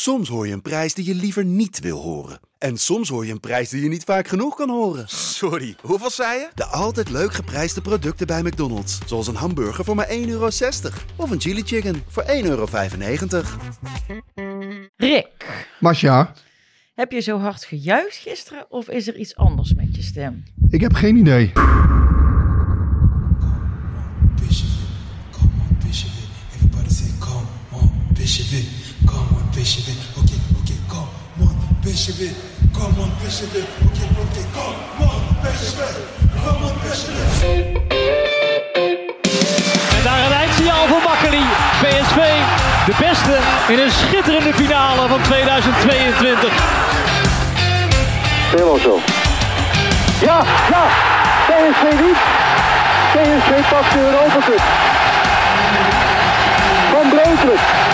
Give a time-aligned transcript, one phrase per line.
[0.00, 2.40] Soms hoor je een prijs die je liever niet wil horen.
[2.58, 5.08] En soms hoor je een prijs die je niet vaak genoeg kan horen.
[5.08, 6.48] Sorry, hoeveel zei je?
[6.54, 8.98] De altijd leuk geprijsde producten bij McDonald's.
[9.06, 10.48] Zoals een hamburger voor maar 1,60 euro.
[11.16, 12.66] Of een chili chicken voor 1,95 euro.
[14.96, 15.28] Rick,
[15.80, 16.34] Masja,
[16.94, 20.42] heb je zo hard gejuicht gisteren of is er iets anders met je stem?
[20.70, 21.52] ik heb geen idee.
[25.82, 26.12] Bishop
[27.02, 28.14] it, come on,
[29.58, 29.66] It.
[29.66, 29.74] Everybody
[31.96, 32.30] say,
[32.72, 33.66] come on, it, come on, it.
[33.88, 35.74] Okay, okay, come on, it,
[36.44, 37.00] come on, it.
[39.96, 41.42] En daar een eindsignaal voor Makkeli.
[41.80, 42.18] PSV,
[42.86, 43.38] de beste
[43.68, 46.52] in een schitterende finale van 2022.
[48.50, 48.98] Helemaal zo.
[50.20, 50.86] Ja, ja.
[51.46, 52.18] PSV niet.
[53.12, 54.62] PSV pakt de Europa Cup.
[56.92, 57.87] Van Breukelen.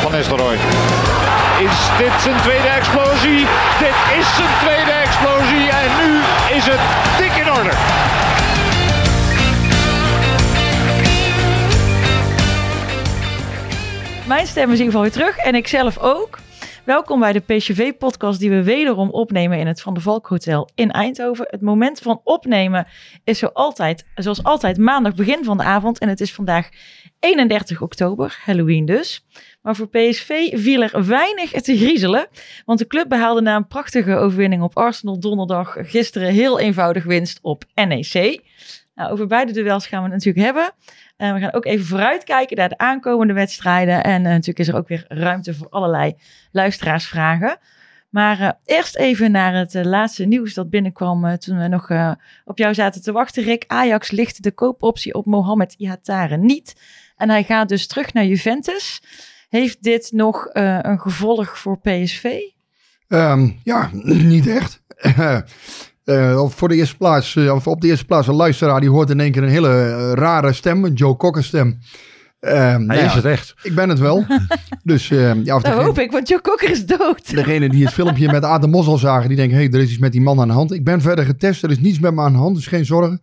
[0.00, 0.54] Van Nistelrooy.
[1.60, 3.46] Is dit zijn tweede explosie?
[3.78, 6.20] Dit is zijn tweede explosie en nu
[6.56, 6.80] is het
[7.18, 7.70] dik in orde.
[14.26, 16.38] Mijn stem is in ieder geval weer terug en ik zelf ook.
[16.84, 20.90] Welkom bij de PCV-podcast die we wederom opnemen in het Van der Valk Hotel in
[20.90, 21.46] Eindhoven.
[21.50, 22.86] Het moment van opnemen
[23.24, 26.68] is zo altijd, zoals altijd maandag begin van de avond en het is vandaag
[27.18, 29.26] 31 oktober, Halloween dus.
[29.60, 32.26] Maar voor PSV viel er weinig te griezelen,
[32.64, 37.38] want de club behaalde na een prachtige overwinning op Arsenal donderdag gisteren heel eenvoudig winst
[37.42, 38.40] op NEC.
[38.94, 40.72] Nou, over beide duels gaan we het natuurlijk hebben.
[41.22, 44.04] En we gaan ook even vooruitkijken naar de aankomende wedstrijden.
[44.04, 46.16] En eh, natuurlijk is er ook weer ruimte voor allerlei
[46.52, 47.58] luisteraarsvragen.
[48.08, 51.90] Maar eh, eerst even naar het eh, laatste nieuws dat binnenkwam eh, toen we nog
[51.90, 52.12] eh,
[52.44, 53.64] op jou zaten te wachten, Rick.
[53.66, 56.74] Ajax licht de koopoptie op Mohamed Ihatare niet.
[57.16, 59.02] En hij gaat dus terug naar Juventus.
[59.48, 62.40] Heeft dit nog eh, een gevolg voor PSV?
[63.08, 63.90] Ehm, ja,
[64.34, 64.82] niet echt.
[66.04, 69.10] Op voor de eerste plaats, eh, of op de eerste plaats een luisteraar die hoort
[69.10, 71.78] in één keer een hele eh, rare stem, een Joe Cocker stem.
[72.42, 73.54] Ehm, nou Hij is ja, het echt.
[73.62, 74.24] Ik ben het wel.
[74.82, 77.34] dus ehm, ja, of Dat degene, hoop ik, want Joe Cocker is dood.
[77.34, 79.98] degene die het filmpje met de Mos zagen, die denken, hé, hey, er is iets
[79.98, 80.72] met die man aan de hand.
[80.72, 83.20] Ik ben verder getest, er is niets met me aan de hand, dus geen zorgen.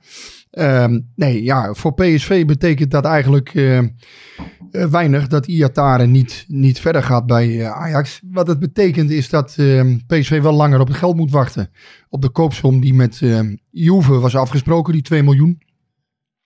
[0.49, 3.87] Ehm, nee, ja, voor PSV betekent dat eigenlijk eh, eh,
[4.71, 8.21] weinig dat Iatare niet, niet verder gaat bij eh, Ajax.
[8.31, 11.69] Wat het betekent is dat ehm, PSV wel langer op het geld moet wachten.
[12.09, 13.21] Op de koopsom die met
[13.69, 15.61] Juve was afgesproken, die 2 miljoen.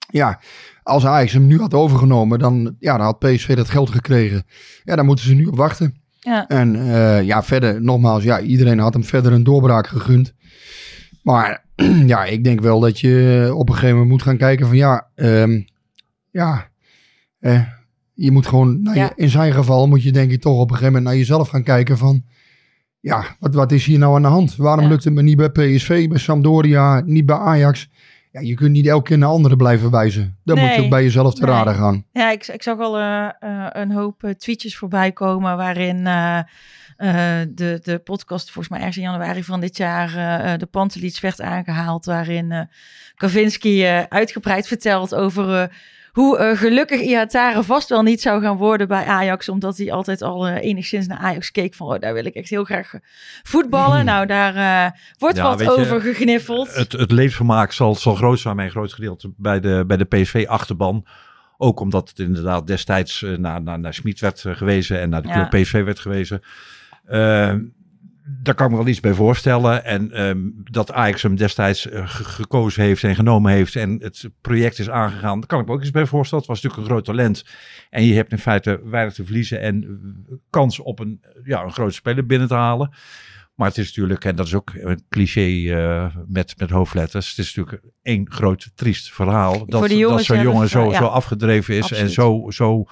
[0.10, 0.40] Ja,
[0.84, 4.44] als Ajax hem nu had overgenomen, dan, ja, dan had PSV dat geld gekregen.
[4.84, 5.96] Ja, daar moeten ze nu op wachten.
[6.20, 6.48] Ja.
[6.48, 10.34] En eh, ja, verder, nogmaals, ja, iedereen had hem verder een doorbraak gegund.
[11.24, 11.66] Maar
[12.06, 15.08] ja, ik denk wel dat je op een gegeven moment moet gaan kijken van ja,
[15.16, 15.62] ehm,
[16.32, 16.68] ja,
[17.40, 17.62] eh,
[18.14, 19.04] je moet gewoon, naar Ja.
[19.04, 21.50] je, in zijn geval moet je denk ik toch op een gegeven moment naar jezelf
[21.50, 22.24] gaan kijken van
[23.00, 24.56] ja, wat, wat is hier nou aan de hand?
[24.56, 24.90] Waarom Ja.
[24.90, 27.90] lukt het me niet bij PSV, bij Sampdoria, niet bij Ajax?
[28.34, 30.38] Ja, je kunt niet elke keer naar anderen blijven wijzen.
[30.44, 31.52] Dan moet je ook bij jezelf te Nee.
[31.52, 32.06] raden gaan.
[32.12, 36.04] Ja, ik, ik zag al eh, eh, een hoop eh, tweetjes voorbij komen waarin
[37.54, 40.10] de, de podcast volgens mij ergens in januari van dit jaar
[40.58, 42.06] de Pantelits werd aangehaald.
[42.06, 42.68] Waarin
[43.16, 45.72] Kavinski eh, uitgebreid vertelt over
[46.14, 49.50] hoe eh, gelukkig Iatare vast wel niet zou gaan worden bij Ajax.
[49.50, 52.50] Omdat hij altijd al eh, enigszins naar Ajax keek van oh, daar wil ik echt
[52.50, 52.94] heel graag
[53.44, 54.06] voetballen.
[54.06, 56.76] Nou, daar eh, wordt Ja, wat je, over gegniffeld.
[56.76, 60.06] Het, het levensvermaak zal, zal groot zijn bij een groot gedeelte bij de, bij de
[60.06, 61.06] PSV-achterban.
[61.58, 65.48] Ook omdat het inderdaad destijds naar, naar, naar Smit werd gewezen en naar de Ja.
[65.48, 66.42] PSV werd gewezen.
[68.26, 69.86] Daar kan ik me wel iets bij voorstellen.
[69.86, 74.30] En ehm, dat Ajax hem destijds eh, ge- gekozen heeft en genomen heeft en het
[74.42, 76.44] project is aangegaan, daar kan ik me ook iets bij voorstellen.
[76.44, 77.46] Het was natuurlijk een groot talent.
[77.90, 81.72] En je hebt in feite weinig te verliezen en eh, kans op een, ja, een
[81.72, 82.94] grote speler binnen te halen.
[83.56, 87.38] Maar het is natuurlijk, en dat is ook een cliché eh, met, met hoofdletters, het
[87.38, 89.52] is natuurlijk één groot triest verhaal.
[89.52, 89.80] Dat, dat
[90.26, 90.98] zo'n jongen zo, eh, ja.
[90.98, 92.04] zo afgedreven is Absoluut.
[92.04, 92.86] en zo, zo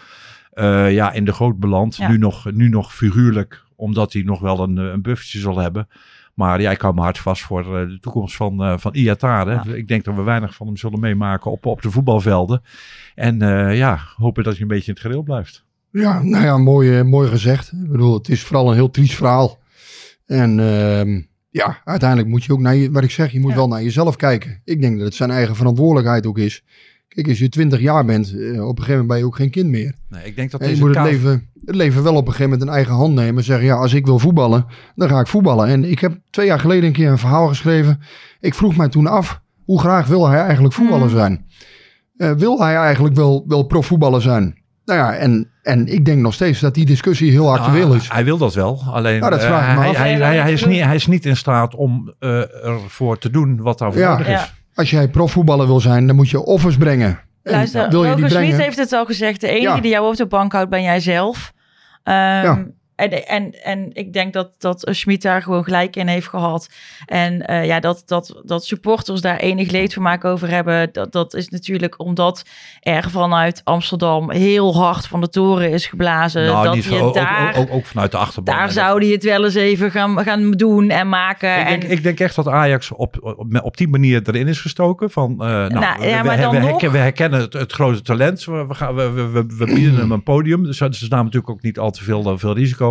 [0.52, 1.96] eh, ja, in de goot belandt.
[1.96, 2.10] Ja.
[2.10, 5.88] Nu, nog, nu nog figuurlijk, omdat hij nog wel een, eh, een buffertje zal hebben.
[6.34, 9.52] Maar ja, ik hou me hard vast voor eh, de toekomst van, eh van Iatare.
[9.52, 9.74] Ja.
[9.76, 12.62] Ik denk dat we weinig van hem zullen meemaken op, op de voetbalvelden.
[13.16, 15.66] En eh, ja, hopen dat hij een beetje in het gereel blijft.
[15.92, 17.72] Ja, nou ja, mooi, mooi gezegd.
[17.72, 19.60] Ik bedoel, het is vooral een heel triest verhaal.
[20.26, 23.56] En ehm, ja, uiteindelijk moet je ook naar je, wat ik zeg, je moet Ja.
[23.56, 24.62] wel naar jezelf kijken.
[24.66, 26.64] Ik denk dat het zijn eigen verantwoordelijkheid ook is.
[27.16, 28.38] Kijk, als je 20 jaar bent, eh,
[28.68, 29.94] op een gegeven moment ben je ook geen kind meer.
[30.10, 32.26] Nee, ik denk dat En je deze moet het kaas- leven, het leven wel op
[32.28, 33.44] een gegeven moment in eigen hand nemen.
[33.44, 34.66] Zeggen, ja, als ik wil voetballen,
[34.96, 35.68] dan ga ik voetballen.
[35.68, 38.00] En ik heb twee jaar geleden een keer een verhaal geschreven.
[38.40, 41.16] Ik vroeg mij toen af, hoe graag wil hij eigenlijk voetballer Mhm.
[41.16, 41.46] zijn?
[42.18, 44.60] eh, wil hij eigenlijk wel, wel profvoetballer zijn?
[44.86, 48.10] Nou ja, en, en ik denk nog steeds dat die discussie heel actueel Nou, is.
[48.12, 49.98] Hij wil dat wel, alleen Nou, dat eh, vraag ik me hij, af.
[49.98, 53.62] hij, hij, hij is niet, hij is niet in staat om eh, ervoor te doen
[53.62, 54.12] wat daarvoor Ja.
[54.12, 54.34] nodig is.
[54.34, 54.50] Ja.
[54.76, 57.20] Als jij profvoetballer wil zijn, dan moet je offers brengen.
[57.44, 58.60] En Luister, wil je Roger brengen?
[58.60, 59.42] heeft het al gezegd.
[59.42, 59.82] De enige Ja.
[59.82, 61.54] die jou op de bank houdt, ben jij zelf.
[62.04, 62.66] Ehm, Ja.
[63.10, 66.70] En, en, en ik denk dat, dat Schmid daar gewoon gelijk in heeft gehad.
[67.06, 71.50] En eh, ja, dat, dat, dat supporters daar enig leedvermaak over hebben, dat, dat is
[71.50, 72.46] natuurlijk omdat
[72.80, 76.46] er vanuit Amsterdam heel hard van de toren is geblazen.
[76.46, 78.54] Nou, dat niet je zo, daar, ook, ook, ook vanuit de achterban.
[78.56, 81.60] daar En zou hij het wel eens even gaan, gaan doen en maken.
[81.60, 84.62] Ik denk, en, ik denk echt dat Ajax op, op, op die manier erin is
[84.62, 85.12] gestoken.
[85.12, 87.54] Van, eh, nou, Nou, ja, we, maar we, dan we, nog- herken- we herkennen het,
[87.54, 88.46] het grote talent.
[88.46, 90.64] We, we, gaan, we, we, we, we bieden hem een podium.
[90.64, 92.91] Dus ze namen natuurlijk ook niet al te veel, veel risico.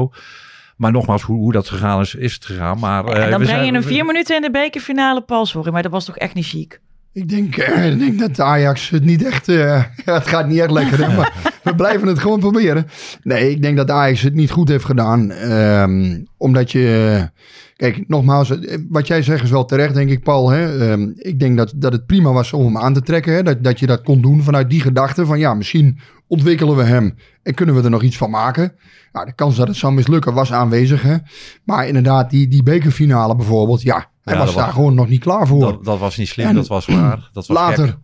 [0.76, 2.78] Maar nogmaals, hoe, hoe dat gegaan is, is het gegaan.
[2.78, 5.20] Maar, eh, en dan we breng zijn- je hem we- vier minuten in de bekerfinale
[5.20, 6.80] pas, sorry, maar dat was toch echt niet chic?
[7.12, 9.48] Ik denk, eh, ik denk dat Ajax het niet echt...
[9.48, 11.32] eh, het gaat niet echt lekker, hè, maar
[11.64, 12.86] we blijven het gewoon proberen.
[13.22, 15.30] Nee, ik denk dat Ajax het niet goed heeft gedaan.
[15.30, 17.28] ehm, omdat je...
[17.76, 20.50] Kijk, nogmaals, eh, wat jij zegt is wel terecht, denk ik, Paul.
[20.50, 20.90] Hè?
[20.90, 23.32] Ehm, ik denk dat, dat het prima was om hem aan te trekken.
[23.34, 23.42] Hè?
[23.42, 25.38] Dat, dat je dat kon doen vanuit die gedachte van...
[25.38, 25.98] ja, misschien
[26.30, 28.72] ontwikkelen we hem en kunnen we er nog iets van maken.
[29.12, 31.02] Nou, de kans dat het zou mislukken was aanwezig.
[31.02, 31.16] Hè?
[31.64, 33.82] Maar inderdaad, die, die bekerfinale bijvoorbeeld...
[33.82, 35.60] ja, hij Ja, was daar was- gewoon nog niet klaar voor.
[35.60, 37.30] dat, dat was niet slim, En dat was waar.
[37.32, 37.96] Dat was Later gek.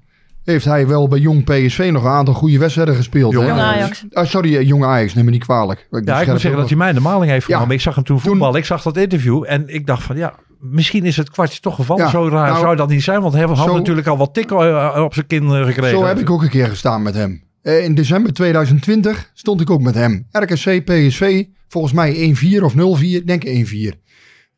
[0.44, 3.32] heeft hij wel bij Jong PSV nog een aantal goede wedstrijden gespeeld.
[3.32, 3.52] Jong hè?
[3.52, 4.04] Ajax.
[4.12, 5.86] Ah, sorry, eh, Jong Ajax, neem me niet kwalijk.
[5.90, 7.52] Ik Ja, ik moet zeggen dat hij mij in de maling heeft Ja.
[7.54, 7.74] genomen.
[7.74, 8.58] Ik zag hem toen Toen- voetballen.
[8.58, 12.04] Ik zag dat interview en ik dacht van ja, misschien is het kwartje toch gevallen.
[12.04, 14.34] Ja, Zo raar nou, zou dat niet zijn, want hij had zo- natuurlijk al wat
[14.34, 14.56] tikken
[14.94, 15.98] eh, op zijn kin eh, gekregen.
[15.98, 17.44] Zo heb ik ook een keer gestaan met hem.
[17.66, 20.26] Eh, In december 2020 stond ik ook met hem.
[20.30, 24.00] RKC, PSV, volgens mij 1-4 of 0-4, ik denk 1-4.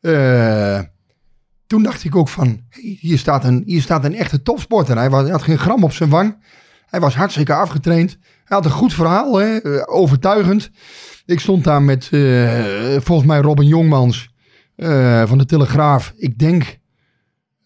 [0.01, 0.79] Eh,
[1.67, 2.61] toen dacht ik ook van,
[2.99, 4.97] hier, staat een, hier staat een echte topsporter.
[4.97, 6.37] Hij, was, had geen gram op zijn wang.
[6.85, 8.17] Hij was hartstikke afgetraind.
[8.21, 10.71] Hij had een goed verhaal, hè, eh, overtuigend.
[11.25, 12.05] Ik stond daar met
[13.03, 14.33] volgens mij Robin Jongmans
[15.25, 16.13] van de Telegraaf.
[16.17, 16.79] Ik denk,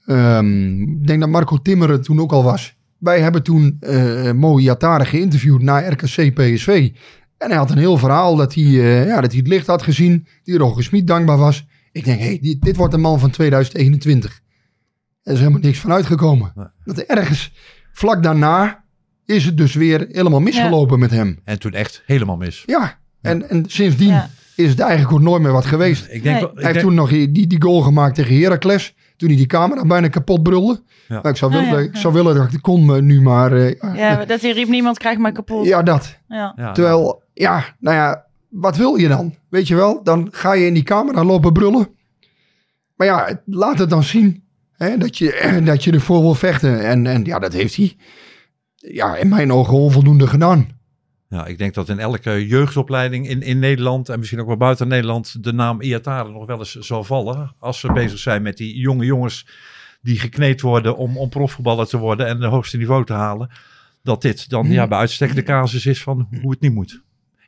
[0.06, 2.75] ehm, ik denk dat Marco Timmer het toen ook al was.
[3.04, 6.92] Wij hebben toen eh Mo Iatare geïnterviewd naar RKC PSV.
[7.38, 9.82] En hij had een heel verhaal dat hij, eh, ja, dat hij het licht had
[9.82, 10.28] gezien.
[10.44, 11.66] Die Roger Smit dankbaar was.
[11.92, 14.42] Ik denk, hey, dit, dit wordt de man van 2021.
[15.24, 16.52] Er is helemaal niks van uitgekomen.
[16.56, 16.66] Nee.
[16.84, 17.54] Dat ergens
[17.92, 18.84] vlak daarna
[19.26, 21.40] is het dus weer helemaal misgelopen met hem.
[21.44, 22.64] En toen echt helemaal mis.
[22.66, 24.30] Ja, en, en sindsdien Ja.
[24.56, 26.04] is het eigenlijk ook nooit meer wat geweest.
[26.10, 26.34] Ik denk, Nee.
[26.40, 28.96] wel- ik Hij heeft denk- toen nog die, die goal gemaakt tegen Heracles.
[29.24, 30.81] Toen hij die camera bijna kapot brulde.
[31.08, 31.16] Ja.
[31.16, 33.52] Nou, ik, zou willen, ja, ik zou willen dat ik kon me nu, maar...
[33.54, 35.66] eh, Ja, dat hij riep, niemand krijgt mij kapot.
[35.66, 36.18] ja, dat.
[36.74, 39.36] Terwijl, ja, nou ja, wat wil je dan?
[39.50, 41.88] Weet je wel, dan ga je in die camera lopen brullen.
[42.96, 46.80] Maar ja, laat het dan zien hè, dat, je, dat je ervoor wil vechten.
[46.86, 47.96] En, en ja, dat heeft hij
[48.75, 50.68] ja, in mijn ogen onvoldoende gedaan.
[51.34, 54.88] Ja, ik denk dat in elke jeugdopleiding in, in Nederland en misschien ook wel buiten
[54.88, 57.56] Nederland de naam Iatare nog wel eens zal vallen.
[57.60, 59.48] Als ze bezig zijn met die jonge jongens
[60.02, 63.50] die gekneed worden om, om profvoetballer te worden en het hoogste niveau te halen.
[64.04, 67.02] Dat dit dan ja, bij uitstek de casus is van hoe het niet moet.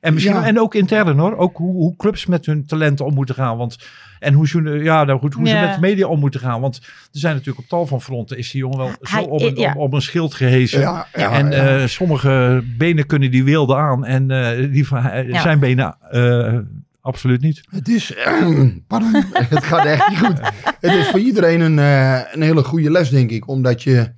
[0.05, 0.45] En, misschien, Ja.
[0.45, 1.37] en ook intern hoor.
[1.37, 3.57] Ook hoe, hoe clubs met hun talenten om moeten gaan.
[3.57, 3.77] Want,
[4.19, 6.61] en hoe, ze, ja, nou goed, hoe ze met de media om moeten gaan.
[6.61, 9.55] Want er zijn natuurlijk op tal van fronten is die jongen wel zo op een,
[9.55, 9.71] ja.
[9.71, 10.79] op, op een schild gehezen.
[10.79, 11.77] Ja, ja, en ja.
[11.79, 16.57] eh, sommige benen kunnen die wilde aan en eh, die van, eh, zijn benen eh,
[17.01, 17.61] absoluut niet.
[17.69, 18.13] Het is,
[18.87, 19.13] pardon,
[19.55, 20.39] het gaat echt niet goed.
[20.79, 23.47] Het is voor iedereen een, eh, een hele goede les, denk ik.
[23.47, 24.11] Omdat je,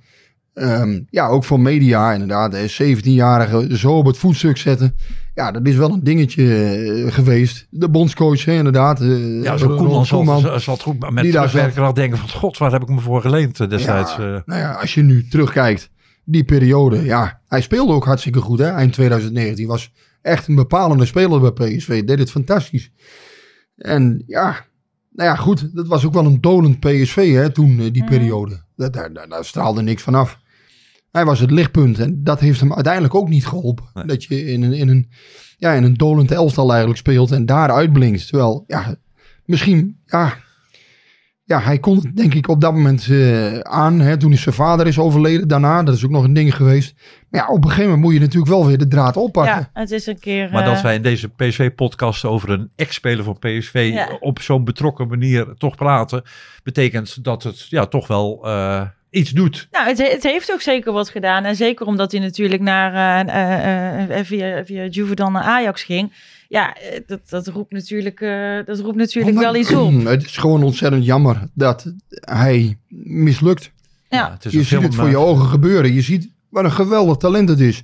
[0.58, 4.96] ehm, ja, ook voor media inderdaad, de 17-jarigen zo op het voetstuk zetten.
[5.34, 7.66] Ja, dat is wel een dingetje eh, geweest.
[7.70, 9.00] De bondscoach, hè, inderdaad.
[9.00, 10.40] eh, Ja, zo'n Koeman Koeman.
[10.40, 13.00] zal, zal het goed met Die daar terugwerken denken van god, waar heb ik me
[13.00, 14.16] voor geleend eh, destijds.
[14.16, 14.40] Ja, eh.
[14.44, 15.90] nou ja, als je nu terugkijkt,
[16.24, 19.66] die periode, ja, hij speelde ook hartstikke goed, hè, eind 2019.
[19.66, 22.90] Was echt een bepalende speler bij PSV, deed het fantastisch.
[23.76, 24.66] En ja,
[25.12, 28.10] nou ja, goed, dat was ook wel een dolend PSV, hè, toen, die Mhm.
[28.10, 28.60] periode.
[28.76, 30.38] Dat, daar, daar, daar straalde niks van af.
[31.18, 33.84] Hij was het lichtpunt en dat heeft hem uiteindelijk ook niet geholpen.
[33.94, 34.04] Nee.
[34.04, 35.10] Dat je in een, in, een,
[35.56, 38.28] ja, in een dolend elftal eigenlijk speelt en daar uitblinkt.
[38.28, 38.94] Terwijl, ja,
[39.44, 40.36] misschien, ja,
[41.44, 44.00] ja, hij kon het denk ik op dat moment eh, aan.
[44.00, 45.82] Hè, toen is zijn vader is overleden daarna.
[45.82, 46.94] Dat is ook nog een ding geweest.
[47.28, 49.54] Maar ja, op een gegeven moment moet je natuurlijk wel weer de draad oppakken.
[49.54, 50.50] Ja, het is een keer...
[50.50, 54.16] Maar eh, dat wij in deze PSV-podcast over een ex-speler van PSV Ja.
[54.20, 56.22] op zo'n betrokken manier toch praten,
[56.62, 59.68] betekent dat het ja, toch wel eh, iets doet.
[59.70, 61.44] Nou, het, het heeft ook zeker wat gedaan.
[61.44, 65.82] En zeker omdat hij natuurlijk naar, eh, eh, eh, via, via Juve dan naar Ajax
[65.82, 66.12] ging.
[66.48, 70.04] Ja, eh, dat, dat roept natuurlijk, eh, dat roept natuurlijk Maar- wel iets op.
[70.04, 73.70] Het is gewoon ontzettend jammer dat hij mislukt.
[74.08, 74.30] Ja.
[74.32, 75.92] het is Je ziet het voor je ogen gebeuren.
[75.92, 77.82] Je ziet Wat een geweldig talent het is.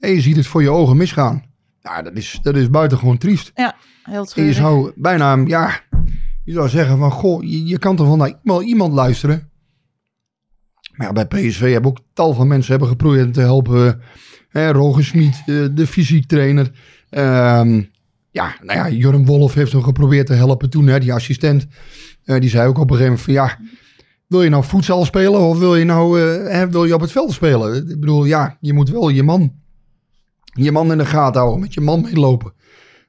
[0.00, 1.44] En je ziet het voor je ogen misgaan.
[1.82, 3.52] Ja, dat is, dat is buitengewoon triest.
[4.02, 5.80] Heel En je zou bijna, ja,
[6.44, 9.49] je zou zeggen van, goh, je, je kan toch wel naar iemand, iemand luisteren.
[11.00, 14.00] Maar ja, bij PSV hebben ook tal van mensen hebben geprobeerd te helpen.
[14.48, 16.70] Hè, Roger Smit, eh, de fysiek trainer.
[17.10, 17.82] Ehm,
[18.30, 21.66] ja, nou ja, Wolf heeft hem geprobeerd te helpen toen, hè, die assistent.
[22.24, 23.58] Eh, die zei ook op een gegeven moment van, ja,
[24.26, 27.12] wil je nou voedsel spelen of wil je nou, eh, hè, wil je op het
[27.12, 27.76] veld spelen?
[27.76, 29.52] Ik bedoel, ja, je moet wel je man,
[30.44, 32.52] je man in de gaten houden, met je man meelopen.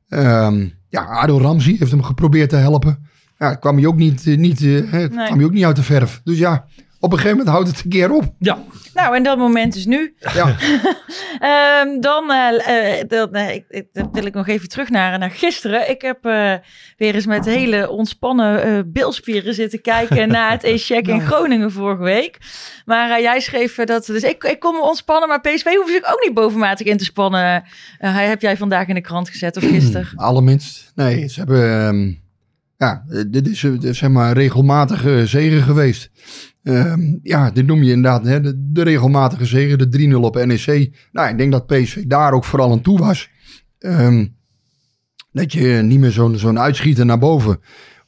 [0.07, 3.09] Ehm, ja, Ado Ramzi heeft hem geprobeerd te helpen.
[3.37, 5.25] Ja, het kwam hij ook niet, niet, hè, het Nee.
[5.25, 6.21] kwam hij ook niet uit de verf.
[6.23, 6.65] Dus ja,
[7.01, 8.33] op een gegeven moment houdt het een keer op.
[8.39, 8.57] Ja,
[8.93, 10.15] Nou, en dat moment is nu.
[10.33, 10.55] Ja,
[11.39, 15.19] Ehm, dan eh, eh, dat, eh, ik, ik, dat wil ik nog even terug naar,
[15.19, 15.89] naar gisteren.
[15.89, 16.53] Ik heb eh,
[16.97, 22.03] weer eens met hele ontspannen eh bilspieren zitten kijken naar het E-check in Groningen vorige
[22.03, 22.37] week.
[22.85, 26.23] Maar jij schreef dat, dus ik, ik kon me ontspannen, maar PSV hoeft zich ook
[26.25, 27.63] niet bovenmatig in te spannen.
[27.97, 30.07] Hij heb jij vandaag in de krant gezet of gisteren?
[30.27, 30.91] allerminst.
[30.95, 32.11] Nee, ze hebben, ehm,
[32.77, 33.59] ja, dit is
[33.97, 36.09] zeg maar een regelmatige zegen geweest.
[36.63, 38.41] Ehm, ja, dit noem je inderdaad hè,
[38.71, 40.91] de, regelmatige zegen, de 3-0 op NEC.
[41.11, 43.29] Nou, ik denk dat PSV daar ook vooral aan toe was.
[43.79, 44.25] Ehm,
[45.31, 47.59] dat je niet meer zo'n zo'n uitschieter naar boven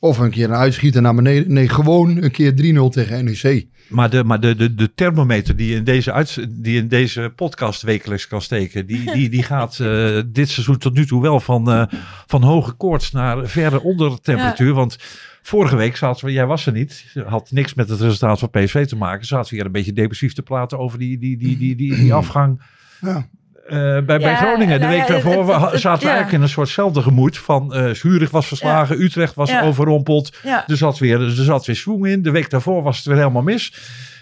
[0.04, 1.54] of een keer een uitschieter naar beneden.
[1.54, 3.68] Nee, gewoon een keer 3-0 tegen NEC.
[3.90, 7.32] maar, de, maar de, de, de thermometer die je in deze, uits- die in deze
[7.36, 11.40] podcast wekelijks kan steken, die, die, die gaat eh, dit seizoen tot nu toe wel
[11.40, 11.84] van, eh,
[12.28, 14.74] van hoge koorts naar verre onder temperatuur.
[14.74, 14.98] Want
[15.42, 18.86] vorige week zaten we, jij was er niet, had niks met het resultaat van PSV
[18.86, 19.26] te maken.
[19.26, 22.14] Zaten we hier een beetje depressief te praten over die, die, die, die, die, die
[22.14, 22.62] afgang.
[23.02, 23.28] Ja.
[23.68, 24.80] Eh, bij, bij Groningen.
[24.80, 26.12] De nou week ja, daarvoor het- we- het- het- zaten we ja.
[26.14, 27.38] eigenlijk in een soortzelfde gemoed.
[27.38, 29.62] Van eh Zurich was verslagen, Utrecht was Ja.
[29.62, 30.38] overrompeld.
[30.44, 30.64] Ja.
[30.68, 32.22] Er zat weer, er zat weer swoon in.
[32.22, 33.74] De week daarvoor was het weer helemaal mis.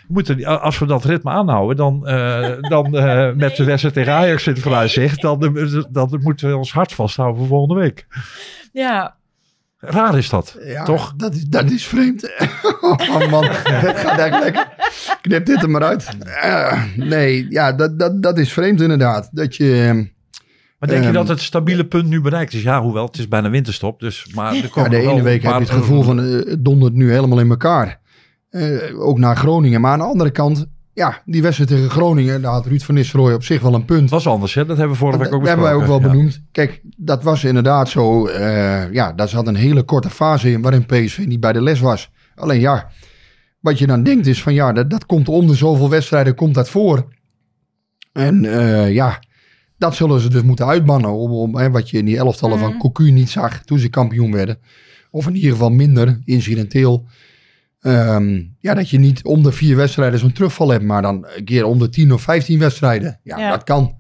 [0.08, 4.48] Moeten, als we dat ritme aanhouden, dan, eh, dan eh, met de wedstrijd tegen Ajax
[4.48, 8.08] in het vooruitzicht, dan, dan, dan moeten we ons hart vasthouden voor volgende week.
[8.74, 9.16] Ja,
[9.84, 11.14] Raar is dat, Ja, toch?
[11.18, 12.32] Dat is, dat is vreemd.
[12.82, 14.68] oh man, het gaat eigenlijk lekker.
[15.22, 16.08] Knip dit er maar uit.
[16.42, 19.30] Eh, nee, ja, dat, dat, dat is vreemd inderdaad.
[19.32, 19.74] Dat je...
[19.88, 19.96] ehm,
[20.80, 22.62] Maar denk je Ehm, dat het stabiele punt nu bereikt is?
[22.64, 24.00] Ja, hoewel, het is bijna winterstop.
[24.00, 26.94] Dus, maar er Ja, de ene week heb je het gevoel van eh, het dondert
[26.94, 28.00] nu helemaal in elkaar.
[28.50, 29.82] Eh, ook naar Groningen.
[29.82, 33.34] Maar aan de andere kant, ja, die wedstrijd tegen Groningen, daar had Ruud van Nistelrooy
[33.34, 34.10] op zich wel een punt.
[34.10, 34.66] Was anders, hè?
[34.66, 36.18] Dat hebben we vorige Dat, week ook dat hebben wij ook wel besproken.
[36.28, 36.32] Ja.
[36.34, 36.48] benoemd.
[36.52, 38.28] Kijk, dat was inderdaad zo.
[38.28, 41.80] eh, ja, daar zat een hele korte fase in waarin PSV niet bij de les
[41.80, 42.12] was.
[42.36, 42.88] Alleen ja,
[43.62, 46.54] wat je dan denkt is van ja, dat, dat komt om de zoveel wedstrijden, komt
[46.54, 47.08] dat voor.
[48.14, 49.20] En eh, ja,
[49.78, 51.12] dat zullen ze dus moeten uitbannen.
[51.12, 54.32] Om, om, hè, wat je in die elftallen van Cocu niet zag toen ze kampioen
[54.32, 54.58] werden.
[55.12, 57.06] Of in ieder geval minder, incidenteel.
[57.82, 61.44] Ehm, ja, dat je niet om de vier wedstrijden zo'n terugval hebt, maar dan een
[61.44, 63.20] keer om de tien of vijftien wedstrijden.
[63.24, 63.50] Ja, Ja.
[63.50, 63.96] dat kan.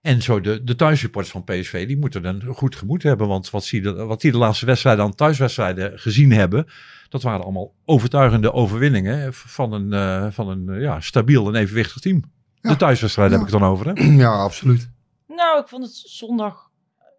[0.00, 3.28] En zo de, de thuissupporters van PSV, die moeten een goed gemoed hebben.
[3.28, 6.66] Want wat, zie je, wat die de laatste wedstrijden aan thuiswedstrijden gezien hebben,
[7.08, 12.22] dat waren allemaal overtuigende overwinningen van een, eh, van een ja, stabiel en evenwichtig team.
[12.60, 12.70] Ja.
[12.70, 13.44] De thuiswedstrijden Ja.
[13.44, 13.86] heb ik dan over.
[13.86, 13.92] Hè?
[14.24, 14.90] Ja, absoluut.
[15.26, 16.70] nou, ik vond het zondag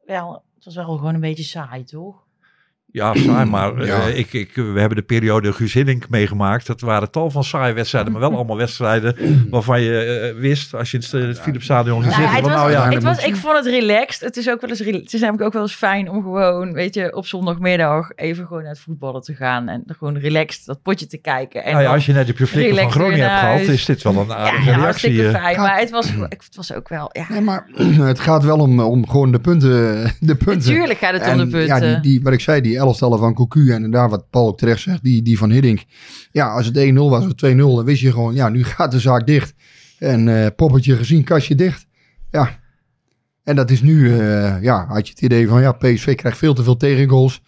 [0.05, 2.23] wel, het was wel gewoon een beetje saai, toch?
[2.91, 4.01] Ja, saai, maar eh, Ja.
[4.01, 6.67] ik, ik, we hebben de periode Guus Hiddink meegemaakt.
[6.67, 9.15] Dat waren tal van saaie wedstrijden, maar wel allemaal wedstrijden
[9.49, 12.89] waarvan je eh, wist, als je in het, het Philipsstadion ging Nou, zitten, nou ja,
[12.89, 14.21] het was, ik vond het relaxed.
[14.21, 16.93] Het is ook wel eens, het is namelijk ook wel eens fijn om gewoon, weet
[16.93, 21.07] je, op zondagmiddag even gewoon naar het voetballen te gaan en gewoon relaxed dat potje
[21.07, 21.63] te kijken.
[21.63, 24.17] En nou ja, als je net de flikker van Groningen hebt gehad, is dit wel
[24.17, 24.83] een ja, aardige ja, reactie.
[24.83, 25.41] hartstikke eh.
[25.41, 25.57] fijn.
[25.57, 27.25] Maar het was, het was ook wel, ja.
[27.29, 27.67] Nee, maar
[28.13, 29.69] het gaat wel om, om gewoon de punten.
[30.19, 30.69] De punten.
[30.69, 31.65] Natuurlijk gaat het om de En punten.
[31.65, 34.57] Ja, die, die, wat ik zei, die elftallen van Cocu en daar wat Paul ook
[34.57, 35.83] terecht zegt, die, die van Hiddink.
[36.31, 38.99] Ja, als het 1-0 was of 2-0, dan wist je gewoon, ja, nu gaat de
[38.99, 39.53] zaak dicht.
[39.99, 41.87] En eh, poppetje gezien, kastje dicht.
[42.31, 42.59] Ja.
[43.43, 46.53] En dat is nu, eh, ja, had je het idee van, ja, PSV krijgt veel
[46.53, 47.41] te veel tegengoals.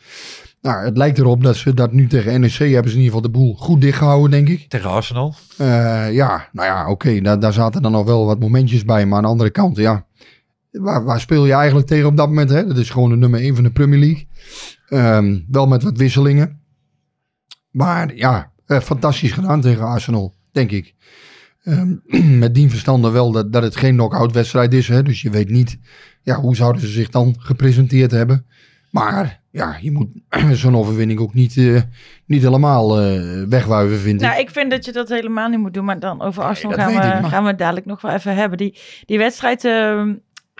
[0.61, 3.21] Nou, het lijkt erop dat ze dat nu tegen NEC hebben ze in ieder geval
[3.21, 4.69] de boel goed dichtgehouden, denk ik.
[4.69, 5.35] Tegen Arsenal.
[5.57, 9.05] Eh, ja, nou ja, oké, daar, daar zaten dan nog wel wat momentjes bij.
[9.05, 10.05] Maar aan de andere kant, ja,
[10.81, 12.49] waar, waar speel je eigenlijk tegen op dat moment?
[12.49, 12.67] Hè?
[12.67, 14.27] Dat is gewoon de nummer 1 van de Premier League.
[14.87, 16.61] Ehm, wel met wat wisselingen.
[17.71, 20.95] Maar ja, eh, fantastisch gedaan tegen Arsenal, denk ik.
[21.63, 21.93] Ehm,
[22.39, 24.87] met dien verstande wel dat, dat het geen knock-out wedstrijd is.
[24.87, 25.03] Hè?
[25.03, 25.79] Dus je weet niet,
[26.21, 28.45] ja, hoe zouden ze zich dan gepresenteerd hebben.
[28.89, 30.07] Maar ja, je moet
[30.61, 31.81] zo'n overwinning ook niet, eh,
[32.25, 34.27] niet helemaal eh, wegwuiven, vind ik.
[34.27, 35.85] Nou, ik vind dat je dat helemaal niet moet doen.
[35.85, 38.35] Maar dan over Arsenal gaan, ik, we, maar- gaan we het dadelijk nog wel even
[38.35, 38.57] hebben.
[38.57, 40.13] Die, die wedstrijd ehm,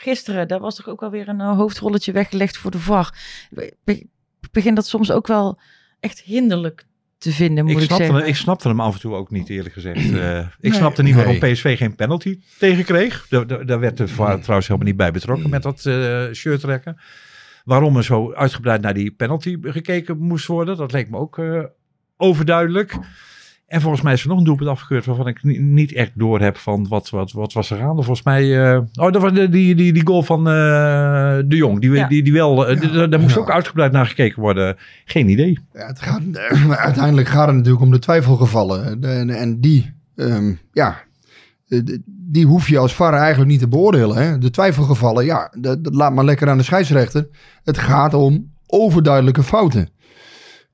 [0.04, 3.16] gisteren, daar was toch ook alweer een eh, hoofdrolletje weggelegd voor de VAR.
[3.56, 4.08] Ik be-
[4.52, 5.60] begin dat soms ook wel
[6.00, 6.86] echt hinderlijk
[7.18, 8.22] te vinden, moet Ik ik, snapte, zeggen.
[8.22, 10.12] hem, ik snapte hem af en toe ook niet, eerlijk gezegd.
[10.14, 11.52] Eh, ik Nee, snapte niet waarom nee.
[11.54, 13.26] PSV geen penalty tegen kreeg.
[13.30, 16.60] Daar, daar, daar werd de VAR trouwens helemaal niet bij betrokken met dat eh shirt
[16.60, 16.98] trekken.
[17.64, 21.64] Waarom er zo uitgebreid naar die penalty gekeken moest worden, dat leek me ook eh,
[22.18, 22.98] overduidelijk.
[23.74, 26.40] En volgens mij is er nog een doelpunt afgekeurd waarvan ik ni- niet echt door
[26.40, 27.96] heb van wat, wat, wat was er aan.
[27.96, 30.54] Volgens mij, eh, oh, dat was de, die, die, die goal van eh,
[31.46, 31.80] De Jong.
[31.82, 32.08] Die, Ja.
[32.08, 33.08] die, die wel, eh, Ja.
[33.08, 33.42] daar moest Ja.
[33.42, 34.76] ook uitgebreid naar gekeken worden.
[35.06, 35.60] Geen idee.
[35.74, 36.22] Ja, het gaat,
[36.78, 39.02] uiteindelijk gaat het natuurlijk om de twijfelgevallen.
[39.02, 40.98] De- en, en die, ehm, ja,
[41.68, 44.16] de- die hoef je als VAR eigenlijk niet te beoordelen.
[44.18, 44.38] Hè?
[44.38, 47.28] De twijfelgevallen, ja, dat, dat laat maar lekker aan de scheidsrechter.
[47.64, 49.90] Het gaat om overduidelijke fouten.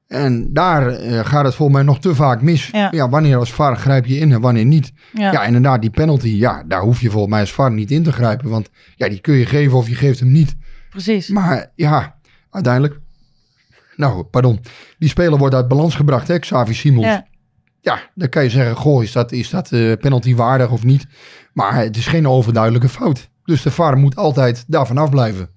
[0.10, 2.70] En daar eh, gaat het volgens mij nog te vaak mis.
[2.72, 2.88] Ja.
[2.92, 3.10] Ja.
[3.10, 4.92] wanneer als VAR grijp je in en wanneer niet.
[5.14, 5.32] Ja.
[5.32, 5.44] Ja.
[5.44, 8.50] inderdaad, die penalty, ja, daar hoef je volgens mij als VAR niet in te grijpen.
[8.50, 10.56] Want ja, die kun je geven of je geeft hem niet.
[10.90, 11.28] Precies.
[11.28, 12.16] Maar ja,
[12.50, 13.00] uiteindelijk.
[13.96, 14.60] Nou, pardon.
[14.98, 17.06] Die speler wordt uit balans gebracht, hè, Xavi Simons.
[17.06, 17.28] Ja.
[17.82, 18.00] Ja.
[18.16, 21.08] dan kan je zeggen, goh, is dat, is dat eh, penalty waardig of niet?
[21.54, 23.30] Maar het is geen overduidelijke fout.
[23.44, 25.50] Dus de VAR moet altijd daarvan afblijven.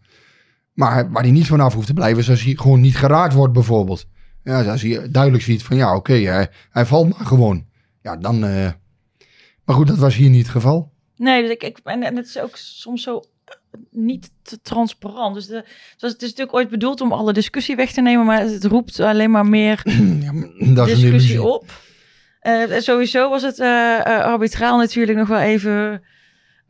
[0.73, 3.53] Maar waar hij niet vanaf hoeft te blijven, is als hij gewoon niet geraakt wordt
[3.53, 4.07] bijvoorbeeld.
[4.45, 7.67] Ja, als hij duidelijk ziet van, ja, oké, hij, hij valt maar gewoon.
[8.03, 8.45] Ja, dan...
[8.45, 8.71] eh,
[9.65, 10.91] Maar goed, dat was hier niet het geval.
[11.17, 13.55] Nee, dus ik, ik, en, en het is ook soms zo eh,
[13.91, 15.35] niet te transparant.
[15.35, 18.27] Dus de, het, was, het is natuurlijk ooit bedoeld om alle discussie weg te nemen,
[18.27, 19.81] maar het roept alleen maar meer
[20.23, 21.73] Ja, maar discussie op.
[22.41, 23.61] Eh, sowieso was het
[24.05, 26.03] arbitraal natuurlijk nog wel even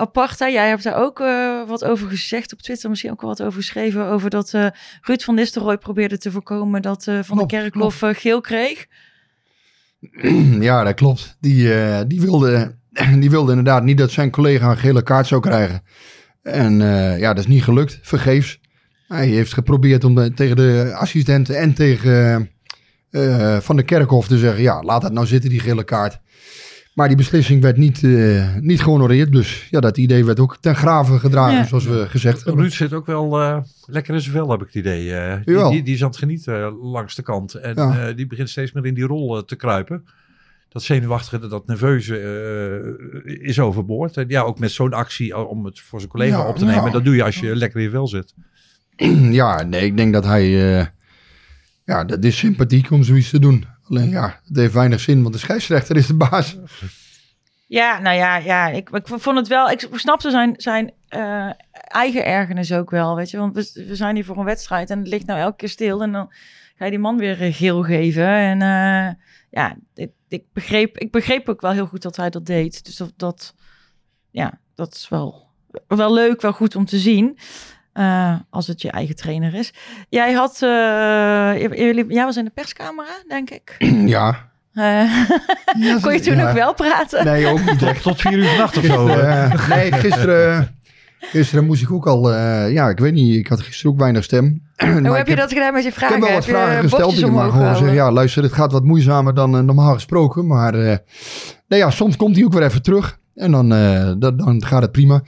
[0.03, 0.39] apart.
[0.39, 0.47] Hè?
[0.47, 3.53] Jij hebt daar ook eh, wat over gezegd op Twitter, misschien ook wel wat over
[3.61, 4.67] geschreven, over dat eh,
[5.01, 8.87] Ruud van Nistelrooy probeerde te voorkomen dat eh, Van der Kerkhoff eh, geel kreeg.
[10.61, 11.37] Ja, dat klopt.
[11.41, 11.69] Die,
[12.07, 12.77] die, wilde,
[13.23, 15.83] die wilde inderdaad niet dat zijn collega een gele kaart zou krijgen.
[16.43, 16.79] En
[17.19, 18.61] ja, dat is niet gelukt, vergeefs.
[19.09, 22.51] Hij heeft geprobeerd om de- tegen de assistenten en tegen
[23.61, 24.63] Van de Kerkhof te zeggen...
[24.63, 26.21] ja, laat dat nou zitten, die gele kaart.
[26.95, 29.33] Maar die beslissing werd niet, eh, niet gehonoreerd.
[29.33, 31.65] Dus ja, dat idee werd ook ten graven gedragen, Ja.
[31.67, 32.63] zoals we gezegd hebben.
[32.63, 35.15] Ruud zit ook wel eh, lekker in zijn vel, heb ik het idee.
[35.15, 37.55] Eh, die, die, die is aan het genieten langs de kant.
[37.55, 38.09] En Ja.
[38.09, 40.05] eh, die begint steeds meer in die rol te kruipen.
[40.69, 42.19] Dat zenuwachtige, dat nerveuze
[43.25, 44.17] eh, is overboord.
[44.17, 46.85] En ja, ook met zo'n actie om het voor zijn collega Ja, op te nemen.
[46.85, 46.91] ja.
[46.91, 48.35] Dat doe je als je lekker in je vel zit.
[49.41, 50.79] Ja, nee, ik denk dat hij...
[50.81, 50.87] eh,
[51.85, 53.65] ja, dat is sympathiek om zoiets te doen.
[53.89, 56.57] Alleen ja, het heeft weinig zin, want de scheidsrechter is de baas.
[57.67, 59.71] Ja, nou ja, ja ik, ik vond het wel.
[59.71, 63.17] Ik snapte zijn, zijn eh, eigen ergernis ook wel.
[63.17, 65.69] Weet je, want we, zijn hier voor een wedstrijd en het ligt nou elke keer
[65.69, 66.03] stil.
[66.03, 66.33] En dan
[66.77, 68.27] ga je die man weer geel geven.
[68.27, 69.15] En eh,
[69.51, 72.85] ja, ik, ik, begreep, ik begreep ook wel heel goed dat hij dat deed.
[72.85, 73.55] Dus dat, dat
[74.31, 75.49] ja, dat is wel,
[75.87, 77.39] wel leuk, wel goed om te zien.
[77.93, 79.73] Eh, als het je eigen trainer is.
[80.09, 83.77] Jij had, eh, jullie, jij was in de perscamera, denk ik.
[84.17, 84.51] ja.
[84.73, 85.11] Eh,
[86.03, 86.49] kon je toen ja.
[86.49, 87.25] ook wel praten?
[87.25, 88.03] Nee, ook niet echt.
[88.03, 89.07] Tot vier uur vannacht of zo.
[89.07, 90.77] Gisteren, nee, gisteren,
[91.19, 92.33] gisteren moest ik ook al...
[92.33, 94.63] eh, ja, ik weet niet, ik had gisteren ook weinig stem.
[94.77, 96.15] Hoe heb ik je dat gedaan met je Ik vragen?
[96.15, 97.13] heb wel wat Heb je vragen gesteld.
[97.13, 100.47] Ik heb maar gewoon zeggen, ja, luister, het gaat wat moeizamer dan normaal gesproken.
[100.47, 100.97] Maar eh
[101.69, 103.19] nee, ja, soms komt hij ook weer even terug.
[103.35, 105.23] En dan, eh, dan, dan gaat het prima.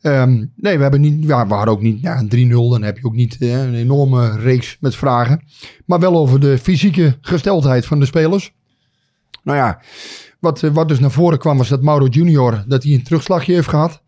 [0.00, 2.50] Ehm, nee, we hebben niet, ja, we hadden ook niet ja, een 3-0.
[2.70, 5.42] Dan heb je ook niet eh, een enorme reeks met vragen.
[5.86, 8.52] Maar wel over de fysieke gesteldheid van de spelers.
[9.42, 9.80] Nou ja,
[10.40, 13.54] wat, eh, wat dus naar voren kwam was dat Mauro Junior dat hij een terugslagje
[13.54, 14.02] heeft gehad.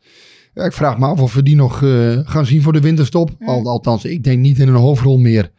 [0.55, 3.31] Ja, ik vraag me af of we die nog eh, gaan zien voor de winterstop.
[3.41, 5.51] Al, althans, ik denk niet in een hoofdrol meer.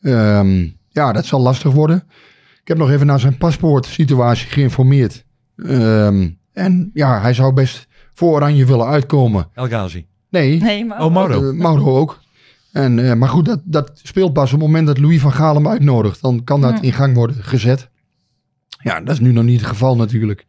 [0.00, 2.04] Ehm, ja, dat zal lastig worden.
[2.60, 5.24] Ik heb nog even naar zijn paspoortsituatie geïnformeerd.
[5.56, 9.48] Ehm, en ja, hij zou best voor Oranje willen uitkomen.
[9.54, 10.06] El Ghazi.
[10.30, 11.50] Nee, Nee, maar Oh, Mauro.
[11.50, 12.20] eh, Mauro ook.
[12.72, 15.54] En, eh, maar goed, dat, dat speelt pas op het moment dat Louis van Gaal
[15.54, 16.20] hem uitnodigt.
[16.22, 16.82] Dan kan dat Ja.
[16.82, 17.88] in gang worden gezet.
[18.82, 20.46] Ja, dat is nu nog niet het geval natuurlijk.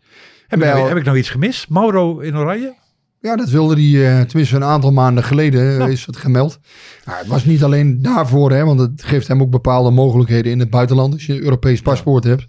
[0.47, 1.69] Heb, ik nou, heb ik nou iets gemist?
[1.69, 2.73] Mauro in Oranje?
[3.21, 6.60] Ja, dat wilde hij, eh, tenminste een aantal maanden geleden is het gemeld.
[7.04, 10.69] Het was niet alleen daarvoor, hè, want het geeft hem ook bepaalde mogelijkheden in het
[10.69, 11.13] buitenland.
[11.13, 12.47] Als je een Europees paspoort hebt.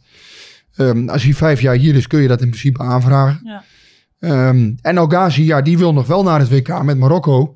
[0.77, 3.41] Ehm, als hij vijf jaar hier is, kun je dat in principe aanvragen.
[3.45, 3.65] Ja.
[4.19, 7.55] Ehm, en Algazi, ja, die wil nog wel naar het WK met Marokko.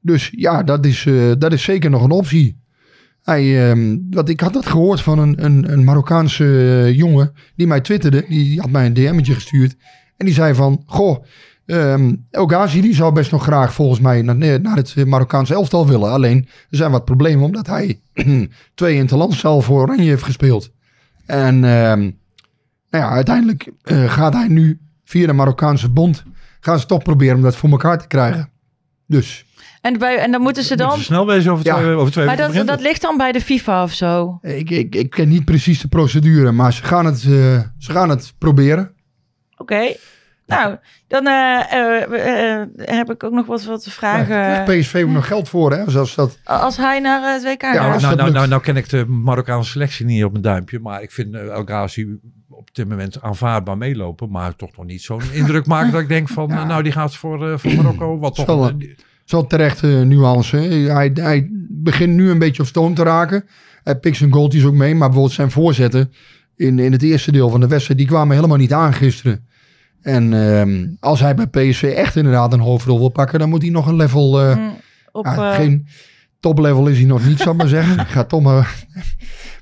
[0.00, 2.60] Dus ja, dat is, eh, dat is zeker nog een optie.
[3.22, 7.80] Hij, ehm, ik had dat gehoord van een, een, een Marokkaanse eh, jongen die mij
[7.80, 8.24] twitterde.
[8.28, 9.76] Die had mij een DM'tje gestuurd.
[10.16, 11.24] En die zei van, goh,
[11.66, 15.86] ehm El Ghazi die zou best nog graag volgens mij naar, naar het Marokkaanse elftal
[15.86, 16.10] willen.
[16.10, 16.38] Alleen,
[16.70, 18.00] er zijn wat problemen omdat hij
[18.74, 20.70] twee interlands al voor Oranje heeft gespeeld.
[21.26, 21.64] En
[22.92, 24.80] nou ja, uiteindelijk eh, gaat hij nu
[25.12, 26.24] via de Marokkaanse bond...
[26.60, 28.50] gaan ze toch proberen om dat voor elkaar te krijgen.
[29.06, 29.44] Dus,
[29.80, 30.86] En, bij, en dan moeten ze dan...
[30.86, 31.76] Moeten ze snel wezen over Ja.
[31.76, 34.38] twee, over twee Maar weken dat, dat ligt dan bij de FIFA of zo.
[34.42, 38.08] Ik, ik, ik ken niet precies de procedure, maar ze gaan het, eh, ze gaan
[38.08, 38.94] het proberen.
[39.56, 39.94] Oké.
[40.46, 40.76] Nou,
[41.08, 44.64] dan eh, eh, heb ik ook nog wat, wat vragen.
[44.64, 45.90] PSV nog geld voor, hè?
[45.90, 47.92] Zoals dat, Als hij naar het WK Ja, gaat.
[47.92, 50.78] als Nou, nou, nou, nou ken ik de Marokkaanse selectie niet op mijn duimpje.
[50.78, 52.18] Maar ik vind uh, El Ghazi
[52.68, 54.30] op dit moment aanvaardbaar meelopen.
[54.30, 56.48] Maar toch nog niet zo'n indruk maken dat ik denk van...
[56.48, 58.18] nou, die gaat voor, eh, voor Marokko.
[58.18, 58.46] Wat toch...
[58.46, 58.74] Zal, eh,
[59.24, 60.56] Zo terecht eh, nuance.
[60.56, 60.68] hè.
[60.92, 63.44] Hij, hij begint nu een beetje op stoom te raken.
[63.82, 64.90] Hij pikt zijn goaltjes ook mee.
[64.94, 66.12] Maar bijvoorbeeld zijn voorzetten
[66.56, 67.98] in, in het eerste deel van de wedstrijd...
[67.98, 69.46] die kwamen helemaal niet aan gisteren.
[70.02, 73.38] En ehm, als hij bij PSV echt inderdaad een hoofdrol wil pakken...
[73.38, 74.40] dan moet hij nog een level...
[74.40, 74.76] eh, Mm,
[75.12, 75.86] op, eh, geen
[76.40, 77.98] toplevel is hij nog niet, zal ik maar zeggen.
[78.04, 78.84] Ik ga toch maar...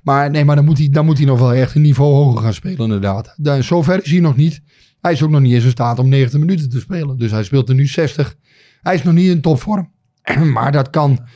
[0.02, 2.42] Maar nee, maar dan moet, hij, dan moet hij nog wel echt een niveau hoger
[2.42, 3.34] gaan spelen inderdaad.
[3.36, 4.60] Dan, zover is hij nog niet.
[5.00, 7.18] Hij is ook nog niet eens in staat om 90 minuten te spelen.
[7.18, 8.34] Dus hij speelt er nu 60.
[8.82, 9.92] Hij is nog niet in topvorm.
[10.54, 11.26] maar dat kan,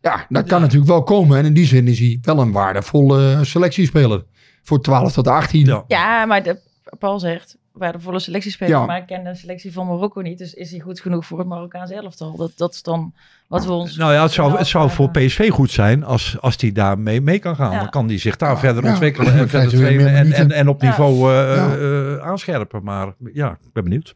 [0.00, 1.38] ja, dat kan natuurlijk wel komen.
[1.38, 4.24] En in die zin is hij wel een waardevolle selectiespeler.
[4.62, 5.64] Voor 12 tot 18.
[5.64, 5.84] Ja.
[5.86, 6.58] Ja, maar de,
[6.98, 8.86] Paul zegt, waardevolle selectiespeler, Ja.
[8.86, 10.38] maar ik ken de selectie van Marokko niet.
[10.38, 12.36] Dus is hij goed genoeg voor het Marokkaanse elftal?
[12.36, 13.12] Dat, dat is dan
[13.46, 13.96] wat we ons...
[13.96, 15.10] Nou ja, het zou, het zou voor.
[15.10, 17.72] PSV goed zijn als, als hij daarmee mee kan gaan.
[17.72, 17.78] Ja.
[17.78, 18.90] Dan kan hij zich daar verder ja.
[18.90, 20.88] ontwikkelen en verder trainen en, en, en op Ja.
[20.88, 22.82] niveau eh, eh, aanscherpen.
[22.82, 24.14] Maar ja, ik ben benieuwd.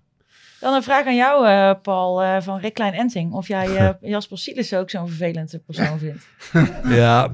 [0.60, 3.32] Dan een vraag aan jou, eh, Paul, eh, van Rick Klein Enting.
[3.32, 6.26] Of jij eh, Jasper Silis ook zo'n vervelende persoon vindt.
[6.88, 7.28] Ja,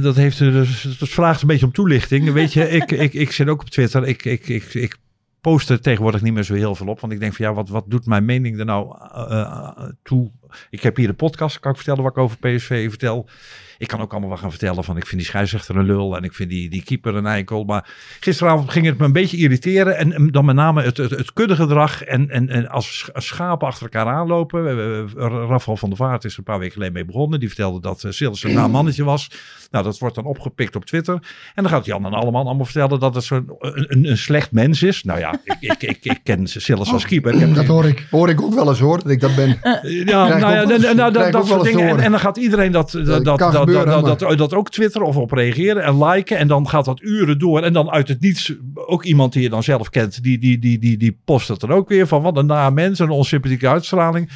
[0.00, 0.96] dat heeft er dus.
[0.98, 2.32] Dat vraagt een beetje om toelichting.
[2.32, 4.06] Weet je, ik, ik, ik zit ook op Twitter.
[4.06, 4.96] Ik, ik, ik, ik
[5.40, 7.00] post er tegenwoordig niet meer zo heel veel op.
[7.00, 10.30] Want ik denk van ja, wat, wat doet mijn mening er nou eh, eh, toe?
[10.70, 13.28] Ik heb hier de podcast, kan ik vertellen wat ik over PSV vertel.
[13.78, 16.22] Ik kan ook allemaal wat gaan vertellen van ik vind die scheidsrechter een lul en
[16.22, 17.64] ik vind die, die keeper een eikel.
[17.64, 17.88] Maar
[18.20, 19.96] gisteravond ging het me een beetje irriteren.
[19.96, 23.82] En, dan met name het, het, het kuddegedrag en, en, en als sch- schapen achter
[23.82, 24.66] elkaar aanlopen.
[24.66, 25.06] Eh, eh,
[25.48, 27.40] Rafael van der Vaart is er een paar weken geleden mee begonnen.
[27.40, 29.30] Die vertelde dat uh, Sils een naam mannetje was.
[29.70, 31.14] Nou, dat wordt dan opgepikt op Twitter.
[31.54, 34.82] En dan gaat Jan en allemaal allemaal vertellen dat het zo'n een, een, slecht mens
[34.82, 35.04] is.
[35.04, 37.34] Nou ja, ik, ik, ik, ik ken Silas als keeper.
[37.34, 39.58] Ik heb Dat hoor ik, hoor ik ook wel eens hoor, dat ik dat ben.
[39.82, 41.98] ja, nou ja, wel nou, nou, ik dat, dat wel soort dingen.
[41.98, 45.16] En, dan gaat iedereen dat, dat, Dat dat, dat, dat, dat, dat ook twitteren of
[45.16, 46.38] op reageren en liken.
[46.38, 47.62] En dan gaat dat uren door.
[47.62, 50.78] En dan uit het niets ook iemand die je dan zelf kent, die, die, die,
[50.78, 54.30] die, die post het dan ook weer van wat een na mens, een onsympathieke uitstraling.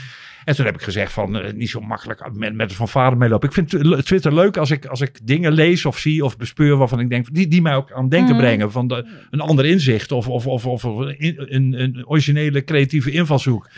[0.45, 3.49] En toen heb ik gezegd van eh, niet zo makkelijk met, met van vader meelopen.
[3.49, 6.77] Ik vind tw- Twitter leuk als ik, als ik dingen lees of zie of bespeur
[6.77, 8.45] waarvan ik denk, die, die mij ook aan denken Mhm.
[8.45, 8.73] brengen.
[8.73, 13.69] Van de, een ander inzicht of, of, of, of een, een, originele creatieve invalshoek.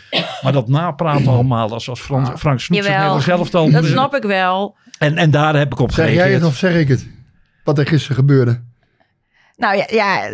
[0.41, 3.71] Maar dat napraten allemaal als, als Frans, Frank hele zelf al.
[3.71, 4.75] Dat snap ik wel.
[4.99, 7.07] En, en daar heb ik op Zeg jij het of zeg ik het?
[7.63, 8.61] Wat er gisteren gebeurde.
[9.57, 10.29] Nou ja, ja,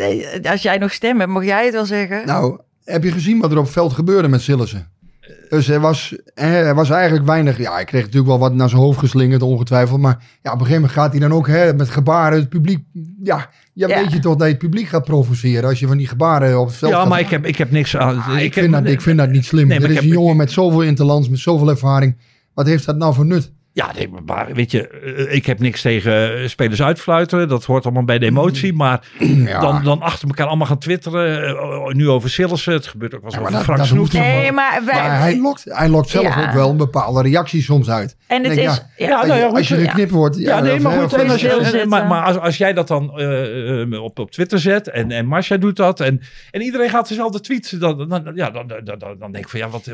[0.52, 2.26] als jij nog stem hebt, mag jij het wel zeggen.
[2.26, 4.88] Nou, heb je gezien wat er op het veld gebeurde met Sillissen?
[5.50, 7.58] Dus er was, er was eigenlijk weinig...
[7.58, 10.00] Ja, hij kreeg natuurlijk wel wat naar zijn hoofd geslingerd, ongetwijfeld.
[10.00, 12.84] Maar ja, op een gegeven moment gaat hij dan ook hè, met gebaren het publiek...
[13.24, 14.02] Ja, ja, Ja.
[14.02, 15.70] weet je toch dat je het publiek gaat provoceren...
[15.70, 17.72] als je van die gebaren op het veld Ja, gaat- maar ik heb, ik heb
[17.72, 18.18] niks aan.
[18.22, 19.68] Ah, ik, heb- vind dat, ik vind dat niet slim.
[19.68, 22.18] Nee, ik is een jongen met zoveel interlands, met zoveel ervaring.
[22.54, 23.52] Wat heeft dat nou voor nut?
[23.74, 27.48] Ja, nee, maar weet je, eh, ik heb niks tegen eh, spelers uitfluiten.
[27.48, 28.74] Dat hoort allemaal bij de emotie.
[28.74, 29.08] Maar
[29.46, 29.60] Ja.
[29.60, 31.44] dan, dan achter elkaar allemaal gaan twitteren.
[31.48, 32.74] eh, oh, nu over Sillissen.
[32.74, 33.80] Het gebeurt ook wel eens Ja, over maar Frank
[34.10, 36.48] toch nee, maar, wij, Maar hij lokt, hij lokt zelf Ja.
[36.48, 38.16] ook wel een bepaalde reactie soms uit.
[38.28, 38.76] en het denk, is...
[38.76, 39.90] ja, Ja, Ja, nou ja, goed, als je ja.
[39.90, 40.38] geknipt wordt...
[40.38, 41.14] Ja, nee, maar goed.
[41.14, 43.10] En als je, maar maar als, als jij dat dan
[44.02, 47.70] op, op Twitter zet en, en Marcia doet dat en, en iedereen gaat dezelfde tweets,
[47.70, 49.86] dan, dan, ja, dan, dan, dan, dan denk ik van ja, wat...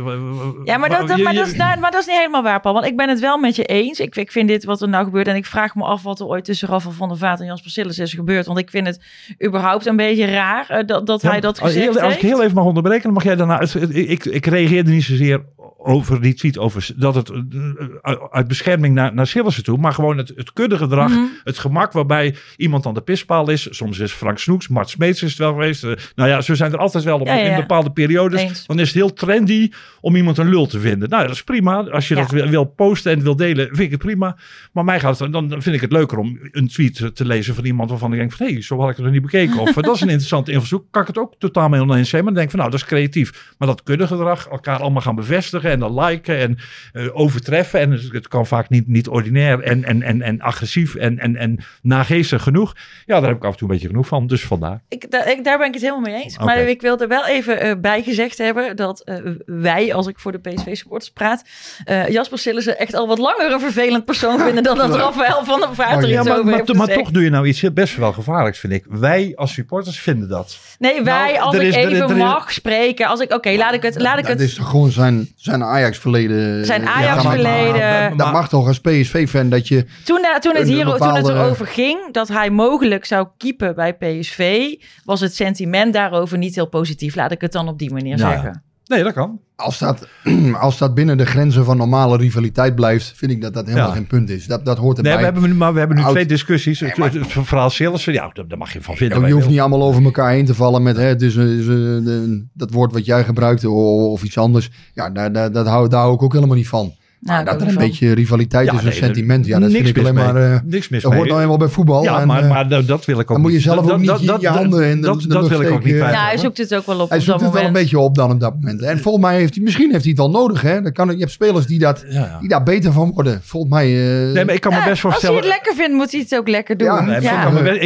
[0.63, 2.74] Ja, maar dat, je- maar, dat is, nou, maar dat is niet helemaal waar, Paul.
[2.74, 3.99] Want ik ben het wel met je eens.
[3.99, 5.27] Ik, ik vind dit wat er nou gebeurt.
[5.27, 7.71] En ik vraag me af wat er ooit tussen Rafael van der Vaart en Jasper
[7.71, 8.45] Sillis is gebeurd.
[8.45, 9.01] Want ik vind het
[9.45, 12.19] überhaupt een beetje raar eh, dat, dat Ja, hij dat als, gezegd heel- als ik
[12.21, 12.34] heeft.
[12.34, 13.62] heel even mag onderbreken, dan mag jij daarna...
[13.89, 15.43] Ik, ik reageerde niet zozeer
[15.80, 20.18] over die tweet, over dat het eh, uit bescherming naar, naar Sillissen toe, maar gewoon
[20.18, 21.20] het, het kuddegedrag, Mhm.
[21.44, 23.68] het gemak waarbij iemand aan de pispaal is.
[23.70, 25.84] Soms is Frank Snoeks, Mart Smeets is het wel geweest.
[25.84, 28.42] Eh, nou ja, zo zijn er altijd wel op, Ja, ja, in bepaalde periodes.
[28.42, 28.66] Eens.
[28.66, 29.70] Dan is het heel trendy
[30.02, 31.10] om iemand een lul te vinden.
[31.10, 31.76] Nou, dat is prima.
[31.84, 34.36] Als je dat wil, wil posten en wil delen, vind ik het prima.
[34.72, 37.66] Maar mij gaat het, dan vind ik het leuker om een tweet te lezen van
[37.66, 39.58] iemand waarvan ik denk van, hé, hey, zo had ik het nog niet bekeken.
[39.60, 40.86] Of eh, dat is een interessant invalshoek.
[40.92, 42.24] Kan ik het ook totaal mee oneens zijn.
[42.24, 43.54] Maar dan denk ik van, nou, dat is creatief.
[43.58, 46.58] Maar dat kuddegedrag, elkaar allemaal gaan bevestigen en dan liken en
[46.93, 47.80] eh, overtreffen.
[47.80, 51.60] En het, kan vaak niet, niet ordinair en, en, en, en agressief en, en, en
[51.82, 52.75] nageestig genoeg.
[53.06, 54.27] Ja, daar heb ik af en toe een beetje genoeg van.
[54.27, 54.82] Dus vandaar.
[54.89, 56.38] Ik, daar, ik, daar ben ik het helemaal mee eens.
[56.38, 60.19] Maar ik wil er wel even eh, bij gezegd hebben dat eh, wij, als ik
[60.19, 61.43] voor de PSV-supporters praat,
[61.86, 65.60] eh, Jasper Sillissen echt al wat langer een vervelend persoon vinden dan dat Rafael van
[65.60, 67.47] der Vaart er Oh, ja, iets maar, over maar, heeft maar toch doe je nou
[67.47, 68.86] iets best wel gevaarlijks, vind ik.
[68.89, 70.58] Wij als supporters vinden dat.
[70.80, 73.19] Nee, wij, Nou, als er ik is- er is- even er is- mag spreken, als
[73.19, 76.65] ik, oké, laat ik het, laat ik dat het is gewoon zijn, zijn zijn Ajax-verleden.
[76.65, 77.72] Zijn Ja, Ajax-verleden.
[77.80, 79.86] maar- maar- Dat mag toch als PSV-fan dat je...
[80.04, 83.93] Toen, eh, toen, het hier, toen het erover ging dat hij mogelijk zou keepen bij
[83.93, 84.74] PSV,
[85.06, 87.15] was het sentiment daarover niet heel positief.
[87.15, 88.30] Laat ik het dan op die manier ja.
[88.30, 88.63] zeggen.
[88.88, 89.39] Nee, dat kan.
[89.56, 90.08] Als dat,
[90.60, 93.93] als dat binnen de grenzen van normale rivaliteit blijft, vind ik dat dat helemaal Ja.
[93.93, 94.45] geen punt is.
[94.47, 95.12] Dat, dat hoort erbij.
[95.12, 96.80] Nee, we hebben, nu- maar we hebben nu Oud- twee discussies.
[96.80, 99.28] Nee, Het, maar- het, het verhaal Sillissen, ja, daar, mag je van vinden.
[99.28, 103.06] je hoeft niet allemaal over elkaar heen te vallen met hè, een- dat woord wat
[103.06, 103.73] jij gebruikt of,
[104.12, 104.69] of iets anders.
[104.93, 106.93] Ja, daar, daar, dat hou, daar hou ik ook helemaal niet van.
[107.19, 109.45] Nou, dat er een beetje rivaliteit Ja, is, een nee, sentiment.
[109.45, 110.36] Ja, dat niks vind ik alleen maar...
[110.36, 112.03] eh, Niks mis dat hoort nou eenmaal bij voetbal.
[112.03, 113.65] Ja, en, maar, eh, maar dat, dat wil ik ook dan moet je niet.
[113.65, 115.84] zelf Dat- ook niet dat- je- handen in de- dat- de Dat wil ik ook
[115.84, 117.67] niet Ja, Ja, hij zoekt het ook wel op hij op zoekt dat het wel
[117.67, 118.82] een beetje op dan op dat moment.
[118.82, 120.62] En volgens mij heeft hij, misschien heeft hij het wel nodig.
[120.62, 120.82] Hè?
[120.82, 122.38] Dan kan, je hebt spelers die, dat, Ja, ja.
[122.39, 123.39] die daar beter van worden.
[123.43, 123.86] Volgens mij...
[123.86, 125.36] eh, Nee, maar ik kan me best als hij voorstellen...
[125.38, 126.88] het lekker vindt, moet hij het ook lekker doen.
[126.88, 126.91] Ik,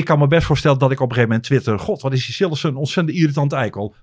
[0.05, 1.79] kan me, best- voorstellen dat ik op een gegeven moment twitter...
[1.79, 3.93] God, wat is die Sillissen een ontzettend irritant eikel.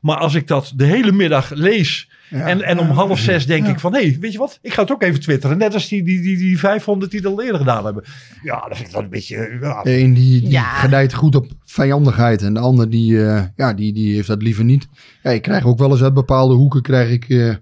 [0.00, 2.08] Maar als ik dat de hele middag lees...
[2.28, 2.46] ja.
[2.46, 3.72] En, en om half zes denk Ja.
[3.72, 3.94] ik van...
[3.94, 4.58] Hé, hey, weet je wat?
[4.62, 5.58] Ik ga het ook even twitteren.
[5.58, 8.04] Net als die, die, die, die 500 die dat al eerder gedaan hebben.
[8.42, 9.58] Ja, dat vind ik dan een beetje...
[9.60, 10.62] Ja, De een die, die Ja.
[10.74, 12.42] gedijt goed op vijandigheid.
[12.42, 14.88] En de ander die, eh, ja, die, die heeft dat liever niet.
[15.22, 16.82] Ja, ik krijg ook wel eens uit bepaalde hoeken...
[16.82, 17.54] Krijg ik, eh,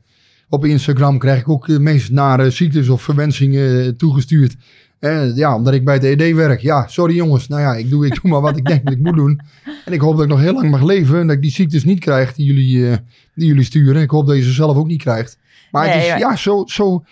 [0.49, 4.57] op Instagram krijg ik ook de meest nare ziektes of verwensingen eh, toegestuurd.
[4.99, 6.61] Eh, ja, omdat ik bij het ED werk.
[6.61, 7.49] Ja, sorry jongens.
[7.49, 9.41] Nou ja, ik doe, ik doe maar wat ik denk dat ik moet doen.
[9.85, 11.21] En ik hoop dat ik nog heel lang mag leven.
[11.21, 12.97] En dat ik die ziektes niet krijg die jullie, eh,
[13.35, 14.03] die jullie sturen.
[14.03, 15.39] Ik hoop dat je ze zelf ook niet krijgt.
[15.71, 16.63] Maar het is ja, zo...
[16.67, 17.05] zo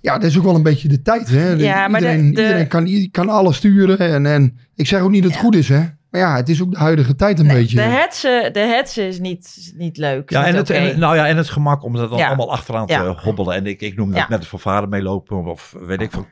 [0.00, 1.28] ja, dat is ook wel een beetje de tijd.
[1.28, 1.50] Hè?
[1.52, 3.98] Ja, de- iedereen, de- iedereen kan, kan alles sturen.
[3.98, 5.82] En, en ik zeg ook niet dat het goed is, hè.
[6.14, 7.76] Maar ja, het is ook de huidige tijd een Nee, beetje.
[7.76, 10.30] de hetze, de hetze is niet, niet leuk.
[10.30, 12.26] Ja, en het, en, nou ja, en het gemak om dat dan Ja.
[12.26, 13.14] allemaal achteraan te Ja.
[13.22, 13.54] hobbelen.
[13.54, 14.26] En ik, ik noem dat Ja.
[14.28, 16.26] met een fanfare meelopen of weet ik veel.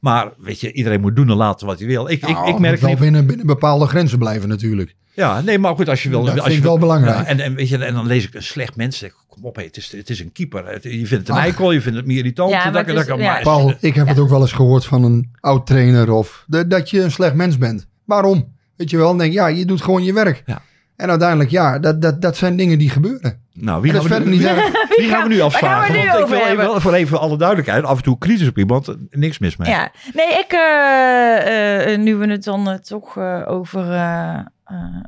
[0.00, 2.08] Maar weet je, iedereen moet doen en laten wat hij wil.
[2.10, 2.98] Ik, Nou, ik, ik het merk moet wel niet...
[2.98, 4.94] binnen, binnen bepaalde grenzen blijven natuurlijk.
[5.12, 6.24] Ja, nee, maar goed, als je wil...
[6.24, 7.16] Dat als vind je ik wil- wel belangrijk.
[7.16, 9.02] Ja, en, en, weet je, en dan lees ik een slecht mens.
[9.02, 10.66] ik, Kom op, hé, het, is, het is een keeper.
[10.66, 11.40] Het- je vindt het een Ach.
[11.40, 12.50] eikel, je vindt het meer irritant.
[12.50, 13.32] Ja, maar dat, het dat is- kan- ja.
[13.32, 16.66] maar- Paul, ik heb het ook wel eens gehoord van een oud trainer of de-
[16.66, 17.86] dat je een slecht mens bent.
[18.04, 18.54] Waarom?
[18.76, 20.42] Weet je wel, dan denk ik, ja, je doet gewoon je werk.
[20.46, 20.62] Ja.
[20.96, 23.40] En uiteindelijk, ja, dat, dat, dat zijn dingen die gebeuren.
[23.52, 24.70] Nou, wie gaan, dat we nu, wie, niet erg.
[24.96, 25.94] wie gaan we nu Waar gaan we afvragen?
[25.94, 28.96] nu Want ik wil even, voor even alle duidelijkheid, af en toe kritisch op iemand,
[29.10, 29.70] niks mis mee.
[29.70, 33.84] Ja, nee, ik, eh, eh, nu we het dan eh, toch eh, over,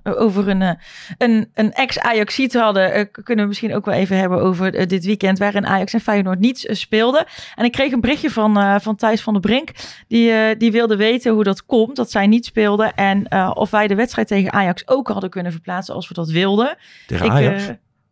[0.03, 0.71] eh, over een, eh,
[1.18, 5.38] een, een ex-Ajaxiet hadden, eh, kunnen we misschien ook wel even hebben over dit weekend
[5.38, 7.27] waarin Ajax en Feyenoord niets speelden.
[7.55, 9.71] En ik kreeg een berichtje van, eh, van Thijs van der Brink,
[10.09, 13.71] die, eh, die wilde weten hoe dat komt, dat zij niet speelden en eh, of
[13.71, 16.77] wij de wedstrijd tegen Ajax ook hadden kunnen verplaatsen als we dat wilden.
[17.07, 17.62] Tegen Ik, Ajax.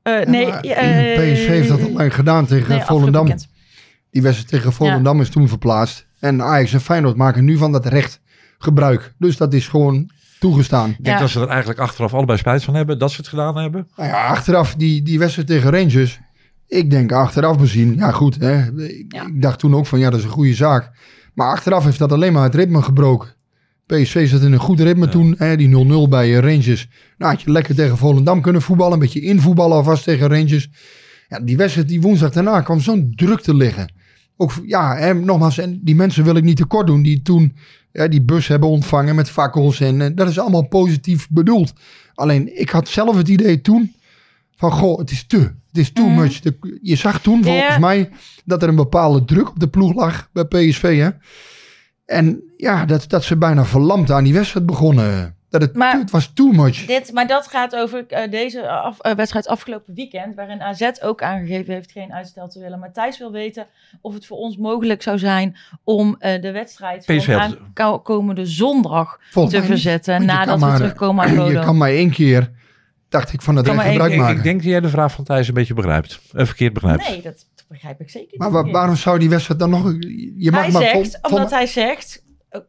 [0.02, 3.26] eh, eh, nee, PSV heeft dat al lang gedaan tegen nee, Volendam.
[4.10, 6.06] Die wedstrijd tegen Volendam is toen verplaatst.
[6.20, 8.20] En Ajax en Feyenoord maken nu van dat recht
[8.58, 9.14] gebruik.
[9.18, 10.10] Dus dat is gewoon
[10.50, 10.90] toegestaan.
[10.90, 11.22] Ik denk Ja.
[11.22, 13.88] dat ze er eigenlijk achteraf allebei spijt van hebben dat ze het gedaan hebben.
[13.96, 16.20] Nou ja, achteraf die, die wedstrijd tegen Rangers.
[16.68, 18.36] Ik denk achteraf bezien, ja goed.
[18.40, 19.26] Hè, ik, Ja.
[19.26, 20.90] ik dacht toen ook van ja, dat is een goede zaak.
[21.34, 23.28] Maar achteraf heeft dat alleen maar het ritme gebroken.
[23.86, 25.10] PSV zat in een goed ritme Ja.
[25.10, 25.34] toen.
[25.38, 26.88] Hè, die 0-0 bij Rangers.
[27.18, 28.92] Nou had je lekker tegen Volendam kunnen voetballen.
[28.92, 30.68] Een beetje invoetballen alvast tegen Rangers.
[31.28, 33.92] Ja, die wedstrijd die woensdag daarna kwam zo'n druk te liggen.
[34.36, 37.02] Ook, ja, hè, nogmaals, en die mensen wil ik niet tekort doen.
[37.02, 37.56] Die toen
[37.96, 39.80] ja, die bus hebben ontvangen met fakkels.
[39.80, 41.72] En eh, dat is allemaal positief bedoeld.
[42.14, 43.94] Alleen, ik had zelf het idee toen
[44.56, 45.38] van, goh, het is te.
[45.38, 46.20] Het is too Mhm.
[46.20, 46.40] much.
[46.40, 48.10] De- je zag toen volgens mij
[48.44, 50.98] dat er een bepaalde druk op de ploeg lag bij PSV.
[50.98, 51.08] Hè?
[52.06, 55.35] En ja, dat, dat ze bijna verlamd aan die wedstrijd begonnen.
[55.50, 56.86] Dat het, Maar- het was too much.
[56.86, 61.22] Dit, maar dat gaat over eh, deze af- eh, wedstrijd afgelopen weekend, waarin AZ ook
[61.22, 62.78] aangegeven heeft geen uitstel te willen.
[62.78, 63.66] Maar Thijs wil weten
[64.00, 69.54] of het voor ons mogelijk zou zijn om eh, de wedstrijd van aankomende zondag Volgens
[69.54, 69.68] te niet.
[69.70, 71.60] verzetten je nadat kan we maar- terugkomen uit Je Bodo.
[71.60, 72.50] kan maar één keer,
[73.08, 74.36] dacht ik, van het Kan recht maar één gebruik Ik, maken.
[74.36, 76.20] ik denk dat jij de vraag van Thijs een beetje begrijpt.
[76.32, 77.08] Verkeerd begrijpt.
[77.08, 78.62] Nee, dat begrijp ik zeker maar niet.
[78.62, 79.92] wa- waarom zou die wedstrijd dan nog...
[80.36, 82.22] Je mag hij maar zegt, vol- vol- omdat hij zegt,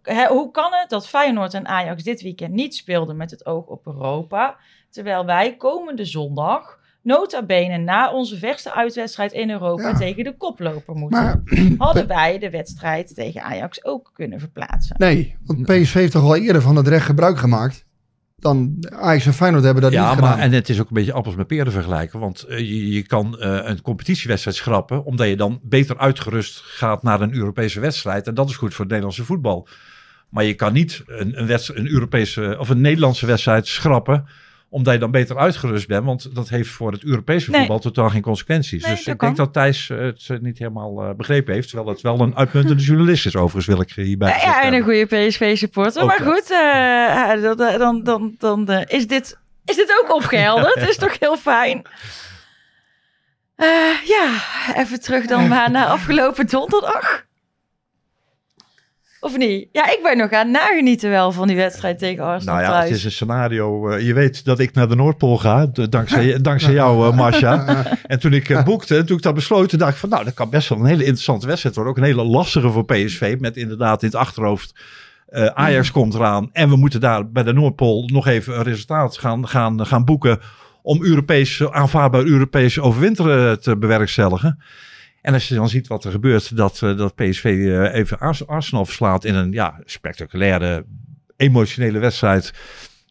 [0.04, 3.66] eh, hoe kan het dat Feyenoord en Ajax dit weekend niet speelden met het oog
[3.66, 4.58] op Europa,
[4.90, 9.98] terwijl wij komende zondag, nota bene na onze verste uitwedstrijd in Europa, Ja.
[9.98, 11.24] tegen de koploper moeten.
[11.24, 11.42] Maar
[11.78, 14.96] Hadden wij de wedstrijd tegen Ajax ook kunnen verplaatsen?
[15.00, 17.86] nee, want PSV heeft toch al eerder van het recht gebruik gemaakt.
[18.41, 20.45] Dan Ajax en Feyenoord hebben dat Ja, niet maar gedaan.
[20.45, 22.19] en het is ook een beetje appels met peren vergelijken.
[22.19, 27.04] Want eh, je, je kan eh, een competitiewedstrijd schrappen, omdat je dan beter uitgerust gaat
[27.04, 28.28] naar een Europese wedstrijd.
[28.28, 29.67] En dat is goed voor het Nederlandse voetbal.
[30.30, 34.26] Maar je kan niet een, een, wedstrijd, een Europese of een Nederlandse wedstrijd schrappen,
[34.69, 36.06] omdat je dan beter uitgerust bent.
[36.06, 37.60] Want dat heeft voor het Europese Nee.
[37.60, 38.84] voetbal totaal geen consequenties.
[38.84, 41.67] Nee, dus ik denk dat Thijs eh, het eh, niet helemaal eh, begrepen heeft.
[41.67, 44.84] Terwijl het wel een uitmuntende journalist is, overigens, wil ik hierbij gezegd ja, en een
[44.84, 46.06] goede PSV-supporter.
[46.06, 46.47] Maar goed,
[47.77, 50.75] dan, dan, dan, is, dit, is dit ook opgehelderd.
[50.89, 51.82] is toch heel fijn.
[54.06, 54.41] Ja,
[54.75, 57.27] even terug dan maar naar afgelopen donderdag.
[59.19, 59.67] Of niet?
[59.71, 62.71] Ja, ik ben nog aan het nagenieten wel van die wedstrijd tegen Arsenal Nou ja,
[62.71, 62.89] thuis.
[62.89, 63.89] het is een scenario.
[63.89, 67.65] eh, je weet dat ik naar de Noordpool ga, dankzij, dankzij jou, eh, Marcia.
[68.08, 70.34] En toen ik eh, boekte, en toen ik dat besloten, dacht ik van, nou, dat
[70.34, 71.93] kan best wel een hele interessante wedstrijd worden.
[71.93, 74.73] Ook een hele lastige voor PSV, met inderdaad in het achterhoofd.
[75.27, 79.17] eh, Ajax komt eraan en we moeten daar bij de Noordpool nog even een resultaat
[79.17, 80.39] gaan, gaan, gaan boeken
[80.82, 84.60] om Europees, aanvaardbaar Europees overwinteren te bewerkstelligen.
[85.28, 88.48] En als je dan ziet wat er gebeurt, dat, eh, dat PSV eh, even Ars-
[88.48, 90.86] Arsenal verslaat in een ja, spectaculaire,
[91.38, 92.54] emotionele wedstrijd.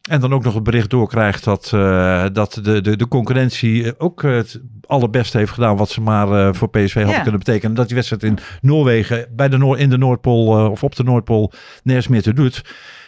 [0.09, 4.21] En dan ook nog het bericht doorkrijgt dat, eh, dat de, de, de concurrentie ook
[4.21, 7.21] het allerbeste heeft gedaan wat ze maar voor PSV hadden Ja.
[7.21, 7.75] kunnen betekenen.
[7.75, 11.51] Dat die wedstrijd in Noorwegen, bij de Noor, in de Noordpool of op de Noordpool
[11.83, 12.61] nergens meer te doet.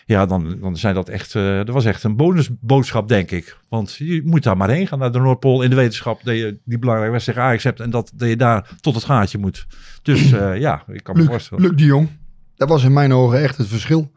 [0.10, 3.58] Ja, dan, dan zijn dat echt, eh, dat was echt een bonusboodschap, denk ik.
[3.67, 6.60] Want je moet daar maar heen gaan naar de Noordpool in de wetenschap dat je
[6.63, 9.67] die belangrijke wedstrijd Ajax hebt en dat, dat je daar tot het gaatje moet.
[10.02, 11.63] Dus eh, ja, ik kan me Luc, voorstellen.
[11.63, 12.10] Luc de Jong.
[12.56, 14.12] Dat was in mijn ogen echt het verschil.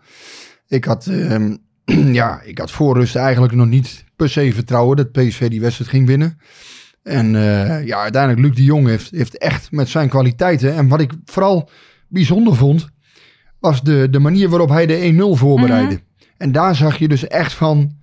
[0.68, 1.56] Ik had, ehm,
[2.20, 5.90] ja, ik had voor rust eigenlijk nog niet per se vertrouwen dat PSV die wedstrijd
[5.90, 6.38] ging winnen.
[7.02, 10.74] En eh, ja, uiteindelijk Luc de Jong heeft, heeft echt met zijn kwaliteiten.
[10.74, 11.70] En wat ik vooral
[12.08, 12.91] bijzonder vond,
[13.62, 16.00] was de, de manier waarop hij de 1-0 voorbereidde.
[16.36, 17.96] En daar zag je dus echt van,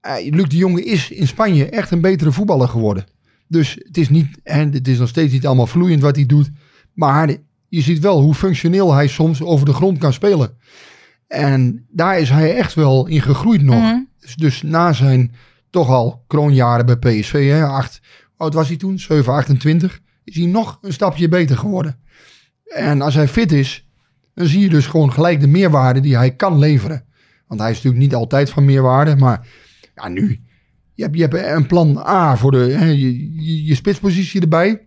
[0.00, 3.04] eh, Luc de Jong is in Spanje echt een betere voetballer geworden.
[3.48, 6.50] Dus het is niet, en het is nog steeds niet allemaal vloeiend wat hij doet.
[6.92, 7.36] Maar
[7.68, 10.56] je ziet wel hoe functioneel hij soms over de grond kan spelen.
[11.26, 13.82] En daar is hij echt wel in gegroeid nog.
[13.82, 13.98] Mhm.
[14.20, 15.34] Dus, dus na zijn
[15.70, 18.00] toch al kroonjaren bij PSV, hè, acht,
[18.36, 18.98] oud was hij toen?
[18.98, 20.00] 7, 28.
[20.24, 21.98] Is hij nog een stapje beter geworden.
[22.64, 23.89] En als hij fit is,
[24.40, 27.04] dan zie je dus gewoon gelijk de meerwaarde die hij kan leveren.
[27.46, 29.46] Want hij is natuurlijk niet altijd van meerwaarde, maar
[29.94, 30.40] ja, nu.
[30.94, 34.86] Je hebt, je hebt een plan A voor de, je, je, je spitspositie erbij.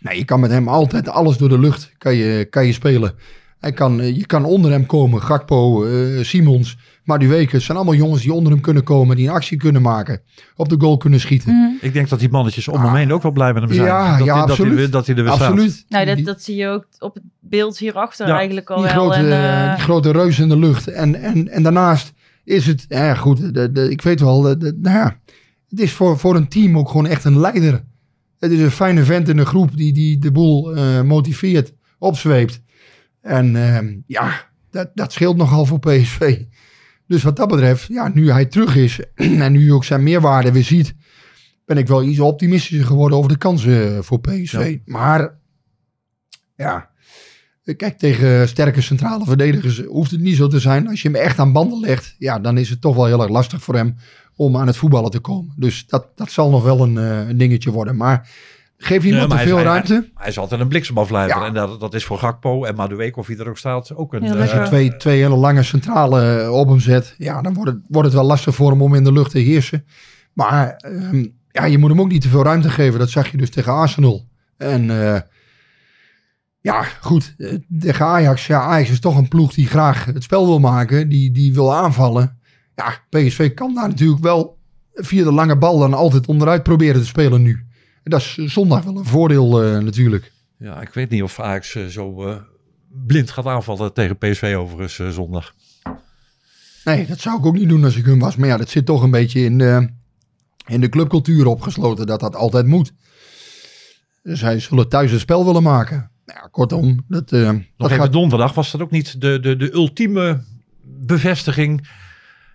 [0.00, 3.14] Nou, je kan met hem altijd alles door de lucht kan je, kan je spelen.
[3.60, 5.22] Hij kan, eh, je kan onder hem komen.
[5.22, 6.76] Gakpo, eh, Simons.
[7.04, 9.16] Het zijn allemaal jongens die onder hem kunnen komen.
[9.16, 10.20] Die een actie kunnen maken.
[10.56, 11.52] Op de goal kunnen schieten.
[11.54, 11.70] Mhm.
[11.86, 13.86] Ik denk dat die mannetjes om hem heen ook wel blij met hem zijn.
[13.86, 14.74] Ja, dat, ja, hij, dat, hij, absoluut.
[14.74, 15.50] weer- dat hij er weer staat.
[15.50, 15.84] Absoluut.
[15.88, 18.94] Nou, dat, dat zie je ook op het beeld hierachter Ja, eigenlijk al die, wel.
[18.94, 19.32] grote, en,
[19.68, 20.88] eh, die grote reus in de lucht.
[20.88, 22.12] En, en, en daarnaast
[22.44, 25.16] is het, ja goed, de, de, ik weet wel, de, de- nou ja,
[25.68, 27.84] het is voor, voor een team ook gewoon echt een leider.
[28.38, 32.60] Het is een fijne vent in een groep die, die de boel eh, motiveert, opzweept.
[33.20, 36.42] En ehm, ja, dat, dat scheelt nogal voor PSV.
[37.06, 39.00] Dus wat dat betreft, ja, nu hij terug is
[39.44, 40.94] en nu ook zijn meerwaarde weer ziet,
[41.64, 44.78] ben ik wel iets optimistischer geworden over de kansen voor PSV.
[44.84, 45.38] Maar
[46.56, 46.90] ja,
[47.76, 50.88] Kijk, tegen sterke centrale verdedigers hoeft het niet zo te zijn.
[50.88, 53.30] Als je hem echt aan banden legt, ja, dan is het toch wel heel erg
[53.30, 53.96] lastig voor hem
[54.36, 55.54] om aan het voetballen te komen.
[55.56, 57.96] Dus dat, dat zal nog wel een, eh, een dingetje worden.
[57.96, 58.30] Maar
[58.82, 60.10] geef iemand maar te veel hij- ruimte.
[60.14, 61.36] Hij is altijd een bliksemafleider.
[61.36, 61.46] Ja.
[61.46, 64.22] En dat, dat is voor Gakpo en Madueke of wie er ook staat ook een...
[64.22, 64.40] Eh.
[64.40, 67.80] Als je twee, twee hele lange centrale eh, op hem zet, ja, dan wordt het,
[67.88, 69.84] wordt het wel lastig voor hem om in de lucht te heersen.
[70.32, 72.98] Maar ehm, ja, je moet hem ook niet te veel ruimte geven.
[72.98, 74.28] Dat zag je dus tegen Arsenal.
[74.56, 75.20] En eh,
[76.60, 77.36] ja, goed,
[77.80, 78.46] tegen Ajax.
[78.46, 81.74] Ja, Ajax is toch een ploeg die graag het spel wil maken, die, die wil
[81.74, 82.38] aanvallen.
[82.74, 84.58] Ja, PSV kan daar natuurlijk wel
[84.94, 87.64] via de lange bal dan altijd onderuit proberen te spelen nu.
[88.02, 90.32] En dat is zondag wel een voordeel eh, natuurlijk.
[90.58, 92.36] ja, ik weet niet of Ajax eh, zo eh,
[93.06, 95.54] blind gaat aanvallen tegen PSV overigens zondag.
[96.84, 98.36] Nee, dat zou ik ook niet doen als ik hun was.
[98.36, 99.88] Maar ja, dat zit toch een beetje in de,
[100.66, 102.92] in de clubcultuur opgesloten dat dat altijd moet.
[104.22, 106.10] Dus zij zullen thuis een spel willen maken.
[106.24, 108.12] Nou ja, kortom, dat, Nog dat even gaat...
[108.12, 110.44] donderdag was dat ook niet de, de, de ultieme
[110.82, 111.88] bevestiging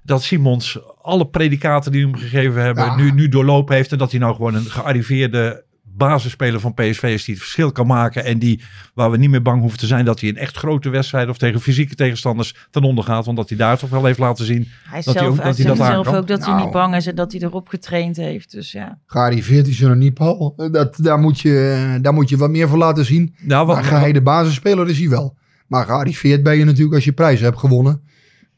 [0.05, 2.95] dat Simons alle predicaten die hem gegeven hebben Ja.
[2.95, 5.63] nu, nu doorlopen heeft en dat hij nou gewoon een gearriveerde
[5.97, 8.61] basisspeler van PSV is die het verschil kan maken en die
[8.93, 11.37] waar we niet meer bang hoeven te zijn dat hij in echt grote wedstrijden of
[11.37, 14.67] tegen fysieke tegenstanders ten onder gaat, omdat hij daar toch wel heeft laten zien.
[14.83, 16.61] hij dat hij zelf, ook- hij dat hij dat zelf ook dat hij Nou.
[16.63, 18.51] niet bang is en dat hij erop getraind heeft.
[18.51, 18.99] Dus ja.
[19.05, 20.53] Gearriveerd is er nog niet, Paul.
[20.71, 23.35] Dat, daar, moet je, daar moet je wat meer voor laten zien.
[23.41, 25.37] Nou, Maar wat, geheide basisspeler is hij wel.
[25.67, 28.01] Maar gearriveerd ben je natuurlijk als je prijs hebt gewonnen.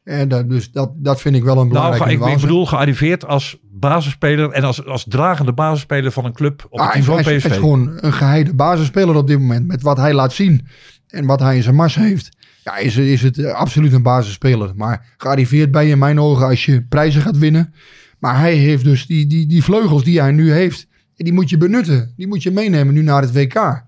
[0.07, 3.25] En dat, dus dat, dat vind ik wel een nou, belangrijke ik, ik bedoel gearriveerd
[3.25, 7.35] als basisspeler en als, als dragende basisspeler van een club op het Ah, niveau hij,
[7.35, 7.43] PSV.
[7.43, 9.67] hij is gewoon een geheide basisspeler op dit moment.
[9.67, 10.67] Met wat hij laat zien
[11.07, 12.29] en wat hij in zijn mars heeft.
[12.63, 14.71] Ja, is, is het eh, absoluut een basisspeler.
[14.75, 17.73] Maar gearriveerd je in mijn ogen als je prijzen gaat winnen.
[18.19, 20.87] Maar hij heeft dus die, die, die vleugels die hij nu heeft.
[21.15, 22.13] en Die moet je benutten.
[22.17, 23.83] Die moet je meenemen nu naar het WK.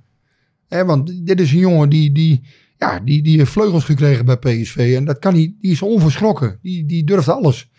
[0.68, 2.42] Hè, want dit is een jongen die, die,
[2.80, 4.94] ja, die, die heeft vleugels gekregen bij PSV.
[4.98, 6.60] En dat kan hij, die is onverschrokken.
[6.62, 7.70] Die, die durft alles.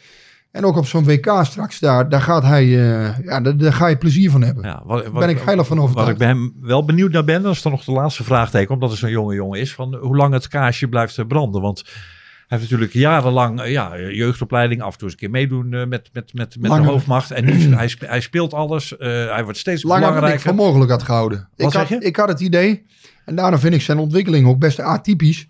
[0.53, 3.87] En ook op zo'n WK straks, daar, daar, gaat hij, eh, ja, daar, daar ga
[3.87, 4.65] je plezier van hebben.
[4.65, 6.09] Ja, wat, ben ik heilig van overtuigd.
[6.09, 8.75] Wat ik bij hem wel benieuwd naar ben, dat is dan nog de laatste vraagteken,
[8.75, 11.61] omdat het zo'n jonge jongen is, van hoe lang het kaarsje blijft branden.
[11.61, 15.75] Want hij heeft natuurlijk jarenlang eh, ja, jeugdopleiding, af en toe eens een keer meedoen
[15.75, 16.91] eh, met, met, met, met de Langer.
[16.91, 17.31] hoofdmacht.
[17.31, 20.47] En nu, hij, hij speelt alles, hij wordt steeds Langer ik belangrijker.
[20.47, 21.49] voor mogelijk had gehouden.
[21.57, 22.07] Wat ik, zeg had, je?
[22.07, 22.87] ik had het idee,
[23.31, 25.49] en daarom vind ik zijn ontwikkeling ook best atypisch.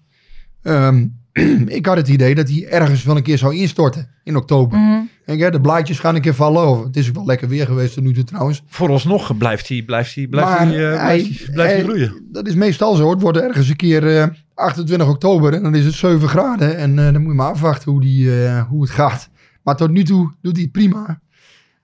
[0.62, 1.06] Ehm,
[1.78, 4.78] ik had het idee dat hij ergens wel een keer zou instorten in oktober.
[4.78, 5.00] Mhm.
[5.24, 6.68] Kijk, hè, de blaadjes gaan een keer vallen.
[6.68, 8.62] Of, het is ook wel lekker weer geweest tot nu toe trouwens.
[8.66, 12.28] Vooralsnog blijft hij, blijft hij, blijft Maar hij, eh, blijft hij, blijft hij groeien.
[12.32, 13.10] Dat is meestal zo.
[13.10, 16.76] Het wordt ergens een keer eh, 28 oktober en dan is het 7 graden.
[16.76, 19.28] En eh, dan moet je maar afwachten hoe, die, eh, hoe het gaat.
[19.62, 21.20] Maar tot nu toe doet hij het prima.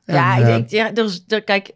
[0.05, 1.73] Ja, En, ik eh, denk, ja, er is, er, kijk,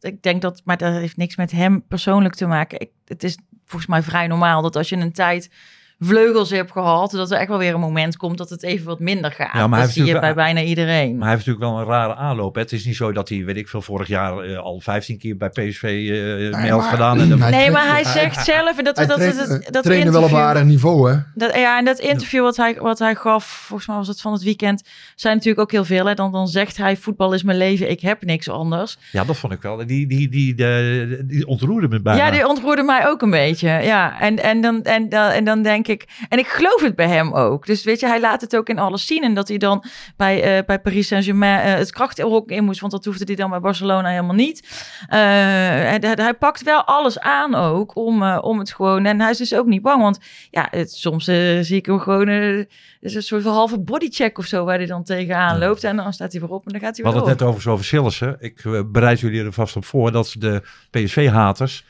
[0.00, 2.80] ik denk dat, maar dat heeft niks met hem persoonlijk te maken.
[2.80, 5.50] Ik, het is volgens mij vrij normaal dat als je een tijd
[5.98, 8.98] vleugels hebt gehad, dat er echt wel weer een moment komt dat het even wat
[9.00, 9.50] minder gaat.
[9.52, 11.12] Ja, maar dat zie je bij bijna iedereen.
[11.16, 12.54] Maar hij heeft natuurlijk wel een rare aanloop.
[12.54, 12.60] Hè.
[12.60, 15.36] Het is niet zo dat hij, weet ik veel, vorig jaar eh, al 15 keer
[15.36, 17.20] bij PSV eh mee had maar- gedaan.
[17.20, 19.72] En nee, maar hij hij- zegt zelf, en dat, hij dat, dat, traint- dat, eh,
[19.72, 21.18] dat trainen wel op aardig niveau, hè?
[21.34, 24.32] Dat, ja, en dat interview wat hij, wat hij gaf, volgens mij was het van
[24.32, 24.82] het weekend,
[25.14, 26.06] zijn natuurlijk ook heel veel.
[26.06, 26.14] Hè?
[26.14, 28.98] Dan, dan zegt hij, voetbal is mijn leven, ik heb niks anders.
[29.12, 29.76] Ja, dat vond ik wel.
[29.76, 32.24] Die, die, die, die, die ontroerde me bijna.
[32.26, 33.68] Ja, die ontroerde mij ook een beetje.
[33.68, 37.08] Ja, en, en, dan, en, dan, en dan denk ik, en ik geloof het bij
[37.08, 37.66] hem ook.
[37.66, 39.22] Dus weet je, hij laat het ook in alles zien.
[39.22, 39.84] En dat hij dan
[40.16, 43.50] bij, eh, bij Paris Saint-Germain eh, het krachthok in moest, want dat hoefde hij dan
[43.50, 44.86] bij Barcelona helemaal niet.
[45.08, 49.04] Eh, en hij, hij pakt wel alles aan ook om, om het gewoon.
[49.04, 50.18] En hij is dus ook niet bang, want
[50.50, 51.24] ja, het, soms
[51.60, 52.28] zie ik hem gewoon.
[52.28, 52.68] het
[53.00, 55.84] is een soort van halve bodycheck of zo waar hij dan tegenaan loopt.
[55.84, 57.48] En dan staat hij weer op en dan gaat hij We weer hadden het net
[57.48, 58.36] over over Sillissen.
[58.40, 58.62] Ik
[58.92, 61.84] bereid jullie er vast op voor dat de PSV-haters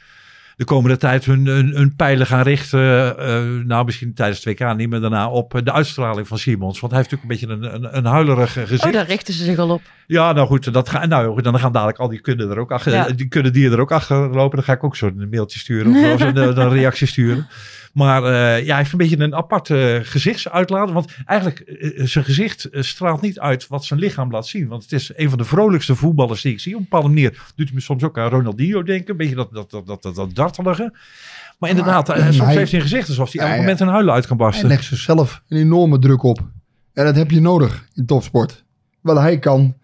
[0.56, 3.18] de komende tijd hun, hun, hun pijlen gaan richten.
[3.18, 6.80] eh, nou, misschien tijdens het WK niet, maar daarna op eh, de uitstraling van Simons.
[6.80, 8.84] Want hij heeft natuurlijk een beetje een, een, een huilerig eh, gezicht.
[8.84, 9.82] Oh, daar richten ze zich al op.
[10.06, 12.92] Ja, nou goed, dat ga, nou, dan gaan dadelijk al die kunnen er ook achter,
[12.92, 13.08] Ja.
[13.08, 14.56] die kunnen die er ook achter lopen.
[14.56, 17.46] Dan ga ik ook zo'n mailtje sturen of, of een, een reactie sturen.
[17.94, 18.30] Maar eh,
[18.64, 20.90] ja, hij heeft een beetje een apart eh, gezichtsuitlaat.
[20.92, 24.68] Want eigenlijk, eh, zijn gezicht eh, straalt niet uit wat zijn lichaam laat zien.
[24.68, 26.72] Want het is een van de vrolijkste voetballers die ik zie.
[26.74, 29.10] Op een bepaalde manier doet hij me soms ook aan Ronaldinho denken.
[29.10, 30.94] Een beetje dat, dat, dat, dat, dat, dat dartelige.
[31.58, 34.14] Maar inderdaad, eh, soms hij- heeft hij een gezicht alsof hij elk moment een huilen
[34.14, 34.68] uit kan Hij barsten.
[34.68, 36.38] legt zichzelf een enorme druk op.
[36.92, 38.64] En dat heb je nodig in topsport.
[39.00, 39.74] Wat hij kan,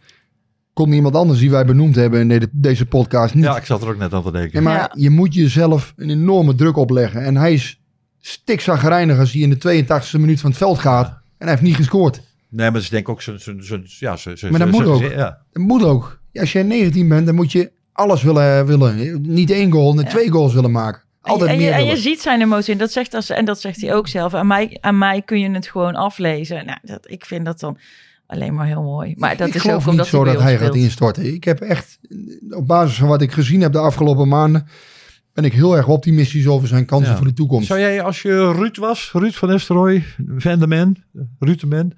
[0.72, 3.44] kon niemand anders die wij benoemd hebben in de- deze podcast niet.
[3.44, 4.62] Ja, ik zat er ook net aan te denken.
[4.62, 4.92] Maar Ja.
[4.94, 7.24] je moet jezelf een enorme druk opleggen.
[7.24, 7.79] En hij is
[8.20, 11.06] stikzagrijnig als hij in de 82e minuut van het veld gaat.
[11.08, 12.16] En hij heeft niet gescoord.
[12.48, 13.40] Nee, maar het is denk ik ook zijn...
[13.40, 15.02] zijn- zijn- ja, zijn- zijn- Maar dat moet ook.
[15.02, 15.38] Ja.
[15.52, 16.20] Dat moet ook.
[16.34, 18.66] Als je 19 bent, dan moet je alles willen.
[18.66, 19.22] willen.
[19.22, 21.02] Niet één goal, nee, twee goals willen maken.
[21.22, 22.72] Altijd en, je, meer en je ziet zijn emotie.
[22.72, 24.34] En dat zegt, als, en dat zegt hij ook zelf.
[24.34, 26.66] Aan mij, aan mij kun je het gewoon aflezen.
[26.66, 27.78] Nou, dat, ik vind dat dan
[28.26, 29.14] alleen maar heel mooi.
[29.16, 31.34] Maar dat ik is geloof ook niet omdat zo hij bij dat hij gaat instorten.
[31.34, 31.98] Ik heb echt,
[32.50, 34.66] op basis van wat ik gezien heb de afgelopen maanden,
[35.34, 37.16] ben ik heel erg optimistisch over zijn kansen Ja.
[37.16, 37.66] voor de toekomst.
[37.66, 40.04] Zou jij, als je Ruud was, Ruud van Nistelrooy,
[40.36, 40.96] Van de Man,
[41.38, 41.92] Ruud de Man,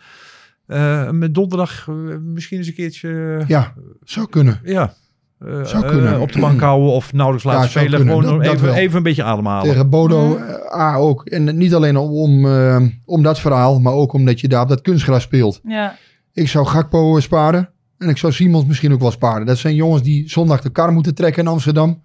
[0.67, 3.73] eh, met donderdag eh, misschien eens een keertje, eh, Ja,
[4.05, 4.61] zou kunnen.
[4.65, 4.95] ja,
[5.39, 6.21] eh, Zou kunnen.
[6.21, 8.01] op de bank houden of nauwelijks laten Ja, spelen.
[8.01, 9.69] Gewoon Dat- dat even, even een beetje ademhalen.
[9.69, 10.51] Tegen Bodo Mhm.
[10.81, 11.25] A ook.
[11.27, 14.81] En niet alleen om, eh, om dat verhaal, maar ook omdat je daar op dat
[14.83, 15.61] kunstgras speelt.
[15.65, 15.97] Ja.
[16.33, 17.71] Ik zou Gakpo sparen.
[17.99, 19.47] En ik zou Simons misschien ook wel sparen.
[19.47, 22.03] Dat zijn jongens die zondag de kar moeten trekken in Amsterdam.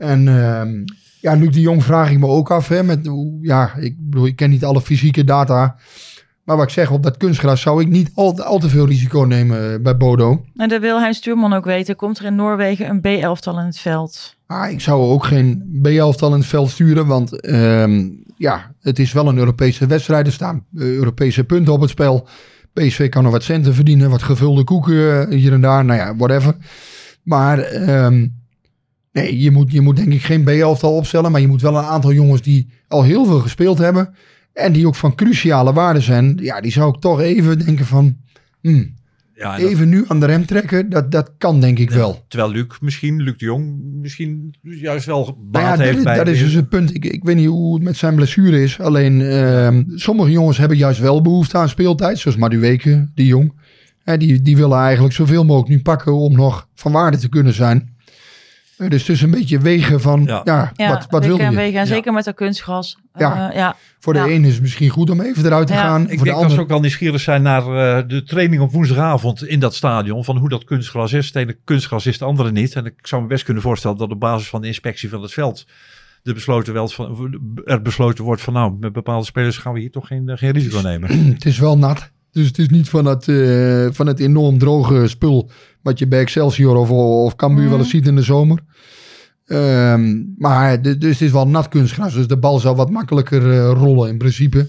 [0.00, 0.84] En ehm,
[1.20, 2.68] ja, Luc de Jong vraag ik me ook af.
[2.68, 5.76] Hè, met, ja, ik bedoel, ik ken niet alle fysieke data.
[6.44, 9.20] Maar wat ik zeg, op dat kunstgras zou ik niet al, al te veel risico
[9.20, 10.44] nemen eh, bij Bodo.
[10.56, 11.96] En dat wil hij Stuurman ook weten.
[11.96, 14.36] Komt er in Noorwegen een B-elftal in het veld?
[14.46, 17.06] Maar ik zou ook geen B-elftal in het veld sturen.
[17.06, 20.26] Want ehm, ja, het is wel een Europese wedstrijd.
[20.26, 22.28] Er staan eh, Europese punten op het spel.
[22.72, 24.10] PSV kan nog wat centen verdienen.
[24.10, 25.84] Wat gevulde koeken eh, hier en daar.
[25.84, 26.56] Nou ja, whatever.
[27.22, 28.26] Maar ehm,
[29.12, 31.30] nee, je moet, je moet denk ik geen B-elftal opstellen.
[31.32, 34.14] Maar je moet wel een aantal jongens die al heel veel gespeeld hebben.
[34.52, 36.38] En die ook van cruciale waarde zijn.
[36.42, 38.16] Ja, die zou ik toch even denken van...
[38.60, 38.94] hmm,
[39.34, 40.90] Ja, dat- even nu aan de rem trekken.
[40.90, 42.24] Dat, dat kan denk ik wel.
[42.28, 46.16] terwijl Luc misschien, Luc de Jong misschien juist wel Nou baat ja, heeft dat, bij...
[46.16, 46.94] dat is dus het punt.
[46.94, 48.80] Ik, ik weet niet hoe het met zijn blessure is.
[48.80, 52.18] Alleen ehm, sommige jongens hebben juist wel behoefte aan speeltijd.
[52.18, 53.52] Zoals Maduweke, die jong.
[54.04, 57.52] Hè, die, die willen eigenlijk zoveel mogelijk nu pakken om nog van waarde te kunnen
[57.54, 57.94] zijn.
[58.88, 60.40] Dus het is een beetje wegen van, Ja.
[60.44, 61.50] ja, Ja, wat, wat wil je?
[61.50, 61.64] wegen.
[61.64, 61.84] En Ja.
[61.84, 62.98] zeker met dat kunstgras.
[63.14, 63.48] Ja.
[63.50, 63.76] Eh, ja.
[63.98, 64.26] Voor de Ja.
[64.26, 65.80] een is het misschien goed om even eruit te Ja.
[65.80, 66.00] gaan.
[66.02, 68.72] Ik voor denk de dat ze ook wel nieuwsgierig zijn naar eh, de training op
[68.72, 70.24] woensdagavond in dat stadion.
[70.24, 71.26] Van hoe dat kunstgras is.
[71.26, 72.74] Het ene kunstgras is, het andere niet.
[72.74, 75.32] En ik zou me best kunnen voorstellen dat op basis van de inspectie van het
[75.32, 75.66] veld.
[76.22, 79.90] De besloten wel van, er besloten wordt van nou, met bepaalde spelers gaan we hier
[79.90, 81.08] toch geen, eh, geen risico nemen.
[81.34, 82.10] het is wel nat.
[82.32, 85.50] Dus het is niet van het, eh, van het enorm droge spul
[85.82, 87.70] wat je bij Excelsior of, of Cambuur Mhm.
[87.70, 88.58] wel eens ziet in de zomer.
[89.46, 93.50] Ehm, maar de- dus het is wel nat kunstgras, dus de bal zal wat makkelijker
[93.52, 94.68] eh, rollen in principe.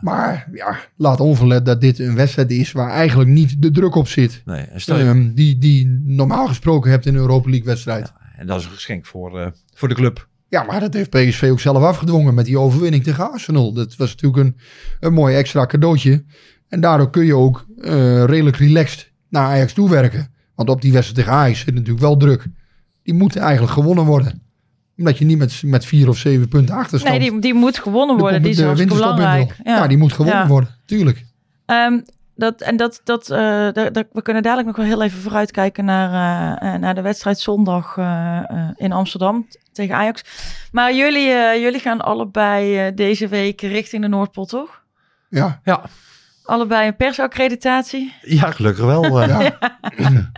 [0.00, 4.08] Maar ja, laat onverlet dat dit een wedstrijd is waar eigenlijk niet de druk op
[4.08, 4.42] zit.
[4.44, 8.12] Nee, en, stel je- Ehm, die, die normaal gesproken hebt in een Europa League wedstrijd.
[8.36, 10.28] en dat is een geschenk voor, eh, voor de club.
[10.48, 13.72] Ja, maar dat heeft PSV ook zelf afgedwongen met die overwinning tegen Arsenal.
[13.72, 14.56] Dat was natuurlijk een,
[15.00, 16.24] een mooi extra cadeautje.
[16.68, 20.34] En daardoor kun je ook eh, redelijk relaxed naar Ajax toe werken.
[20.54, 22.46] Want op die wedstrijd tegen Ajax zit natuurlijk wel druk.
[23.02, 24.42] Die moeten eigenlijk gewonnen worden.
[24.96, 27.18] Omdat je niet met, met vier of zeven punten achterstand...
[27.18, 28.42] Nee, die, die moet gewonnen de worden.
[28.42, 29.56] Die is de hartstikke belangrijk.
[29.64, 29.74] wil.
[29.74, 29.86] Ja.
[29.86, 30.46] die moet gewonnen Ja.
[30.46, 31.24] worden, tuurlijk.
[31.66, 32.00] Ehm,
[32.34, 33.38] dat, en dat, dat, eh,
[33.72, 37.38] daar- we kunnen dadelijk nog wel heel even vooruitkijken naar, eh, eh, naar de wedstrijd
[37.38, 40.22] zondag eh, eh, in Amsterdam tegen Ajax.
[40.72, 44.82] Maar jullie, eh, jullie gaan allebei eh, deze week richting de Noordpool, toch?
[45.28, 45.82] Ja, Ja,
[46.50, 48.12] Allebei een persaccreditatie.
[48.22, 49.20] ja gelukkig wel.
[49.22, 49.28] eh.
[49.38, 49.58] ja.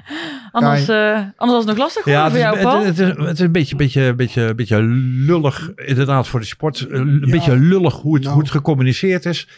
[0.52, 2.84] Anders, eh, anders was het nog lastig Ja, geworden het is, voor jou, Paul.
[2.86, 4.82] het, het is, het is een beetje, beetje, beetje, beetje
[5.26, 6.80] lullig, inderdaad, voor de sport.
[6.80, 8.34] Eh, Een beetje lullig hoe het, Nou.
[8.34, 9.48] hoe het gecommuniceerd is.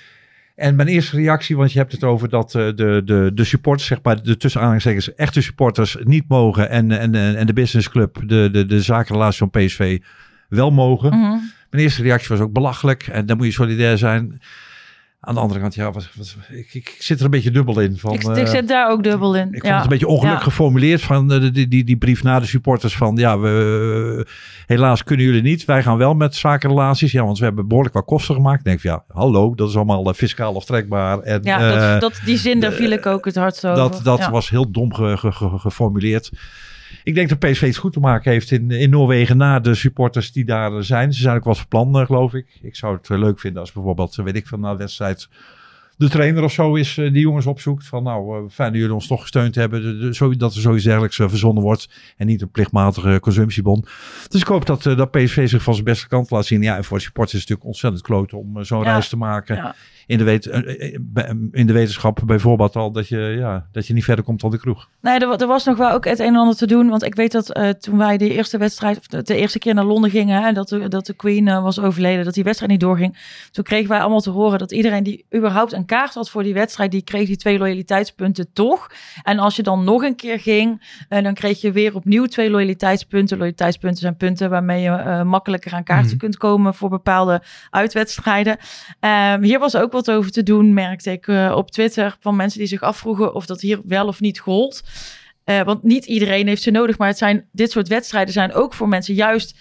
[0.56, 3.88] En mijn eerste reactie, want je hebt het over dat eh, de, de, de supporters,
[3.88, 6.70] zeg maar, de tussen aanhalingstekens echte supporters niet mogen.
[6.70, 9.98] En, en, en de businessclub, de, de, de zakenrelatie van PSV,
[10.48, 11.08] wel mogen.
[11.18, 11.38] Mhm.
[11.70, 13.06] Mijn eerste reactie was ook belachelijk.
[13.06, 14.40] En dan moet je solidair zijn.
[15.26, 16.08] Aan de andere kant, ja, wat,
[16.50, 17.98] ik, ik zit er een beetje dubbel in.
[17.98, 19.46] Van, ik, eh, ik zit daar ook dubbel in.
[19.46, 19.74] ik vond ja.
[19.74, 20.50] het een beetje ongelukkig Ja.
[20.50, 24.26] geformuleerd van eh, die, die, die brief naar de supporters van ja, we,
[24.66, 25.64] helaas kunnen jullie niet.
[25.64, 27.12] Wij gaan wel met zakenrelaties.
[27.12, 28.58] Ja, want we hebben behoorlijk wat kosten gemaakt.
[28.58, 31.18] Ik denk van ja, hallo, dat is allemaal eh, fiscaal aftrekbaar.
[31.20, 33.76] En, Ja, eh, dat, dat, die zin, daar viel ik ook het hardst over.
[33.78, 34.30] dat, dat Ja.
[34.30, 36.30] was heel dom ge- ge- ge- geformuleerd.
[37.04, 40.32] Ik denk dat PSV het goed te maken heeft in, in Noorwegen na de supporters
[40.32, 41.12] die daar zijn.
[41.12, 42.46] Ze zijn ook wat van plan, eh, geloof ik.
[42.62, 45.28] Ik zou het eh, leuk vinden als bijvoorbeeld, eh, weet ik van na de wedstrijd,
[45.96, 47.86] de trainer of zo is die jongens opzoekt.
[47.86, 50.14] Van nou, fijn dat jullie ons toch gesteund hebben.
[50.14, 51.88] Zo, dat er zoiets dergelijks verzonnen wordt.
[52.16, 53.84] En niet een plichtmatige consumptiebon.
[54.28, 56.62] Dus ik hoop dat, dat PSV zich van zijn beste kant laat zien.
[56.62, 58.90] Ja, en voor de supporters is het natuurlijk ontzettend kloten om zo'n Ja.
[58.92, 59.56] reis te maken.
[59.56, 59.74] Ja.
[60.06, 60.46] In, de wet,
[61.52, 64.58] in de wetenschap bijvoorbeeld al dat je, ja, dat je niet verder komt dan de
[64.58, 64.88] kroeg.
[65.00, 66.88] Nee, er, wa- er was nog wel ook het een en ander te doen.
[66.88, 69.74] Want ik weet dat eh, toen wij de eerste wedstrijd, of de, de eerste keer
[69.74, 72.72] naar Londen gingen, hè, dat, de, dat de Queen eh, was overleden, dat die wedstrijd
[72.72, 73.18] niet doorging.
[73.50, 76.54] Toen kregen wij allemaal te horen dat iedereen die überhaupt een kaart had voor die
[76.54, 78.90] wedstrijd, die kreeg die twee loyaliteitspunten toch.
[79.22, 82.50] En als je dan nog een keer ging, eh, dan kreeg je weer opnieuw twee
[82.50, 83.36] loyaliteitspunten.
[83.36, 86.18] Loyaliteitspunten zijn punten waarmee je makkelijker aan kaarten Mhm.
[86.18, 88.56] kunt komen voor bepaalde uitwedstrijden.
[89.00, 92.58] Ehm, hier was ook wat over te doen, merkte ik eh, op Twitter, van mensen
[92.58, 94.82] die zich afvroegen of dat hier wel of niet gold.
[95.44, 98.74] Eh, want niet iedereen heeft ze nodig, maar het zijn, dit soort wedstrijden zijn ook
[98.74, 99.58] voor mensen juist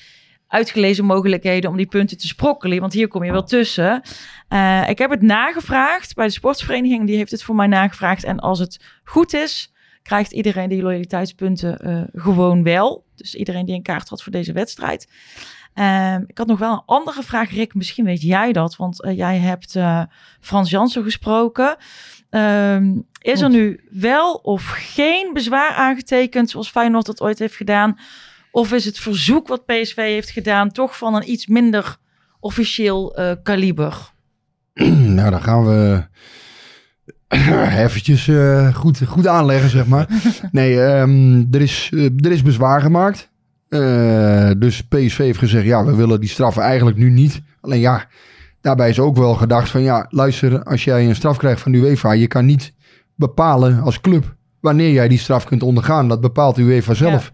[0.48, 2.80] uitgelezen mogelijkheden om die punten te sprokkelen.
[2.80, 4.02] Want hier kom je wel tussen.
[4.48, 8.24] Eh, ik heb het nagevraagd bij de sportsvereniging, die heeft het voor mij nagevraagd.
[8.24, 13.06] En als het goed is, krijgt iedereen die loyaliteitspunten gewoon wel.
[13.16, 15.08] Dus iedereen die een kaart had voor deze wedstrijd.
[15.74, 17.74] Ehm, ik had nog wel een andere vraag, Rick.
[17.74, 20.02] Misschien weet jij dat, want eh, jij hebt eh,
[20.40, 21.78] Frans Jansen gesproken.
[22.30, 27.98] Ehm, is er nu wel of geen bezwaar aangetekend, zoals Feyenoord dat ooit heeft gedaan?
[28.52, 31.98] Of is het verzoek wat PSV heeft gedaan toch van een iets minder
[32.40, 34.12] officieel eh, kaliber?
[35.18, 36.06] nou, dan gaan we
[37.86, 38.30] eventjes
[38.76, 40.08] goed, goed aanleggen, zeg maar.
[40.52, 43.32] Nee, ehm, er, is, er is bezwaar gemaakt.
[43.74, 47.42] Eh, dus PSV heeft gezegd, ja, we willen die straffen eigenlijk nu niet.
[47.62, 48.08] Alleen ja,
[48.62, 51.78] daarbij is ook wel gedacht van, ja, luister, als jij een straf krijgt van de
[51.78, 52.74] UEFA, je kan niet
[53.16, 56.08] bepalen als club wanneer jij die straf kunt ondergaan.
[56.08, 57.32] Dat bepaalt de UEFA zelf.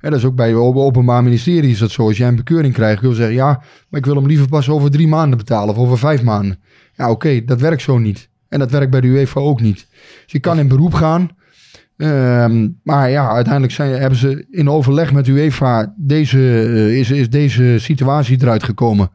[0.00, 2.06] En dat is ook bij het Openbaar Ministerie is dat zo.
[2.06, 4.68] Als jij een bekeuring krijgt, kun je zeggen, ja, maar ik wil hem liever pas
[4.68, 6.60] over drie maanden betalen of over vijf maanden.
[6.94, 8.28] Ja, oké, dat werkt zo niet.
[8.48, 9.86] En dat werkt bij de UEFA ook niet.
[10.22, 11.30] Dus je kan in beroep gaan.
[12.02, 17.30] Ehm, maar ja, uiteindelijk zijn, hebben ze in overleg met UEFA deze, eh, is, is
[17.30, 19.10] deze situatie eruit gekomen.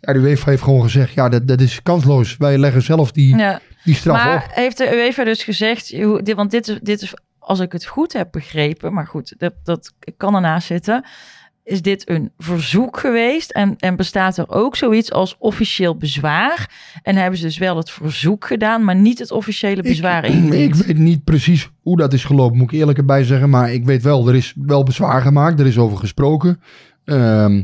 [0.00, 2.36] Ja, de UEFA heeft gewoon gezegd, ja, dat, dat is kansloos.
[2.36, 3.60] Wij leggen zelf die, Ja.
[3.84, 4.50] die straf maar op.
[4.54, 5.94] heeft de UEFA dus gezegd,
[6.34, 9.92] want dit is, dit is, als ik het goed heb begrepen, maar goed, dat, dat
[10.16, 11.04] kan ernaast zitten,
[11.68, 16.70] is dit een verzoek geweest en, en bestaat er ook zoiets als officieel bezwaar?
[17.02, 20.86] En hebben ze dus wel het verzoek gedaan, maar niet het officiële bezwaar Ik ingediend?
[20.86, 23.50] weet niet precies hoe dat is gelopen, moet ik eerlijk erbij zeggen.
[23.50, 25.60] Maar ik weet wel, er is wel bezwaar gemaakt.
[25.60, 26.60] Er is over gesproken.
[27.04, 27.62] Ehm,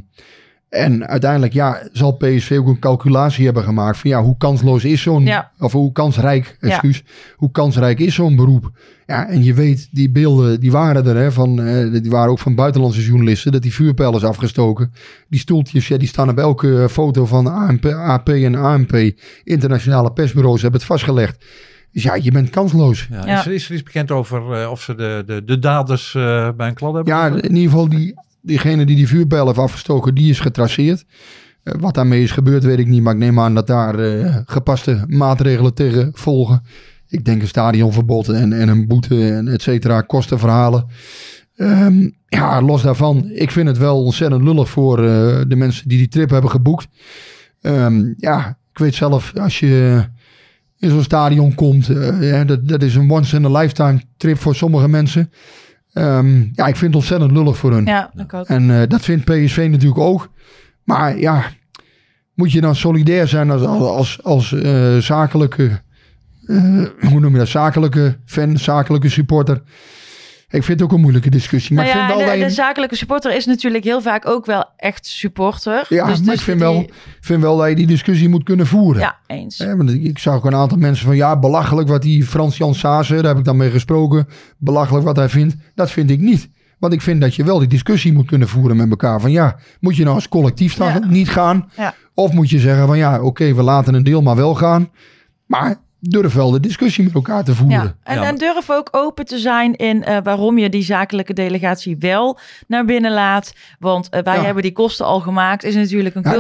[0.75, 5.03] En uiteindelijk ja, zal PSV ook een calculatie hebben gemaakt van ja, hoe kansloos is
[5.03, 5.51] zo'n, Ja.
[5.59, 6.68] of hoe kansrijk, Ja.
[6.68, 7.03] excuus,
[7.37, 8.70] hoe kansrijk is zo'n beroep.
[9.07, 12.39] Ja, en je weet, die beelden, die waren er, hè, van, eh, die waren ook
[12.39, 14.93] van buitenlandse journalisten, dat die vuurpijl is afgestoken.
[15.29, 19.12] Die stoeltjes, ja, die staan op elke eh, foto van ANP, AP en ANP,
[19.45, 21.45] internationale persbureaus hebben het vastgelegd.
[21.93, 23.07] Dus ja, je bent kansloos.
[23.11, 23.39] Ja, Ja.
[23.39, 26.49] Is, er, is er iets bekend over eh, of ze de, de, de daders eh,
[26.57, 27.12] bij een klad hebben?
[27.14, 28.14] Ja, in ieder geval die,
[28.45, 31.05] diegene die die vuurpijl heeft afgestoken, die is getraceerd.
[31.64, 33.03] Eh, wat daarmee is gebeurd, weet ik niet.
[33.03, 36.62] Maar ik neem aan dat daar eh, gepaste maatregelen tegen volgen.
[37.09, 40.86] Ik denk een stadionverbod en, en een boete en et cetera, kostenverhalen.
[41.57, 45.99] Ehm, ja, los daarvan, ik vind het wel ontzettend lullig voor eh, de mensen die
[45.99, 46.88] die trip hebben geboekt.
[47.61, 50.05] Ehm, ja, ik weet zelf, als je
[50.78, 51.86] in zo'n stadion komt,
[52.47, 55.30] dat, dat is een once in a lifetime trip voor sommige mensen.
[55.95, 57.84] Ehm, ja, ik vind het ontzettend lullig voor hun.
[57.84, 58.47] Ja, ik ook.
[58.47, 60.30] En eh, dat vindt PSV natuurlijk ook.
[60.84, 61.45] Maar ja,
[62.34, 65.80] moet je dan solidair zijn als, als, als eh, zakelijke,
[66.47, 69.62] eh, hoe noem je dat, zakelijke fan, zakelijke supporter.
[70.55, 71.77] Ik vind het ook een moeilijke discussie.
[71.77, 74.65] Maar Nou ik ja, vind wel de, zakelijke supporter is natuurlijk heel vaak ook wel
[74.77, 75.87] echt supporter.
[75.89, 76.91] ja, Dus- maar dus ik vind die- wel,
[77.21, 79.01] vind wel dat je die discussie moet kunnen voeren.
[79.03, 79.59] Ja, eens.
[79.59, 82.75] Hè, want ik, zag ook een aantal mensen van ja, belachelijk wat die Frans Jan
[82.75, 84.29] Saase, daar heb ik dan mee gesproken.
[84.59, 85.57] Belachelijk wat hij vindt.
[85.75, 86.49] Dat vind ik niet.
[86.79, 89.21] Want ik vind dat je wel die discussie moet kunnen voeren met elkaar.
[89.21, 91.01] Van ja, moet je nou als collectief dan Ja.
[91.09, 91.71] niet gaan?
[91.77, 91.95] Ja.
[92.15, 94.91] Of moet je zeggen van ja, oké, we laten een deel maar wel gaan.
[95.47, 95.77] Maar
[96.11, 97.83] durf wel de discussie met elkaar te voeren.
[97.83, 101.33] Ja, en, Ja, en durf ook open te zijn in eh, waarom je die zakelijke
[101.33, 103.53] delegatie wel naar binnen laat.
[103.79, 104.43] Want eh, wij Ja.
[104.45, 106.35] hebben die kosten al gemaakt, is natuurlijk een vond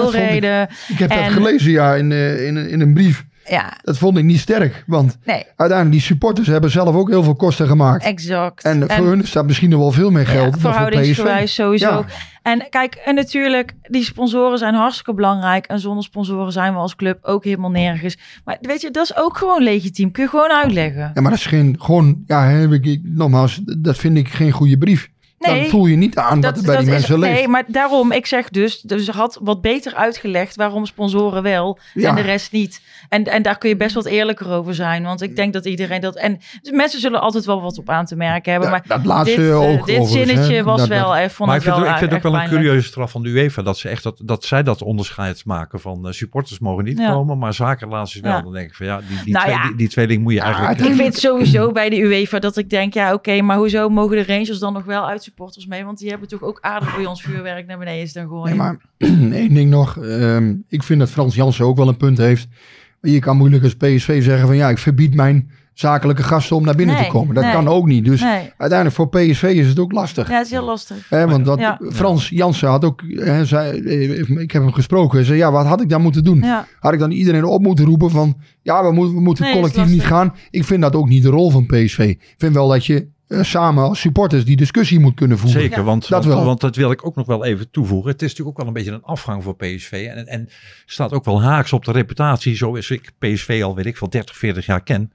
[0.88, 3.24] ik- heb En- dat gelezen ja, in, eh, in, in een brief.
[3.48, 4.84] Ja, Dat vond ik niet sterk.
[4.86, 8.04] Want nee, uiteindelijk, die supporters hebben zelf ook heel veel kosten gemaakt.
[8.04, 8.64] exact.
[8.64, 10.76] En voor hun staat misschien nog wel veel meer geld ja, dan voor PSV.
[10.76, 11.90] verhoudingsgewijs sowieso.
[11.90, 12.04] Ja.
[12.44, 15.66] En kijk, en natuurlijk, die sponsoren zijn hartstikke belangrijk.
[15.66, 18.18] En zonder sponsoren zijn we als club ook helemaal nergens.
[18.44, 20.10] Maar weet je, dat is ook gewoon legitiem.
[20.10, 21.10] Kun je gewoon uitleggen.
[21.14, 22.66] Ja, maar dat is geen, gewoon, ja,
[23.02, 25.10] nogmaals, dat vind ik geen goede brief.
[25.46, 27.34] Dan voel je niet aan wat er bij die is- mensen leeft.
[27.38, 32.08] Nee, maar daarom, ik zeg dus, dus had wat beter uitgelegd waarom sponsoren wel Ja.
[32.08, 32.82] en de rest niet.
[33.08, 35.02] En, en daar kun je best wat eerlijker over zijn.
[35.02, 36.16] Want ik denk dat iedereen dat...
[36.16, 38.70] En dus mensen zullen altijd wel wat op aan te merken hebben.
[38.70, 41.08] Ja, maar dat laatste dit, eh, ook dit overigens, zinnetje was Dat- wel...
[41.08, 43.28] dat- eh, vond maar ik vind, wel ik ook wel een curieuze straf van de
[43.28, 43.62] UEFA.
[43.62, 47.12] Dat, ze echt dat, dat zij dat onderscheid maken van eh, supporters mogen niet Ja.
[47.12, 48.32] komen, maar zakenrelaties wel.
[48.32, 48.42] Ja.
[48.42, 49.66] Dan denk ik van ja, die, die, Nou twee, ja.
[49.66, 50.80] die, die tweeling moet je eigenlijk...
[50.80, 54.24] Ik vind sowieso bij de UEFA dat ik denk, ja oké, maar hoezo mogen de
[54.32, 55.84] Rangers dan nog wel uitsupporters mee?
[55.84, 58.48] Want die hebben toch ook aardig bij ons vuurwerk naar beneden staan gooien.
[58.48, 58.76] Nee, maar
[59.40, 59.98] één ding nog.
[59.98, 62.48] ehm, ik vind dat Frans Jansen ook wel een punt heeft.
[63.00, 66.74] Je kan moeilijk als PSV zeggen van ja, ik verbied mijn zakelijke gasten om naar
[66.74, 67.34] binnen Nee, te komen.
[67.34, 67.52] Dat nee.
[67.52, 68.04] kan ook niet.
[68.04, 70.28] Dus Nee, uiteindelijk voor PSV is het ook lastig.
[70.28, 71.08] ja, het is heel lastig.
[71.08, 71.80] Want dat, Ja.
[71.92, 75.66] Frans Jansen had ook, hè, zei, eh, ik heb hem gesproken, hij zei ja, wat
[75.66, 76.38] had ik dan moeten doen?
[76.40, 76.66] Ja.
[76.80, 79.86] Had ik dan iedereen op moeten roepen van ja, we moeten, we moeten is collectief
[79.88, 80.34] niet gaan?
[80.50, 81.98] Ik vind dat ook niet de rol van PSV.
[81.98, 83.08] Ik vind wel dat je
[83.42, 85.60] samen als supporters die discussie moet kunnen voeren.
[85.60, 85.84] Zeker, Ja.
[85.84, 88.10] want, Dat want, dat wil ik ook nog wel even toevoegen.
[88.10, 90.08] Het is natuurlijk ook wel een beetje een afgang voor PSV.
[90.14, 90.48] En, en
[90.86, 94.36] staat ook wel haaks op de reputatie, zoals ik PSV al, weet ik veel, 30,
[94.36, 95.12] 40 jaar ken.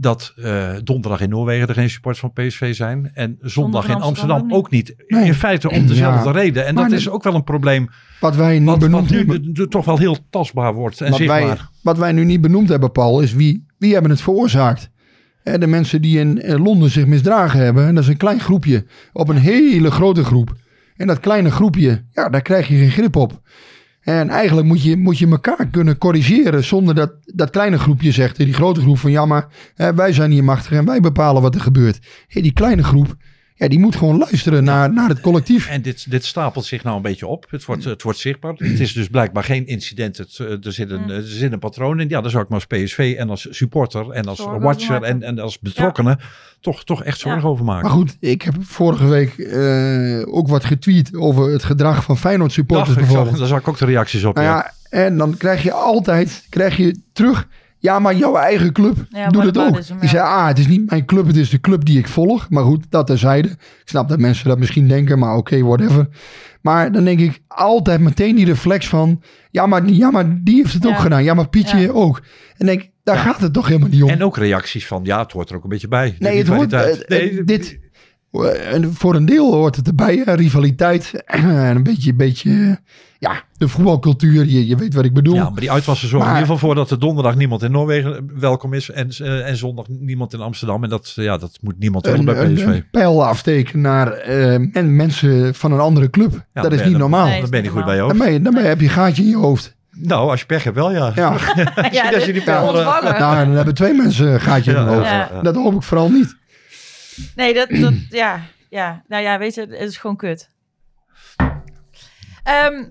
[0.00, 3.10] Dat eh, donderdag in Noorwegen er geen supporters van PSV zijn.
[3.14, 4.94] En zondag in in Amsterdam Amsterdam ook niet.
[5.06, 5.24] Nee.
[5.24, 6.34] In feite om dezelfde Ja.
[6.34, 6.66] reden.
[6.66, 7.88] En Maar dat de- is ook wel een probleem.
[8.20, 9.42] Wat wij niet Wat, wat benoemd nu hebben.
[9.42, 11.46] de- de- toch wel heel tastbaar wordt en Wat zichtbaar.
[11.46, 14.90] wij, wat wij nu niet benoemd hebben, Paul, is wie, wie hebben het veroorzaakt?
[15.56, 18.84] De mensen die in eh, Londen zich misdragen hebben, en dat is een klein groepje,
[19.12, 20.56] op een hele grote groep.
[20.96, 23.40] En dat kleine groepje, ja, daar krijg je geen grip op.
[24.00, 28.36] En eigenlijk moet je, moet je elkaar kunnen corrigeren zonder dat dat kleine groepje zegt,
[28.36, 31.54] die grote groep van ja, maar hè, wij zijn hier machtig en wij bepalen wat
[31.54, 31.98] er gebeurt.
[32.26, 33.16] Hé, die kleine groep,
[33.58, 35.68] ja, die moet gewoon luisteren naar, naar het collectief.
[35.68, 37.46] En dit, dit stapelt zich nou een beetje op.
[37.50, 38.52] Het wordt, het wordt zichtbaar.
[38.56, 40.16] Het is dus blijkbaar geen incident.
[40.16, 42.08] Het, eh, er, zit een, er zit een patroon in.
[42.08, 45.22] Ja, daar zou ik maar als PSV en als supporter en als Zorgen watcher en,
[45.22, 46.18] en als betrokkenen
[46.60, 47.88] toch, toch echt zorgen over maken.
[47.88, 52.52] Maar goed, ik heb vorige week eh, ook wat getweet over het gedrag van Feyenoord
[52.52, 53.38] supporters zag, bijvoorbeeld.
[53.38, 54.34] daar zag ik ook de reacties op.
[54.34, 54.54] Nou ja.
[54.54, 57.48] ja, en dan krijg je altijd krijg je terug.
[57.80, 59.78] Ja, maar jouw eigen club Ja, doet het dat ook.
[59.78, 60.08] is hem, ja.
[60.08, 62.50] zei, ah, het is niet mijn club, het is de club die ik volg.
[62.50, 63.48] Maar goed, dat terzijde.
[63.48, 66.08] Ik snap dat mensen dat misschien denken, maar oké, whatever.
[66.62, 69.22] Maar dan denk ik altijd meteen die reflex van...
[69.50, 70.88] Ja, maar, die- ja, maar die heeft het Ja.
[70.88, 71.24] ook gedaan.
[71.24, 71.90] Ja, maar Pietje Ja.
[71.90, 72.22] ook.
[72.56, 74.08] En denk, daar gaat het toch helemaal niet om.
[74.10, 76.16] En ook reacties van, ja, het hoort er ook een beetje bij.
[76.18, 77.78] Nee, het hoort, eh, eh, Nee, dit,
[78.70, 81.12] En voor een deel hoort het erbij, hè, rivaliteit.
[81.26, 82.78] en een beetje, beetje
[83.18, 84.44] ja, de voetbalcultuur.
[84.46, 85.34] Je, je weet wat ik bedoel.
[85.34, 87.70] Ja, maar die uitwassen zorgen Maar- in ieder geval voor dat er donderdag niemand in
[87.70, 90.84] Noorwegen welkom is en, eh, en zondag niemand in Amsterdam.
[90.84, 92.64] En dat, ja, dat moet niemand willen bij een, PSV.
[92.64, 96.46] een, een pijl afsteken naar eh, en mensen van een andere club.
[96.54, 97.26] Ja, dat is niet normaal.
[97.26, 97.40] Nee.
[97.40, 98.22] Dan ben je niet goed bij je Dan, hoofd.
[98.24, 99.76] ben je, dan ben je- heb je een gaatje in je hoofd.
[100.00, 101.12] Nou, als je pech hebt wel, ja.
[101.14, 101.32] Ja.
[101.90, 103.18] Ja, als je die pijl, eh, ontvangen.
[103.20, 105.08] nou, dan hebben twee mensen een gaatje in Ja, hun hoofd.
[105.10, 105.28] ja.
[105.42, 106.36] Dat hoop ik vooral niet.
[107.36, 109.02] Nee, dat, dat ja, ja.
[109.08, 110.48] Nou ja, weet je, het is gewoon kut.
[112.42, 112.84] Ehm,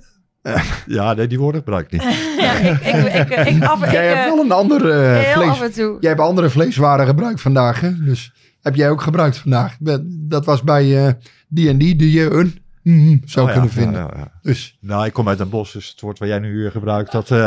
[0.98, 2.02] Ja, nee, die woorden gebruik ik niet.
[2.46, 5.32] ja, ik, ik, ik, ik, ik, af, ik, Jij hebt eh, wel een ander eh,
[5.34, 5.50] vlees.
[5.50, 5.98] af en toe.
[6.00, 7.80] Jij hebt andere vleeswaren gebruikt vandaag.
[7.80, 8.04] Hè?
[8.04, 9.76] Dus heb jij ook gebruikt vandaag.
[10.06, 11.14] Dat was bij eh,
[11.48, 14.02] die en die een mhm zou Oh, ja, kunnen vinden.
[14.02, 14.32] ja, ja, ja.
[14.42, 17.12] Dus Nou, ik kom uit een bos, dus het woord wat jij nu hier gebruikt,
[17.12, 17.46] dat, eh,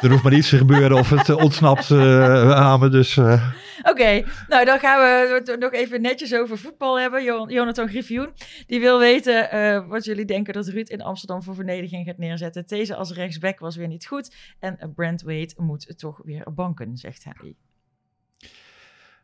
[0.00, 2.88] er hoeft maar iets te gebeuren of het eh, ontsnapt eh, aan me.
[2.88, 3.50] Dus eh,
[3.82, 7.24] Oké, nou dan gaan we het nog even netjes over voetbal hebben.
[7.24, 8.28] Jo- Jonathan Griffioen,
[8.66, 12.64] die wil weten eh, wat jullie denken dat Ruud in Amsterdam voor verdediging gaat neerzetten.
[12.66, 17.24] Deze als rechtsback was weer niet goed en Brent Wade moet toch weer banken, zegt
[17.24, 17.54] hij.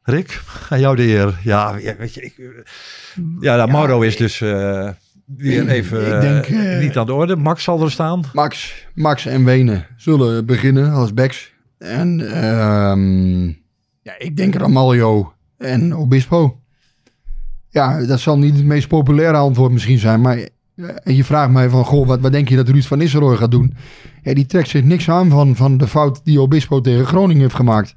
[0.03, 0.41] Rick,
[0.71, 1.39] aan jou de eer.
[1.45, 2.65] Ja, weet je, ik,
[3.41, 4.91] ja, nou, Mauro is dus eh,
[5.37, 7.37] weer even ik eh, denk, eh, niet aan de orde.
[7.37, 8.25] Max zal er staan.
[8.33, 11.53] Max, Max en Wenen zullen beginnen als backs.
[11.79, 13.47] En ehm,
[14.03, 16.61] ja, ik denk Ramaljo en Obispo.
[17.69, 20.21] Ja, dat zal niet het meest populaire antwoord misschien zijn.
[20.21, 20.49] Maar eh,
[21.03, 23.51] en je vraagt mij van, goh, wat, wat denk je dat Ruud van Nistelrooy gaat
[23.51, 23.75] doen?
[24.23, 27.55] Ja, die trekt zich niks aan van, van de fout die Obispo tegen Groningen heeft
[27.55, 27.95] gemaakt.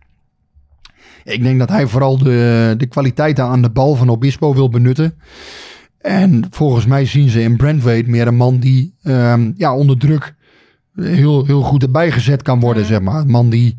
[1.23, 5.17] Ik denk dat hij vooral de, de kwaliteiten aan de bal van Obispo wil benutten.
[6.05, 10.35] En volgens mij zien ze in Brentwaite meer een man die ehm, ja, onder druk
[10.95, 13.21] heel, heel goed erbij gezet kan worden, zeg maar.
[13.21, 13.75] Een man die,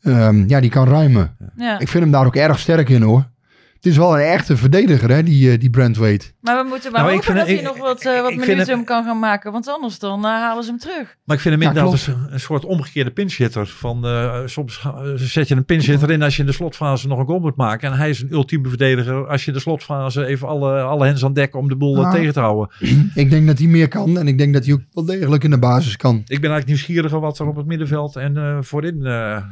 [0.00, 1.36] ehm, ja, die kan ruimen.
[1.56, 1.78] Ja.
[1.78, 3.30] Ik vind hem daar ook erg sterk in, hoor.
[3.78, 6.26] Het is wel een echte verdediger, hè, die, eh, die Brentwaite.
[6.40, 8.68] Maar we moeten maar Nou, hopen dat het- hij ik- nog wat, eh, wat minuten
[8.78, 11.16] het- kan gaan maken, want anders dan eh, halen ze hem terug.
[11.24, 13.66] Maar ik vind hem Ja, inderdaad een, een soort omgekeerde pinchitter.
[13.66, 17.26] Van, eh, soms zet je een pinchitter in als je in de slotfase nog een
[17.26, 17.90] goal moet maken.
[17.92, 21.24] En hij is een ultieme verdediger als je in de slotfase even alle, alle hens
[21.24, 22.10] aan dek om de boel Ja.
[22.10, 22.70] tegen te houden.
[23.14, 25.50] Ik denk dat hij meer kan en ik denk dat hij ook wel degelijk in
[25.50, 26.14] de basis kan.
[26.16, 29.06] Ik ben eigenlijk nieuwsgieriger wat er op het middenveld en eh, voorin.
[29.06, 29.42] eh,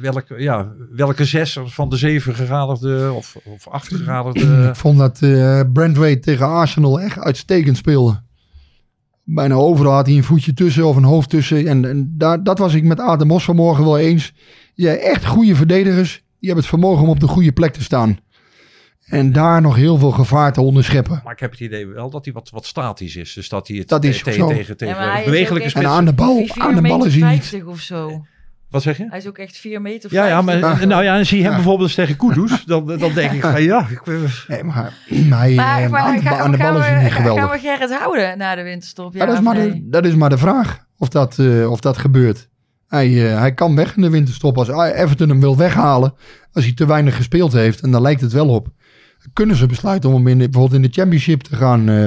[0.00, 4.68] welke, ja, welke zes van de zeven gegadigde of, of acht gegadigde.
[4.68, 8.22] Ik vond dat eh Brentwaite tegen Arsenal echt uitstekend speelde.
[9.24, 11.66] Bijna overal had hij een voetje tussen of een hoofd tussen.
[11.66, 14.32] En, en daar, dat was ik met Adem Mos vanmorgen wel eens.
[14.74, 16.12] Ja, echt goede verdedigers.
[16.12, 18.18] Die hebben het vermogen om op de goede plek te staan.
[19.04, 21.20] En daar nog heel veel gevaar te onderscheppen.
[21.24, 23.32] Maar ik heb het idee wel dat hij wat, wat statisch is.
[23.32, 26.62] Dus dat hij het Dat is tegen, tegen Ja, bewegelijke En aan de bal, 4
[26.62, 27.46] aan de bal is hij niet.
[27.46, 28.24] 50 of zo.
[28.74, 29.06] Wat zeg je?
[29.08, 30.70] Hij is ook echt 4 meter Ja, ja, 50.
[30.78, 31.56] maar nou ja, en zie je hem Ja.
[31.58, 34.14] bijvoorbeeld eens tegen Kudus, dan, dan denk ik van ja, ik, eh,
[34.48, 35.22] Nee, maar hij,
[35.54, 37.22] Maar, eh, maar aan, de, ga- aan de gaan bal is hij we- niet Gaan
[37.22, 37.52] geweldig.
[37.52, 39.12] we Gerrit houden na de winterstop?
[39.14, 39.70] Ja, Ja, dat, is maar nee?
[39.72, 42.48] de, dat is maar de vraag of dat, eh, of dat gebeurt.
[42.88, 44.58] Hij, eh, hij kan weg in de winterstop.
[44.58, 46.14] Als Everton hem wil weghalen,
[46.52, 48.68] als hij te weinig gespeeld heeft, en daar lijkt het wel op,
[49.32, 52.04] kunnen ze besluiten om hem in, de- bijvoorbeeld in de championship te gaan, eh,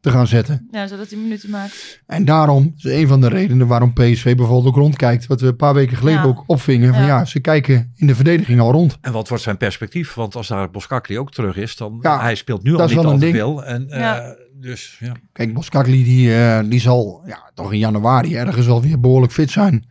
[0.00, 0.68] te gaan zetten.
[0.70, 2.00] Ja, zodat hij minuten maakt.
[2.06, 5.56] En daarom is een van de redenen waarom PSV bijvoorbeeld ook rondkijkt, wat we een
[5.56, 6.26] paar weken geleden Ja.
[6.26, 6.92] ook opvingen.
[6.94, 7.06] Van Ja.
[7.08, 7.24] ja.
[7.24, 8.98] ze kijken in de verdediging al rond.
[9.00, 10.14] en wat wordt zijn perspectief?
[10.14, 12.94] Want als daar Boskakli ook terug is, dan Ja, hij speelt nu al dat is
[12.94, 13.36] niet wel al een te ding.
[13.38, 13.64] veel.
[13.64, 14.36] En, eh, Ja.
[14.60, 15.12] Dus ja.
[15.32, 19.86] Kijk, Boskakli die, eh, die zal ja, toch in januari ergens alweer behoorlijk fit zijn.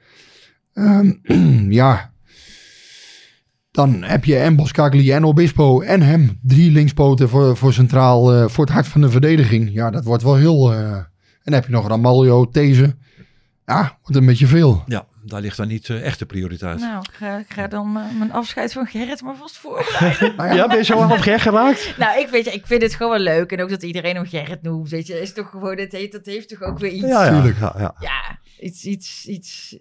[0.73, 1.11] Ehm,
[1.81, 2.11] ja,
[3.77, 6.39] dan heb je en Boskakli en Obispo en hem.
[6.41, 9.73] Drie linkspoten voor, voor centraal, eh, voor het hart van de verdediging.
[9.73, 10.73] Ja, dat wordt wel heel...
[10.73, 11.07] eh, en
[11.43, 12.95] dan heb je nog Ramaljo, These.
[13.65, 14.83] Ja, wordt een beetje veel.
[14.87, 16.79] ja, daar ligt dan niet eh, echt de prioriteit.
[16.79, 20.35] Nou, ik ga, ik ga dan mijn afscheid van Gerrit maar vast voorbereiden.
[20.37, 21.93] Nou ja, ben je zo aan het gek geraakt?
[21.97, 23.51] nou, ik, weet, je, ik vind het gewoon wel leuk.
[23.51, 24.89] En ook dat iedereen hem Gerrit noemt.
[24.89, 27.07] Weet je, is toch gewoon, het heet, dat heeft toch ook weer iets...
[27.07, 27.31] Ja, ja.
[27.31, 27.59] Tuurlijk.
[27.59, 27.95] ja, ja.
[27.99, 29.77] ja, iets, iets, iets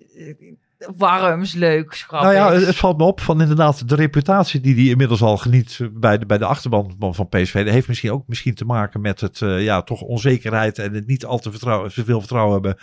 [0.96, 4.84] warms, leuks, Nou ja, het, het valt me op van inderdaad de reputatie die hij
[4.84, 7.64] inmiddels al geniet bij de, bij de achterban van- PSV.
[7.64, 11.06] Dat heeft misschien ook misschien te maken met het eh, ja, toch onzekerheid en het
[11.06, 12.76] niet al te, vertrouwen, te veel vertrouwen hebben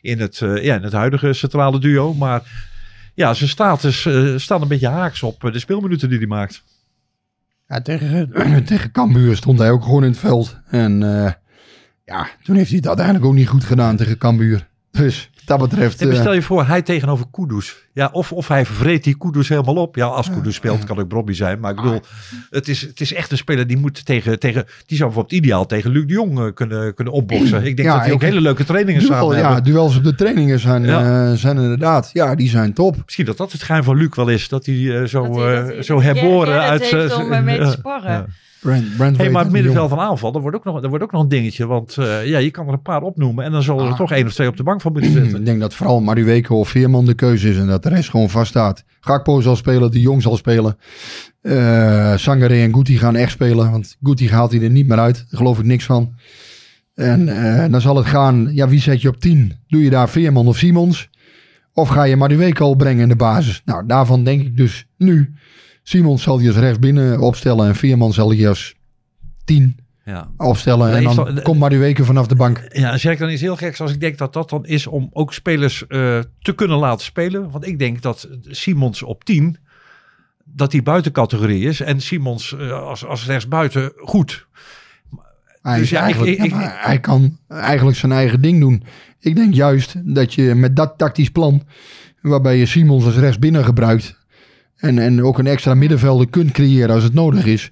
[0.00, 2.14] in het, eh, ja, in het huidige centrale duo.
[2.14, 2.42] Maar
[3.14, 6.64] ja, zijn status eh staat een beetje haaks op de speelminuten die hij maakt.
[7.68, 8.30] Ja, tegen,
[8.66, 10.58] tegen Cambuur stond hij ook gewoon in het veld.
[10.68, 11.32] En eh,
[12.04, 14.68] ja, toen heeft hij het uiteindelijk ook niet goed gedaan tegen Cambuur.
[14.90, 16.00] Dus dat betreft...
[16.02, 17.76] En eh, stel je voor, hij tegenover Kudus.
[17.92, 19.96] Ja, of, of hij vreet die Kudus helemaal op.
[19.96, 21.60] Ja, als Kudus speelt, kan ook Bobby zijn.
[21.60, 22.00] Maar ik bedoel,
[22.50, 25.66] het is, het is echt een speler die moet tegen, tegen die zou bijvoorbeeld ideaal
[25.66, 27.64] tegen Luc de Jong eh, kunnen, kunnen opboksen.
[27.64, 29.64] Ik denk Ja, dat die ook hele leuke trainingen duel, samen ja, hebben.
[29.72, 31.30] duels op de trainingen zijn, Ja.
[31.30, 32.96] eh, zijn inderdaad, ja, die zijn top.
[33.04, 34.48] Misschien dat dat het geheim van Luc wel is.
[34.48, 36.82] Dat hij eh, zo, Dat hij- eh, dat hij- zo hij herboren uit...
[36.92, 38.26] eh, om, eh, mee te ja, sparren.
[38.72, 41.22] Hey, weet maar het, middenveld van aanval, dat wordt ook nog, dat wordt ook nog
[41.22, 41.66] een dingetje.
[41.66, 43.44] Want eh, ja, je kan er een paar opnoemen.
[43.44, 43.96] En dan zullen er Ah.
[43.96, 45.38] toch één of twee op de bank van moeten zitten.
[45.40, 48.30] Ik denk dat vooral Madueke of Veerman de keuze is en dat de rest gewoon
[48.30, 48.84] vaststaat.
[49.00, 50.76] Gakpo zal spelen, de Jong zal spelen.
[51.40, 55.14] Eh Sangare en Guti gaan echt spelen, want Guti haalt hij er niet meer uit.
[55.16, 56.14] Daar geloof ik niks van.
[56.94, 59.52] En eh, dan zal het gaan, ja, wie zet je op 10?
[59.68, 61.08] Doe je daar Veerman of Simons?
[61.72, 63.62] Of ga je Madueke al brengen in de basis?
[63.64, 65.34] Nou, daarvan denk ik dus nu.
[65.88, 68.74] Simons zal hij als rechtsbinnen opstellen en Veerman zal hij als
[69.44, 70.28] 10 Ja.
[70.36, 70.90] opstellen.
[70.90, 72.66] Nee, En dan komt Madueke vanaf de bank.
[72.72, 74.86] Ja, en zeg ik dan iets heel geks als ik denk dat dat dan is
[74.86, 77.50] om ook spelers eh, te kunnen laten spelen.
[77.50, 79.56] Want ik denk dat Simons op 10,
[80.44, 81.80] dat die buitencategorie is.
[81.80, 84.46] En Simons eh, als, als rechtsbuiten goed.
[85.62, 88.60] Hij, Dus is ja, ik- eigenlijk, ik- ja, maar hij kan eigenlijk zijn eigen ding
[88.60, 88.82] doen.
[89.20, 91.62] Ik denk juist dat je met dat tactisch plan,
[92.20, 94.24] waarbij je Simons als rechtsbinnen gebruikt
[94.76, 97.70] en, en ook een extra middenvelder kunt creëren als het nodig is.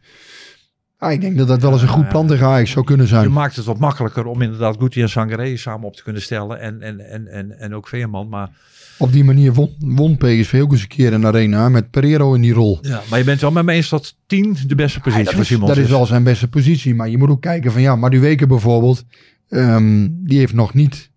[0.98, 3.12] Ah, ik denk dat dat wel eens een goed plan tegen Ajax zou kunnen Je
[3.12, 3.32] zijn.
[3.32, 6.60] maakt het wat makkelijker om inderdaad Guti en Sangaré samen op te kunnen stellen.
[6.60, 8.28] En, en, en, en, en ook Veerman.
[8.28, 8.50] Maar,
[8.98, 12.40] Op die manier won, won PSV ook eens een keer een arena met Pereiro in
[12.40, 12.78] die rol.
[12.82, 15.32] ja, maar je bent wel met me eens dat 10 de beste positie Ja, dat
[15.34, 16.94] voor is, Simons dat is wel zijn beste positie.
[16.94, 19.04] Maar je moet ook kijken van ja, Madueke bijvoorbeeld.
[19.48, 21.10] ehm, die heeft nog niet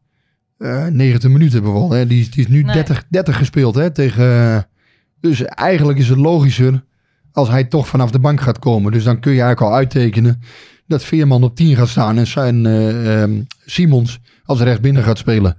[0.58, 1.92] eh 90 minuten bijvoorbeeld.
[1.94, 2.08] Hè.
[2.08, 2.74] Die, is- die is nu Nee.
[2.74, 4.68] 30, 30 gespeeld hè, tegen...
[5.22, 6.84] dus eigenlijk is het logischer
[7.32, 8.91] als hij toch vanaf de bank gaat komen.
[8.91, 10.41] Dus dan kun je eigenlijk al uittekenen
[10.88, 15.57] dat Veerman op 10 gaat staan en zijn eh, ehm, Simons als rechtsbinnen gaat spelen.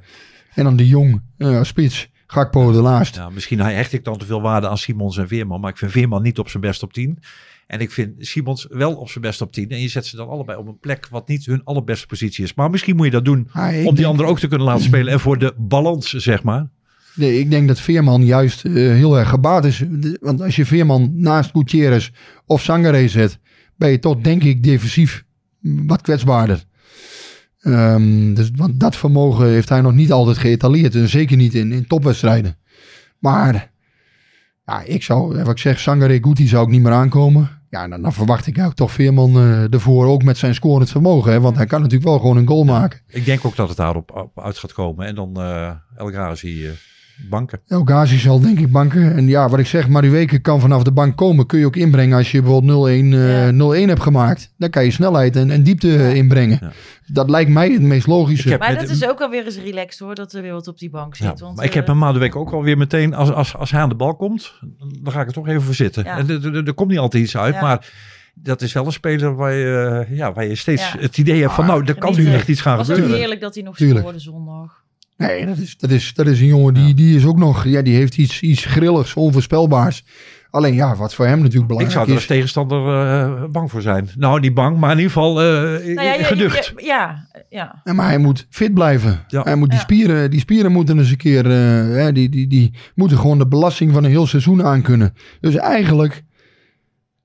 [0.55, 3.15] En dan de Jong als spits, Gakpo de laatst.
[3.15, 5.61] Ja, misschien hecht ik dan te veel waarde aan Simons en Veerman.
[5.61, 7.19] Maar ik vind Veerman niet op zijn best op 10.
[7.67, 9.69] En ik vind Simons wel op zijn best op 10.
[9.69, 12.55] En je zet ze dan allebei op een plek wat niet hun allerbeste positie is.
[12.55, 14.85] Maar misschien moet je dat doen Ah, om die denk- anderen ook te kunnen laten
[14.85, 15.13] spelen.
[15.13, 16.69] En voor de balans, zeg maar.
[17.19, 19.85] Nee, ik denk dat Veerman juist eh, heel erg gebaat is.
[20.21, 22.11] Want als je Veerman naast Gutierrez
[22.47, 23.39] of Sangaré zet,
[23.77, 25.25] ben je toch denk ik defensief
[25.61, 26.65] wat kwetsbaarder.
[27.61, 30.95] Ehm, dus, want dat vermogen heeft hij nog niet altijd geëtaleerd.
[30.95, 32.57] En zeker niet in, in topwedstrijden.
[33.19, 33.73] Maar
[34.67, 37.51] ja, ik zou, wat ik zeg, Sangaré Guti zou ik niet meer aankomen.
[37.71, 41.33] Ja, dan, dan verwacht ik ook toch Veerman eh ervoor, ook met zijn scorend vermogen.
[41.33, 41.41] Hè?
[41.41, 43.01] Want hij kan natuurlijk wel gewoon een goal maken.
[43.07, 45.07] Ik denk ook dat het daarop op uit gaat komen.
[45.07, 46.73] En dan eh El Ghazi eh,
[47.31, 47.61] banken.
[47.67, 49.17] El Ghazi zal denk ik banken.
[49.17, 51.47] En ja, wat ik zeg, Madueke kan vanaf de bank komen.
[51.47, 54.53] Kun je ook inbrengen als je bijvoorbeeld 0-1 eh, 0-1 hebt gemaakt.
[54.57, 56.59] Dan kan je snelheid en, en diepte eh, inbrengen.
[56.61, 56.73] Ja.
[57.07, 58.45] Dat lijkt mij het meest logische.
[58.45, 60.69] Ik heb- Maar met- dat is ook alweer eens relaxed hoor, dat er weer wat
[60.69, 61.41] op die bank Ja, zit.
[61.41, 63.81] want, maar ik heb eh, hem de week ook alweer meteen, als, als, als hij
[63.81, 64.53] aan de bal komt,
[65.03, 66.05] dan ga ik er toch even voor zitten.
[66.05, 66.19] Ja.
[66.19, 66.29] En
[66.67, 67.61] er, komt niet altijd iets uit, Ja.
[67.61, 67.93] maar
[68.35, 70.99] dat is wel een speler waar je, eh, ja, waar je steeds Ja.
[70.99, 73.19] het idee hebt van, nou, er kan nu echt iets gaan was ook gebeuren.
[73.19, 74.87] heerlijk dat hij nog scoorde zondag.
[75.19, 77.65] Nee, dat is, dat, is, dat is een jongen die, die is ook nog...
[77.65, 80.05] Ja, die heeft iets, iets grilligs, onvoorspelbaars.
[80.51, 82.29] Alleen ja, wat voor hem natuurlijk Ik belangrijk zou er als is...
[82.29, 84.09] tegenstander eh, bang voor zijn.
[84.17, 86.73] Nou, niet bang, maar in ieder geval eh, Nou ja, geducht.
[86.77, 87.81] ja, ja.
[87.85, 89.25] Ja, maar hij moet fit blijven.
[89.29, 89.43] Ja.
[89.43, 89.85] Hij moet die, Ja.
[89.85, 91.45] spieren, die spieren moeten eens een keer...
[91.47, 95.15] eh, hè, die, die, die moeten gewoon de belasting van een heel seizoen aankunnen.
[95.41, 96.23] Dus eigenlijk...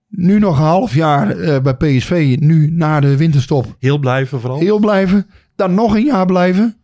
[0.10, 2.36] Nu nog een half jaar eh, bij PSV.
[2.40, 4.60] Nu na de winterstop Heel blijven vooral.
[4.60, 5.26] heel blijven.
[5.56, 6.78] Dan nog een jaar blijven.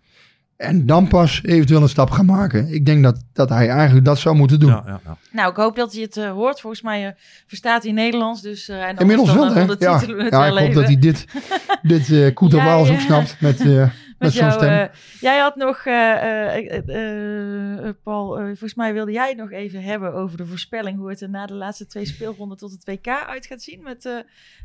[0.60, 2.74] En dan pas eventueel een stap gaan maken.
[2.74, 4.70] Ik denk dat, dat hij eigenlijk dat zou moeten doen.
[4.70, 5.18] Ja, ja, ja.
[5.32, 6.60] Nou, ik hoop dat hij het eh, hoort.
[6.60, 7.12] Volgens mij eh,
[7.47, 8.41] verstaat hij Nederlands.
[8.41, 9.62] Dus, eh, en Inmiddels wel, hè?
[9.62, 9.99] Ja, het ja
[10.30, 11.26] wel ik hoop dat hij dit,
[11.82, 14.89] dit eh Koeterwaals Ja, ook snapt met, eh, met, Met stem.
[15.20, 19.51] jij had nog, eh, eh, eh, eh, Paul, eh, volgens mij wilde jij het nog
[19.51, 22.86] even hebben over de voorspelling hoe het er na de laatste twee speelronden tot het
[22.86, 24.14] WK uit gaat zien met eh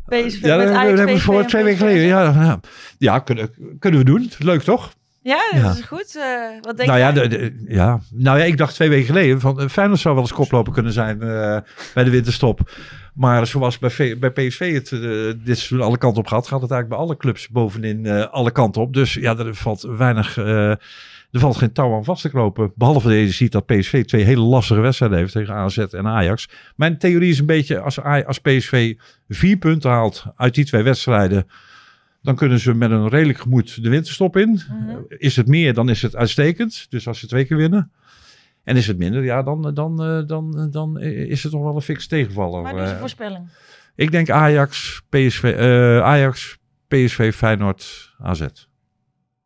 [0.06, 0.40] PSV.
[0.40, 2.06] Ja, met dat hebben we voor twee weken geleden.
[2.06, 2.60] Ja, ja.
[2.98, 4.30] ja kunnen, kunnen we doen.
[4.38, 4.92] Leuk toch?
[5.24, 5.70] Ja, dat Ja.
[5.70, 6.16] is goed.
[6.16, 6.24] Eh,
[6.60, 8.00] wat denk nou, ja, de, de- ja.
[8.14, 10.92] nou ja, ik dacht twee weken geleden van eh, Feyenoord zou wel eens koploper kunnen
[10.92, 11.58] zijn eh,
[11.94, 12.70] bij de winterstop.
[13.14, 14.90] Maar zoals bij, V- bij PSV het
[15.44, 18.82] dit seizoen alle kanten op gaat, gaat het eigenlijk bij alle clubs bovenin alle kanten
[18.82, 18.92] op.
[18.94, 20.78] Dus ja, er valt weinig, er
[21.30, 22.72] valt geen touw aan vast te knopen.
[22.74, 26.48] Behalve dat je ziet dat PSV twee hele lastige wedstrijden heeft tegen AZ en Ajax.
[26.76, 28.94] Mijn theorie is een beetje, als, als PSV
[29.28, 31.46] vier punten haalt uit die twee wedstrijden,
[32.24, 34.48] dan kunnen ze met een redelijk gemoed de winterstop in.
[34.50, 34.96] Mhm.
[35.08, 36.86] Is het meer, dan is het uitstekend.
[36.88, 37.92] Dus als ze twee keer winnen.
[38.64, 41.82] En is het minder, ja, dan, dan, eh, dan, dan is het nog wel een
[41.82, 42.62] fix tegenvaller.
[42.62, 43.48] Maar Eh, voorspelling.
[43.94, 46.58] ik denk Ajax, PSV, eh, Ajax,
[46.88, 48.46] PSV, Feyenoord, AZ.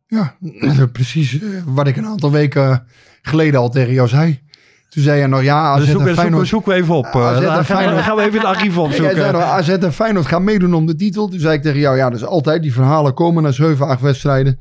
[0.07, 0.37] Ja,
[0.93, 2.87] precies eh, wat ik een aantal weken
[3.22, 4.41] geleden al tegen jou zei.
[4.89, 6.49] Toen zei je nog, ja, AZ Dus en zoeken, zoeken, Feyenoord...
[6.49, 7.07] zoeken we even op.
[7.07, 7.95] AZ eh, en gaan, we, Feyenoord.
[7.95, 9.32] dan gaan we even het archief Jij zei opzoeken.
[9.32, 11.28] nog, AZ en Feyenoord gaan meedoen om de titel.
[11.28, 14.59] Toen zei ik tegen jou, ja, dus altijd die verhalen komen na 7, 8 wedstrijden.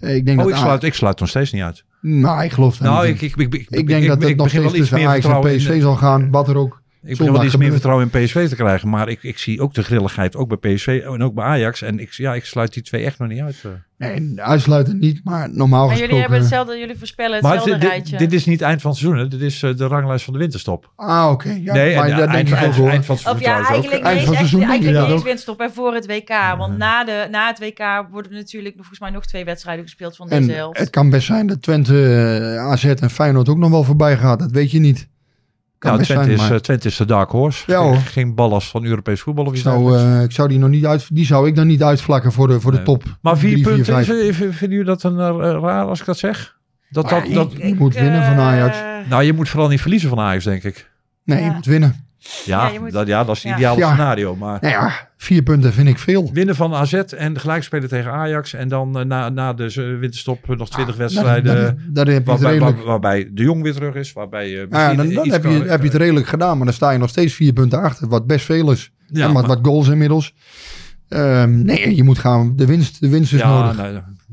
[0.00, 1.84] Eh, Ik denk Oh, dat ik sluit, ik sluit nog steeds niet uit.
[2.00, 4.72] Nou, ik geloof daar Nou, niet ik, ik, ik, ik, denk dat het nog steeds
[4.72, 6.30] tussen Ajax en PSV zal gaan.
[6.30, 8.88] Wat er ook Ik begin wel iets meer vertrouwen in PSV te krijgen.
[8.88, 11.82] Maar ik, ik zie ook de grilligheid, ook bij PSV en ook bij Ajax.
[11.82, 13.56] En ik, ja, ik sluit die twee echt nog niet uit.
[13.64, 13.70] eh.
[13.98, 16.20] Nee, uitsluiten niet, maar normaal Maar jullie gesproken...
[16.20, 18.16] hebben hetzelfde, jullie voorspellen Maar hetzelfde dit, rijtje.
[18.18, 19.20] dit, dit is niet eind van het seizoen.
[19.22, 19.28] Hè.
[19.28, 20.92] Dit is eh, de ranglijst van de winterstop.
[20.96, 21.48] Ah, oké.
[21.62, 22.90] Ja, nee, maar en, dat eind, denk ik eind, ook hoor.
[22.90, 23.66] eind van het Of seizoen ja, ook.
[23.66, 26.28] eigenlijk Eind niet van eens, seizoen ik winststop en voor het WK.
[26.56, 30.16] Want na, de, na het WK worden natuurlijk nog, volgens mij nog twee wedstrijden gespeeld
[30.16, 30.78] van deze En helft.
[30.78, 32.14] het kan best zijn dat Twente,
[32.56, 34.38] eh, AZ en Feyenoord ook nog wel voorbij gaat.
[34.38, 35.08] Dat weet je niet.
[35.80, 37.64] Best Twente, zijn, is, maar eh, Twente is de dark horse.
[37.66, 40.86] Ja, geen, ballast van Europees voetbal of ik iets eh, ik zou die nog niet
[40.86, 42.86] uit, die zou ik dan niet uitvlakken voor de, voor de Nee.
[42.86, 43.02] top.
[43.20, 44.08] Maar vier drie, punten, vijf.
[44.08, 46.58] is- vinden jullie dat een eh, raar als ik dat zeg?
[46.90, 48.76] Dat, Maar dat, dat, je- je moet winnen van Ajax.
[48.76, 50.90] Eh, nou, je moet vooral niet verliezen van Ajax, denk ik.
[51.24, 51.44] Nee, Ja.
[51.46, 52.04] je moet winnen.
[52.44, 53.56] Ja, Ja, moet- dat, ja dat is het ja.
[53.58, 53.88] ideale Ja.
[53.92, 54.36] scenario.
[54.36, 56.30] Maar Nou ja, vier punten vind ik veel.
[56.32, 58.52] winnen van AZ en gelijk spelen tegen Ajax.
[58.54, 61.56] En dan eh, na, na de winterstop eh, nog twintig Dat, wedstrijden.
[61.56, 62.76] heb je waarbij, redelijk...
[62.76, 64.12] waar- waarbij de Jong weer terug is.
[64.12, 66.74] Waarbij eh Ja, dan, dan heb, je, kan- heb je het redelijk gedaan, maar dan
[66.74, 68.08] sta je nog steeds vier punten achter.
[68.08, 68.92] Wat best veel is.
[69.06, 70.34] Ja, en wat, maar- wat goals inmiddels.
[71.08, 72.52] Ehm, nee, je moet gaan.
[72.56, 73.76] De winst, de winst is ja, nodig.
[73.76, 73.92] nou,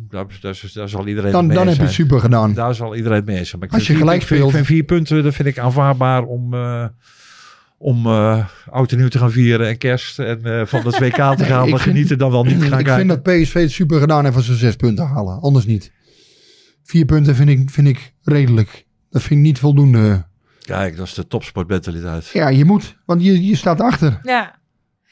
[0.09, 2.53] daar, daar, daar zal iedereen dan mee dan heb je het super gedaan.
[2.53, 3.61] Daar zal iedereen mee eens zijn.
[3.61, 6.53] Maar Als je vier- gelijk ik speelt- vind vier punten, dat vind ik aanvaardbaar om,
[6.53, 6.85] eh
[7.77, 11.13] om eh oud en nieuw te gaan vieren en kerst en eh, van het WK
[11.15, 11.35] te gaan.
[11.37, 12.95] ik maar vind- genieten dan wel niet gaan ik kijken.
[12.95, 15.39] vind dat PSV het super gedaan heeft als ze zes punten halen.
[15.41, 15.91] Anders niet.
[16.83, 18.85] Vier punten vind ik, vind ik redelijk.
[19.09, 20.25] Dat vind ik niet voldoende.
[20.61, 22.27] Kijk, dat is de topsportmentaliteit.
[22.33, 22.97] Ja, je moet.
[23.05, 24.19] Want je, je staat achter.
[24.23, 24.56] ja,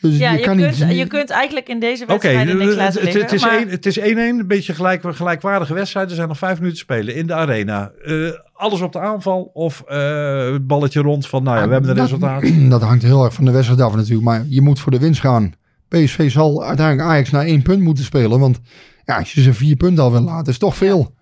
[0.01, 0.97] Dus ja je, kan kunt, niet...
[0.97, 3.21] je kunt eigenlijk in deze Oké, wedstrijden niks het, laten het, liggen.
[3.21, 6.09] het is maar- het is 1-1, een beetje gelijk, gelijkwaardige wedstrijd.
[6.09, 7.91] Er zijn nog vijf minuten te spelen in de arena.
[8.05, 8.13] Eh,
[8.53, 11.95] alles op de aanval of eh, het balletje rond van, nou ja, we hebben een
[11.95, 12.43] dat, resultaat.
[12.69, 14.25] Dat hangt heel erg van de wedstrijd af natuurlijk.
[14.25, 15.53] Maar je moet voor de winst gaan.
[15.87, 18.39] PSV zal uiteindelijk Ajax naar één punt moeten spelen.
[18.39, 18.59] Want
[19.05, 21.13] ja, als je ze vier punten al wil laten, is toch veel.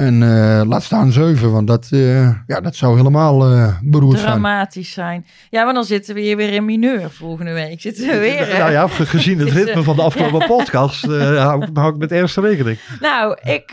[0.00, 1.52] En eh, laat staan zeven.
[1.52, 4.30] Want dat, eh, ja, dat zou helemaal eh beroerd zijn.
[4.30, 5.26] dramatisch zijn.
[5.50, 7.80] Ja, maar dan zitten we hier weer in mineur volgende week.
[7.80, 8.58] Zitten we weer.
[8.58, 12.12] Nou ja, ge- gezien het ritme van de afgelopen podcast, hou, ik- hou ik met
[12.12, 12.78] ergste rekening.
[13.00, 13.70] Nou, ik,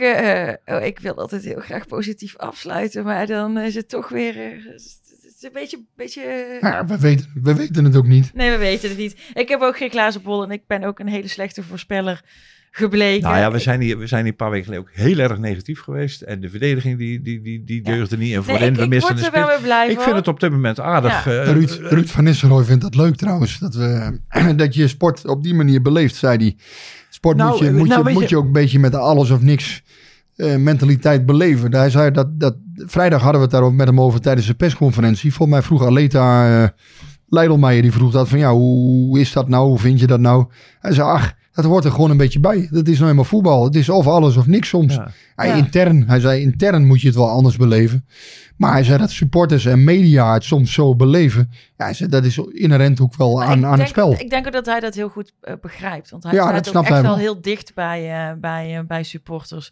[0.66, 4.34] oh, ik wil altijd heel graag positief afsluiten, maar dan is het toch weer.
[4.36, 4.76] het
[5.38, 5.80] is een beetje.
[5.96, 6.22] beetje
[6.62, 8.32] Nou ja, we, weten, we weten het ook niet.
[8.34, 9.16] Nee, we weten het niet.
[9.34, 12.22] Ik heb ook geen glazen bol en ik ben ook een hele slechte voorspeller
[12.78, 13.24] gebleken.
[13.24, 15.38] Nou ja, we zijn, hier, we zijn hier een paar weken geleden ook heel erg
[15.38, 16.22] negatief geweest.
[16.22, 17.92] En de verdediging die, die, die, die Ja.
[17.96, 18.34] deugde niet.
[18.34, 20.28] En Nee, voorin, ik, we ik missen word er wel weer blij Ik vind het
[20.28, 21.26] op dit moment aardig.
[21.26, 21.32] Ja.
[21.32, 23.60] eh, Ruud, eh, Ruud van Nistelrooy vindt dat leuk trouwens.
[23.60, 24.20] Dat, we,
[24.56, 26.56] dat je sport op die manier beleeft, zei hij.
[27.10, 28.92] Sport Nou, moet, je, eh, moet, nou, je, moet je- je ook een beetje met
[28.92, 29.84] de alles of niks
[30.36, 31.74] eh, mentaliteit beleven.
[31.76, 32.56] Hij zei dat, dat...
[32.86, 35.34] Vrijdag hadden we het daar ook met hem over tijdens de persconferentie.
[35.34, 36.68] Volgens mij vroeg Aleta uh,
[37.30, 38.40] Leidelmeijer, die vroeg dat van...
[38.40, 39.68] Ja, hoe is dat nou?
[39.68, 40.46] Hoe vind je dat nou?
[40.80, 42.68] Hij zei, ach, dat hoort er gewoon een beetje bij.
[42.72, 43.64] Dat is nou helemaal voetbal.
[43.64, 44.96] Het is of alles of niks soms.
[44.96, 45.12] Ja.
[45.36, 45.54] Ja.
[45.54, 48.06] Intern, hij zei, intern moet je het wel anders beleven.
[48.58, 51.50] Maar hij zei dat supporters en media het soms zo beleven.
[51.78, 54.14] Ja, hij zei, dat is inherent ook wel Maar aan, aan het spel.
[54.14, 56.10] Ik denk ook dat hij dat heel goed eh, begrijpt.
[56.10, 57.20] Want hij Ja, staat dat ook echt hij wel wel.
[57.20, 59.72] heel dicht bij, eh, bij, eh, bij supporters.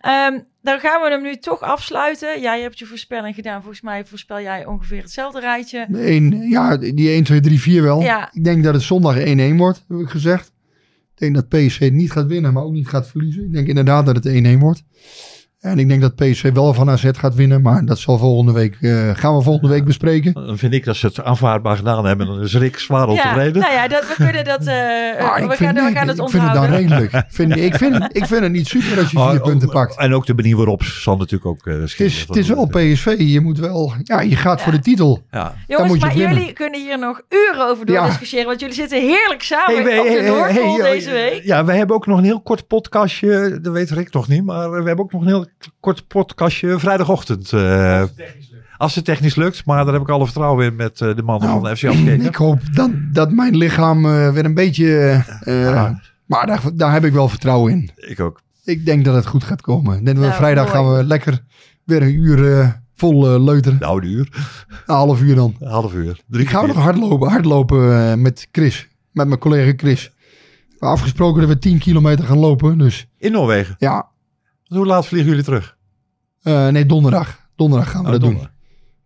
[0.00, 2.40] Ehm, dan gaan we hem nu toch afsluiten.
[2.40, 3.60] Jij hebt je voorspelling gedaan.
[3.60, 5.86] Volgens mij voorspel jij ongeveer hetzelfde rijtje.
[5.92, 8.00] Eén, ja, die 1, 2, 3, 4 wel.
[8.00, 8.28] Ja.
[8.32, 10.52] Ik denk dat het zondag 1-1 wordt, heb ik gezegd.
[11.22, 13.44] Ik dat PSV niet gaat winnen, maar ook niet gaat verliezen.
[13.44, 14.84] Ik denk inderdaad dat het 1-1 wordt.
[15.62, 18.76] En ik denk dat PSV wel van AZ gaat winnen, maar dat zal volgende week,
[18.80, 20.32] eh, gaan we volgende week bespreken.
[20.32, 22.26] Dan vind ik dat ze het aanvaardbaar gedaan hebben.
[22.26, 23.60] Dan is Rick zwaar ontevreden.
[23.62, 24.66] nou ja, dat, we kunnen dat.
[24.66, 26.70] eh, Ah, we, ik gaan, vind, we gaan het ik vind het dan onthouden.
[26.98, 27.24] redelijk.
[27.28, 29.98] Vind, ik, vind, ik vind het niet super als je vier ook- punten pakt.
[29.98, 33.14] En ook de manier waarop zal natuurlijk ook uh, Het is, het is wel PSV.
[33.18, 35.22] Je moet wel, ja, je gaat voor de titel.
[35.30, 35.42] Ja.
[35.42, 36.36] Dan Jongens, moet je maar winnen.
[36.38, 38.06] jullie kunnen hier nog uren over door Ja.
[38.06, 38.46] discussiëren.
[38.46, 41.42] Want jullie zitten heerlijk samen Hey, op de hey, hey, Noordpool hey, deze week.
[41.44, 43.58] Ja, wij hebben ook nog een heel kort podcastje.
[43.62, 44.44] Dat weet Rick nog niet.
[44.44, 45.46] Maar we hebben ook nog een heel
[45.80, 47.52] kort podcastje vrijdagochtend.
[47.52, 48.02] eh,
[48.76, 49.64] als het technisch lukt.
[49.64, 51.84] Maar daar heb ik alle vertrouwen in met eh, de mannen Nou, van de FC
[51.84, 52.24] Afkeken.
[52.26, 55.22] Ik hoop dat, dat mijn lichaam eh, weer een beetje...
[55.44, 56.00] eh, Ja.
[56.26, 57.90] Maar daar, daar heb ik wel vertrouwen in.
[57.96, 58.40] Ik ook.
[58.64, 60.02] Ik denk dat het goed gaat komen.
[60.02, 60.76] Nou, vrijdag mooi.
[60.76, 61.44] gaan we lekker
[61.84, 63.78] weer een uur eh, vol eh, leuteren.
[63.80, 64.28] Nou, een uur.
[64.86, 65.56] Een half uur dan.
[65.60, 66.20] Een half uur.
[66.28, 68.88] Drie Ik ga nog hardlopen, hardlopen eh, met Chris.
[69.12, 70.10] Met mijn collega Chris.
[70.68, 72.78] We hebben afgesproken dat we 10 kilometer gaan lopen.
[72.78, 73.74] Dus In Noorwegen.
[73.78, 74.06] ja,
[74.72, 75.76] Hoe laat vliegen jullie terug?
[76.42, 77.40] eh, nee, donderdag.
[77.56, 78.30] Donderdag gaan we Oh, dat doen.
[78.30, 78.56] donderdag.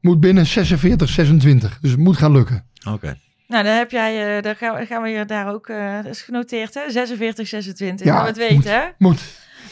[0.00, 1.78] Moet binnen 46, 26.
[1.80, 2.66] Dus het moet gaan lukken.
[2.88, 3.18] Oké.
[3.46, 6.04] Nou, dan heb jij, eh daar gaan we, gaan we hier daar ook, eh, dat
[6.12, 8.06] is genoteerd hè, 46, 26.
[8.06, 8.82] Ja, het weten hè.
[8.98, 9.20] Moet.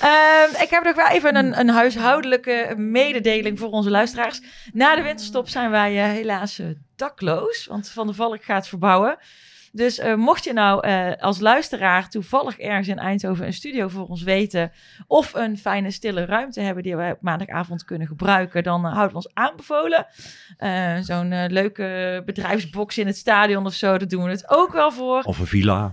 [0.01, 4.41] Ehm, ik heb nog wel even een, een huishoudelijke mededeling voor onze luisteraars.
[4.73, 6.61] Na de winterstop zijn wij helaas
[6.97, 9.17] dakloos, want Van de Valk gaat verbouwen.
[9.75, 14.07] Dus eh, mocht je nou eh, als luisteraar toevallig ergens in Eindhoven een studio voor
[14.07, 14.73] ons weten.
[15.07, 18.63] Of een fijne stille ruimte hebben die wij op maandagavond kunnen gebruiken.
[18.63, 20.07] Dan uh, houden we ons aanbevolen.
[20.59, 23.99] Uh, Zo'n uh, leuke bedrijfsbox in het stadion of zo.
[23.99, 25.23] Daar doen we het ook wel voor.
[25.23, 25.93] Of een villa.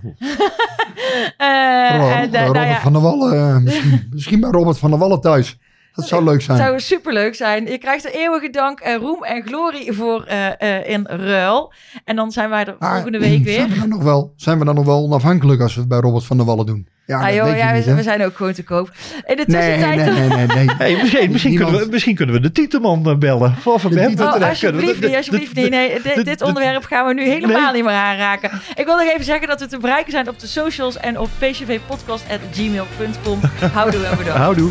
[1.98, 2.80] Robert, en, nou ja.
[2.80, 3.62] van der Wallen.
[3.62, 5.58] misschien, misschien bij Robert van der Wallen thuis.
[5.94, 6.58] Dat zou leuk zijn.
[6.58, 7.66] Dat zou superleuk zijn.
[7.66, 11.72] Je krijgt er eeuwige dank en roem en glorie voor uh, uh, in ruil.
[12.04, 13.54] En dan zijn wij er volgende week weer.
[13.54, 15.98] Zijn we, dan nog wel, zijn we dan nog wel onafhankelijk als we het bij
[15.98, 16.88] Robert van der Wallen doen?
[17.06, 18.90] Ja, ah, joh, ja niet, we, we, zijn ook gewoon te koop.
[19.26, 19.96] In de nee, tussentijd...
[19.96, 20.46] Nee, nee, nee.
[20.46, 23.54] nee, hey, misschien, misschien, kunnen we, misschien kunnen we de titelman bellen.
[23.64, 25.70] Of de titel oh, alsjeblieft niet, alsjeblieft niet.
[25.70, 27.72] Nee, dit, dit onderwerp gaan we nu helemaal nee.
[27.72, 28.50] niet meer aanraken.
[28.74, 31.28] Ik wil nog even zeggen dat we te bereiken zijn op de socials en op
[31.38, 33.40] pcvpodcast.gmail.com.
[33.72, 34.40] Houdoe en bedankt.
[34.40, 34.70] Houdoe.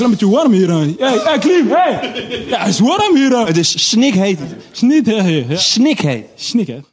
[0.00, 0.96] Klimmetje warm hier aan.
[0.98, 2.12] Hey, Klim, hey!
[2.46, 3.46] Ja, het is warm hier aan.
[3.46, 4.38] Het is snikheet.
[4.72, 5.60] Snikheet.
[5.60, 6.24] Snikheet.
[6.34, 6.84] Snikheet.